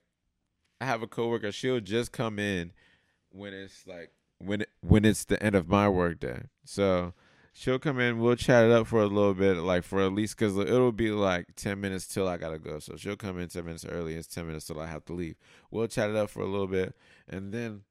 [0.80, 1.52] I have a coworker.
[1.52, 2.72] She'll just come in
[3.30, 6.44] when it's like when when it's the end of my workday.
[6.64, 7.14] So
[7.52, 8.18] she'll come in.
[8.18, 11.10] We'll chat it up for a little bit, like for at least because it'll be
[11.10, 12.78] like ten minutes till I gotta go.
[12.78, 14.14] So she'll come in ten minutes early.
[14.14, 15.36] It's ten minutes till I have to leave.
[15.70, 16.94] We'll chat it up for a little bit,
[17.28, 17.82] and then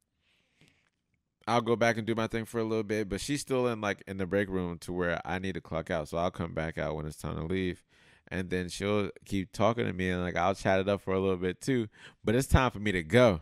[1.47, 3.09] I'll go back and do my thing for a little bit.
[3.09, 5.91] But she's still in like in the break room to where I need to clock
[5.91, 6.07] out.
[6.07, 7.83] So I'll come back out when it's time to leave.
[8.27, 11.19] And then she'll keep talking to me and like I'll chat it up for a
[11.19, 11.87] little bit too.
[12.23, 13.41] But it's time for me to go.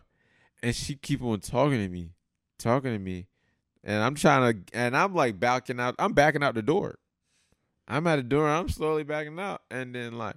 [0.62, 2.10] And she keep on talking to me,
[2.58, 3.26] talking to me.
[3.82, 5.94] And I'm trying to and I'm like backing out.
[5.98, 6.98] I'm backing out the door.
[7.86, 9.62] I'm at the door, I'm slowly backing out.
[9.70, 10.36] And then like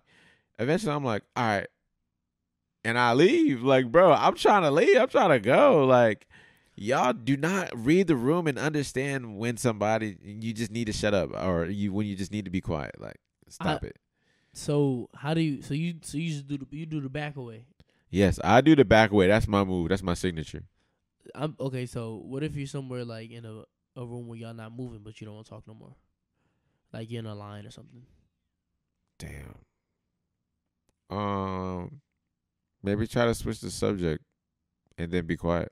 [0.60, 1.68] eventually I'm like, all right.
[2.84, 3.64] And I leave.
[3.64, 4.98] Like, bro, I'm trying to leave.
[4.98, 5.86] I'm trying to go.
[5.86, 6.28] Like,
[6.76, 11.14] y'all do not read the room and understand when somebody you just need to shut
[11.14, 12.96] up or you when you just need to be quiet.
[13.00, 13.18] Like,
[13.50, 13.98] stop it.
[14.54, 15.62] so how do you?
[15.62, 17.66] So you so you just do the you do the back away.
[18.10, 19.28] Yes, I do the back away.
[19.28, 19.90] That's my move.
[19.90, 20.64] That's my signature.
[21.36, 21.86] I'm okay.
[21.86, 23.64] So what if you're somewhere like in a
[23.96, 25.96] a room where y'all not moving, but you don't want to talk no more?
[26.94, 28.04] like you're in a line or something.
[29.20, 29.56] Damn.
[31.10, 32.02] Um,
[32.84, 34.24] maybe try to switch the subject,
[34.98, 35.72] and then be quiet.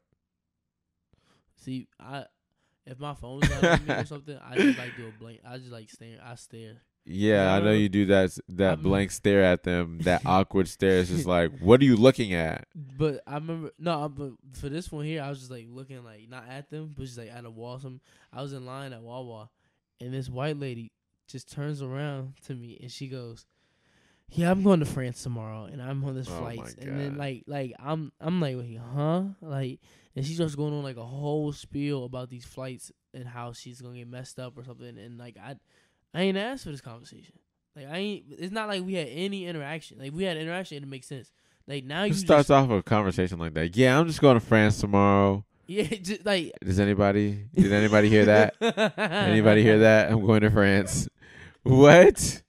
[1.57, 2.25] See, I
[2.85, 5.41] if my phone's not on me or something, I just like do a blank.
[5.47, 6.19] I just like stare.
[6.23, 6.81] I stare.
[7.05, 9.99] Yeah, I know you do that that I'm- blank stare at them.
[9.99, 12.67] That awkward stare is just like, what are you looking at?
[12.75, 16.27] But I remember no, but for this one here, I was just like looking like
[16.29, 17.79] not at them, but just like at a wall.
[17.79, 18.01] Some
[18.33, 19.49] I was in line at Wawa,
[20.01, 20.91] and this white lady
[21.27, 23.45] just turns around to me and she goes,
[24.31, 27.43] "Yeah, I'm going to France tomorrow, and I'm on this Oh flight." And then like
[27.45, 29.23] like I'm I'm like, Wait, huh?
[29.41, 29.79] Like,
[30.15, 33.79] and she starts going on like a whole spiel about these flights and how she's
[33.79, 34.97] gonna get messed up or something.
[34.97, 35.55] And like I
[36.15, 37.35] I ain't asked for this conversation.
[37.75, 38.25] Like I ain't.
[38.29, 39.99] It's not like we had any interaction.
[39.99, 41.31] Like we had interaction, it makes sense.
[41.67, 43.75] Like now you just starts off a conversation like that?
[43.75, 45.43] Yeah, I'm just going to France tomorrow.
[45.67, 47.47] Yeah, just like Does anybody?
[47.53, 48.55] Did anybody hear that?
[48.97, 50.11] Anybody hear that?
[50.11, 51.09] I'm going to France.
[51.63, 52.43] What?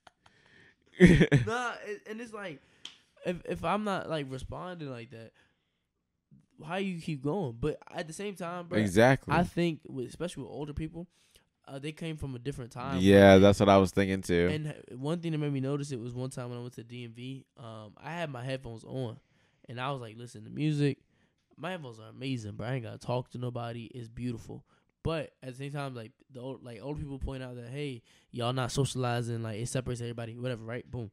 [1.00, 1.72] Nah,
[2.08, 2.60] and it's like
[3.24, 5.32] if if I'm not like responding like that,
[6.58, 7.56] why you keep going?
[7.58, 9.34] But at the same time, bro, exactly.
[9.34, 11.08] I think with, especially with older people,
[11.68, 12.98] uh, they came from a different time.
[13.00, 14.48] yeah, that's what I was thinking too.
[14.52, 16.84] And one thing that made me notice it was one time when I went to
[16.84, 19.18] DMV, um, I had my headphones on,
[19.68, 20.98] and I was like listening to music.
[21.56, 23.90] My headphones are amazing, but I ain't gotta talk to nobody.
[23.94, 24.64] It's beautiful.
[25.02, 28.02] But at the same time, like the old, like older people point out that hey,
[28.32, 30.88] y'all not socializing, like it separates everybody, whatever, right?
[30.90, 31.10] Boom.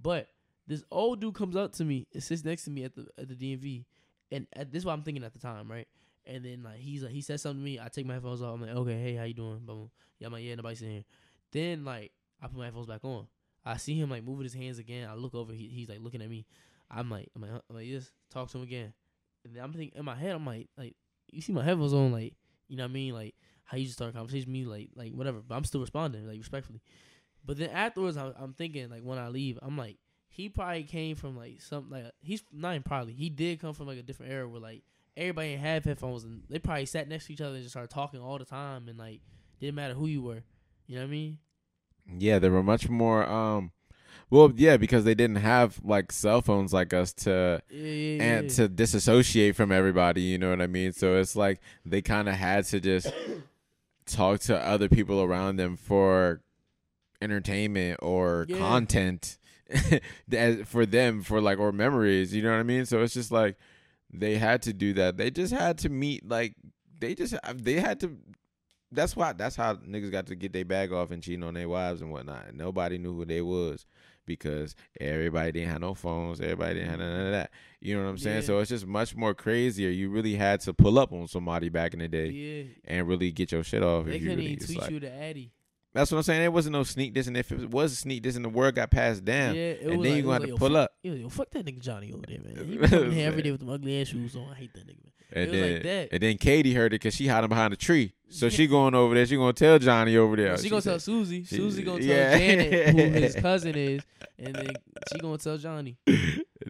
[0.00, 0.28] But
[0.66, 3.28] this old dude comes up to me and sits next to me at the at
[3.28, 3.84] the DMV,
[4.30, 5.88] and at, this is what I'm thinking at the time, right?
[6.26, 8.54] And then like he's like he says something to me, I take my headphones off.
[8.54, 9.60] I'm like, okay, hey, how you doing?
[9.64, 9.90] Boom.
[10.18, 11.04] Yeah, I'm like, yeah, nobody's in here.
[11.50, 13.26] Then like I put my headphones back on.
[13.64, 15.08] I see him like moving his hands again.
[15.08, 15.52] I look over.
[15.52, 16.46] He, he's like looking at me.
[16.90, 17.50] I'm like, I'm like?
[17.50, 18.10] I'm like, yes.
[18.30, 18.92] Talk to him again.
[19.44, 20.94] And then I'm thinking in my head, I'm like, like
[21.32, 22.34] you see my headphones on, like
[22.68, 24.90] you know what I mean, like how you just start a conversation with me, like
[24.94, 25.40] like whatever.
[25.46, 26.82] But I'm still responding, like respectfully.
[27.44, 29.98] But then afterwards, I'm, I'm thinking like when I leave, I'm like,
[30.28, 33.86] he probably came from like something like he's not even probably he did come from
[33.86, 34.82] like a different era where like
[35.16, 38.20] everybody have headphones and they probably sat next to each other and just started talking
[38.20, 39.20] all the time and like
[39.60, 40.42] didn't matter who you were.
[40.86, 41.38] You know what I mean?
[42.18, 43.28] yeah, they were much more.
[43.28, 43.70] Um,
[44.28, 48.44] well, yeah, because they didn't have like cell phones like us to Yeah, yeah, and
[48.50, 48.56] yeah.
[48.56, 50.22] to disassociate from everybody.
[50.22, 50.92] You know what I mean?
[50.92, 53.12] So it's like they kind of had to just
[54.06, 56.40] talk to other people around them for
[57.20, 59.38] entertainment or content
[60.66, 62.34] for them for like or memories.
[62.34, 62.86] You know what I mean?
[62.86, 63.56] So it's just like
[64.12, 65.16] they had to do that.
[65.16, 66.54] They just had to meet like
[66.98, 68.16] they just uh, they had to.
[68.90, 69.32] That's why.
[69.32, 72.10] That's how niggas got to get their bag off and cheating on their wives and
[72.10, 72.54] whatnot.
[72.54, 73.86] Nobody knew who they was
[74.26, 76.40] because everybody didn't have no phones.
[76.40, 77.50] Everybody didn't have none of that.
[77.80, 78.42] You know what I'm saying?
[78.42, 78.46] Yeah.
[78.46, 79.88] So it's just much more crazier.
[79.88, 82.64] You really had to pull up on somebody back in the day yeah.
[82.84, 84.06] and really get your shit off.
[84.06, 85.52] They couldn't really, even tweet like- you to Addy.
[85.94, 86.40] That's what I'm saying.
[86.40, 88.74] There wasn't no sneak this, and if it was a sneak this, and the word
[88.74, 90.68] got passed down, Yeah, it and then like, you it gonna have like, to pull
[90.70, 90.92] fuck, up.
[91.02, 92.66] Yo, yo, fuck that nigga Johnny over there, man.
[92.66, 94.48] He coming here every day with them ugly ass shoes on.
[94.50, 95.12] I hate that nigga, man.
[95.34, 96.08] And It was then, like that.
[96.12, 98.12] and then Katie heard it because she hiding behind a tree.
[98.28, 99.24] So she going over there.
[99.26, 100.56] She gonna tell Johnny over there.
[100.58, 101.44] she, gonna tell Susie.
[101.44, 102.36] she- Susie gonna tell yeah.
[102.38, 104.02] Janet who his cousin is,
[104.38, 104.68] and then
[105.12, 105.96] she gonna tell Johnny.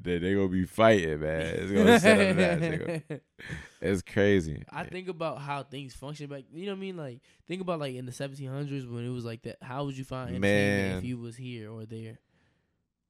[0.03, 1.41] They they gonna be fighting, man.
[1.41, 2.61] It's gonna set up that.
[3.09, 3.21] Gonna-
[3.81, 4.63] It's crazy.
[4.71, 6.45] I think about how things function back.
[6.53, 6.97] You know what I mean?
[6.97, 9.57] Like think about like in the 1700s when it was like that.
[9.61, 12.19] How would you find entertainment if you was here or there?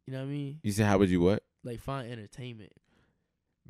[0.07, 0.61] You know what I mean?
[0.63, 1.43] You said, how would you what?
[1.63, 2.73] Like find entertainment.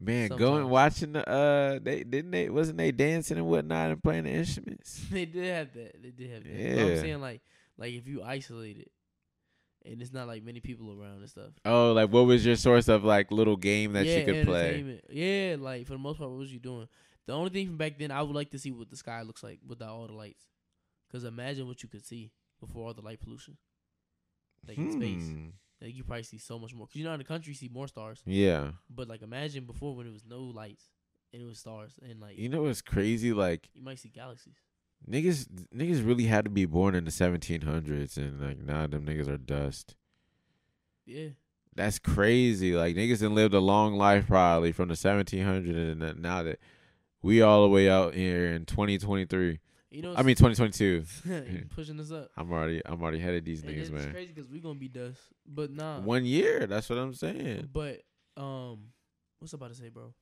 [0.01, 4.25] Man, going watching the uh, they didn't they wasn't they dancing and whatnot and playing
[4.25, 5.05] the instruments.
[5.11, 6.03] they did have that.
[6.03, 6.75] They did have that.
[6.77, 7.41] But I'm saying like
[7.77, 8.91] like if you isolate it
[9.85, 11.51] and it's not like many people around and stuff.
[11.65, 15.01] Oh, like what was your source of like little game that yeah, you could play?
[15.11, 16.89] Yeah, like for the most part, what was you doing?
[17.27, 19.43] The only thing from back then, I would like to see what the sky looks
[19.43, 20.45] like without all the lights.
[21.11, 23.59] Cause imagine what you could see before all the light pollution,
[24.67, 25.29] like in space.
[25.29, 25.49] Hmm.
[25.81, 26.87] Like you probably see so much more.
[26.87, 28.71] Cause you know in the country you see more stars, Yeah.
[28.89, 30.85] but like imagine before when it was no lights
[31.33, 33.33] and it was stars and like You know what's crazy?
[33.33, 34.57] Like you might see galaxies.
[35.09, 39.29] Niggas, niggas really had to be born in the 1700s, and like now them niggas
[39.29, 39.97] are dust.
[41.05, 41.29] Yeah,
[41.75, 42.75] That's crazy.
[42.75, 46.59] Like niggas done lived a long life probably from the 1700s, and now that
[47.23, 49.59] we all the way out here in 2023.
[49.91, 50.15] you know.
[50.17, 51.05] I mean 2022.
[51.75, 52.31] pushing us up.
[52.37, 54.13] I'm already, I'm already ahead of these And niggas, it's man.
[54.13, 56.01] crazy because we gonna be dust, but nah.
[56.01, 56.67] One year.
[56.67, 57.69] That's what I'm saying.
[57.73, 58.03] But
[58.37, 58.79] um,
[59.39, 60.15] what's I about to say, bro?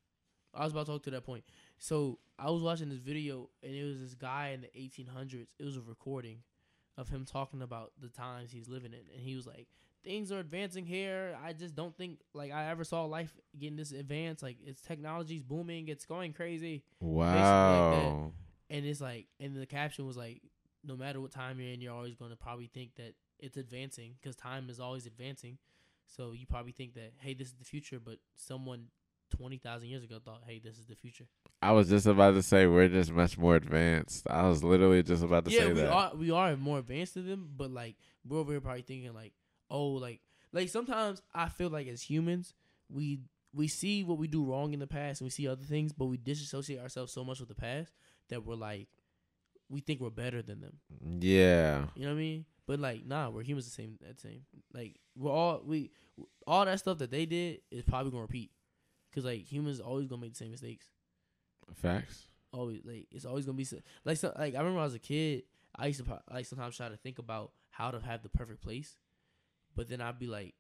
[0.55, 1.44] I was about to talk to that point.
[1.81, 5.47] So I was watching this video, and it was this guy in the 1800s.
[5.59, 6.43] It was a recording
[6.98, 9.66] of him talking about the times he's living in, and he was like,
[10.05, 11.39] "Things are advancing here.
[11.43, 14.43] I just don't think like I ever saw life getting this advanced.
[14.43, 15.89] Like it's technology's booming.
[15.89, 18.32] It's going crazy." Wow.
[18.69, 20.43] And it's like, and the caption was like,
[20.85, 24.16] "No matter what time you're in, you're always going to probably think that it's advancing
[24.20, 25.57] because time is always advancing.
[26.07, 28.89] So you probably think that hey, this is the future, but someone
[29.31, 31.27] twenty thousand years ago thought, hey, this is the future.
[31.62, 34.27] I was just about to say we're just much more advanced.
[34.31, 35.91] I was literally just about to yeah, say we that.
[35.91, 37.97] are we are more advanced than them, but like
[38.27, 39.35] we're over here probably thinking like,
[39.70, 40.20] oh, like
[40.53, 42.55] like sometimes I feel like as humans
[42.89, 43.20] we
[43.53, 46.07] we see what we do wrong in the past and we see other things, but
[46.07, 47.93] we disassociate ourselves so much with the past
[48.28, 48.89] that we're like
[49.69, 50.78] we think we're better than them.
[51.20, 51.85] Yeah.
[51.95, 52.45] You know what I mean?
[52.66, 53.99] But like, nah, we're humans the same.
[54.07, 54.43] That same.
[54.73, 55.91] Like we're all we
[56.47, 58.51] all that stuff that they did is probably gonna repeat.
[59.15, 60.87] Cause like humans always gonna make the same mistakes.
[61.77, 62.27] Facts.
[62.53, 64.95] Always like it's always gonna be so, like so, like I remember when I was
[64.95, 65.45] a kid.
[65.77, 68.97] I used to like sometimes try to think about how to have the perfect place,
[69.77, 70.55] but then I'd be like,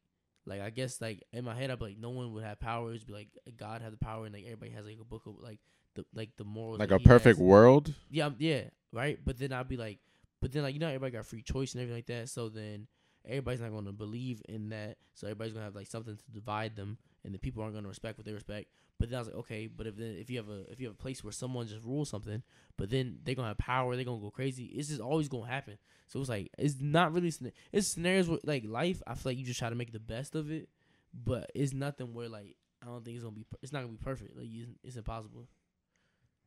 [0.46, 2.92] like I guess like in my head I'd be like, no one would have power.
[2.92, 5.34] It'd be like God had the power, and like everybody has like a book of
[5.40, 5.58] like
[5.94, 6.78] the like the morals.
[6.78, 7.44] Like a perfect has.
[7.44, 7.92] world.
[8.10, 8.62] Yeah, um, yeah,
[8.92, 9.18] right.
[9.24, 9.98] But then I'd be like,
[10.40, 12.28] but then like you know everybody got free choice and everything like that.
[12.28, 12.86] So then
[13.26, 14.96] everybody's not going to believe in that.
[15.14, 18.18] So everybody's gonna have like something to divide them, and the people aren't gonna respect
[18.18, 18.68] what they respect.
[18.98, 20.86] But then I was like, okay, but if then if you have a if you
[20.88, 22.42] have a place where someone just rules something,
[22.76, 24.66] but then they're gonna have power, they're gonna go crazy.
[24.66, 25.78] It's just always gonna happen.
[26.06, 27.32] So it's like it's not really
[27.72, 29.02] it's scenarios where like life.
[29.06, 30.68] I feel like you just try to make the best of it,
[31.12, 33.46] but it's nothing where like I don't think it's gonna be.
[33.62, 34.36] It's not gonna be perfect.
[34.36, 35.46] Like it's, it's impossible.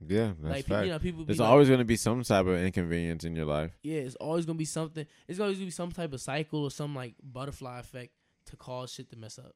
[0.07, 0.85] Yeah, that's like fact.
[0.85, 1.25] you know, people.
[1.25, 3.71] There's like, always going to be some type of inconvenience in your life.
[3.83, 5.05] Yeah, it's always gonna be something.
[5.27, 8.13] It's always gonna be some type of cycle or some like butterfly effect
[8.47, 9.55] to cause shit to mess up.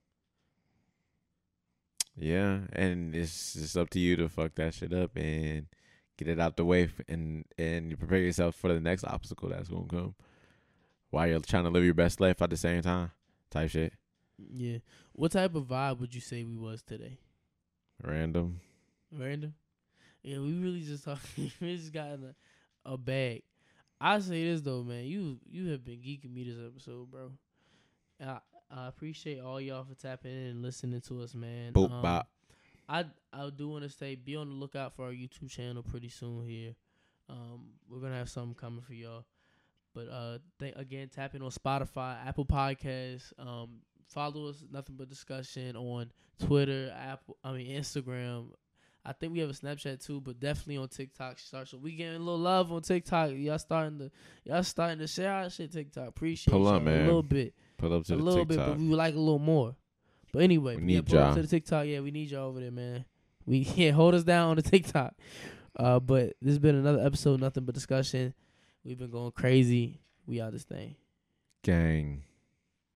[2.18, 5.68] Yeah, and it's just up to you to fuck that shit up and
[6.18, 9.70] get it out the way, and and you prepare yourself for the next obstacle that's
[9.70, 10.16] gonna come,
[11.12, 13.12] while you're trying to live your best life at the same time.
[13.52, 13.94] Type shit.
[14.38, 14.80] Yeah.
[15.14, 17.20] What type of vibe would you say we was today?
[18.04, 18.60] Random.
[19.12, 19.54] Random.
[20.24, 21.52] Yeah, we really just talking.
[21.62, 22.34] we just got in
[22.86, 23.44] a, a bag.
[24.02, 25.06] I say this though, man.
[25.06, 27.32] You you have been geeking me this episode, bro.
[28.20, 28.40] I
[28.70, 31.74] I appreciate all y'all for tapping in and listening to us, man.
[31.74, 32.28] Boop Um, bop.
[32.90, 36.10] I I do want to say be on the lookout for our YouTube channel pretty
[36.10, 36.76] soon here.
[37.30, 39.26] Um, we're gonna have something coming for y'all.
[39.94, 43.34] But uh, th- again, tap in on Spotify, Apple Podcasts.
[43.40, 46.12] Um, follow us, nothing but discussion on
[46.46, 47.38] Twitter, Apple.
[47.44, 48.48] I mean Instagram.
[49.06, 51.40] I think we have a Snapchat too, but definitely on TikTok.
[51.40, 53.32] Start so we getting a little love on TikTok.
[53.34, 54.12] Y'all starting to
[54.44, 56.10] y'all starting to share our shit TikTok.
[56.10, 57.02] Appreciate Pull up, man.
[57.04, 59.20] a little bit Pull up to a the little bit, but we would like a
[59.20, 59.76] little more.
[60.34, 61.36] But anyway, We yeah, need pull up y'all.
[61.36, 61.86] to the TikTok.
[61.88, 63.06] Yeah, we need y'all over there, man.
[63.46, 65.14] We yeah, hold us down on the TikTok.
[65.76, 68.34] Uh, but this has been another episode, nothing but discussion.
[68.84, 70.00] We've been going crazy.
[70.26, 70.96] We out this thing.
[71.64, 72.24] Gang.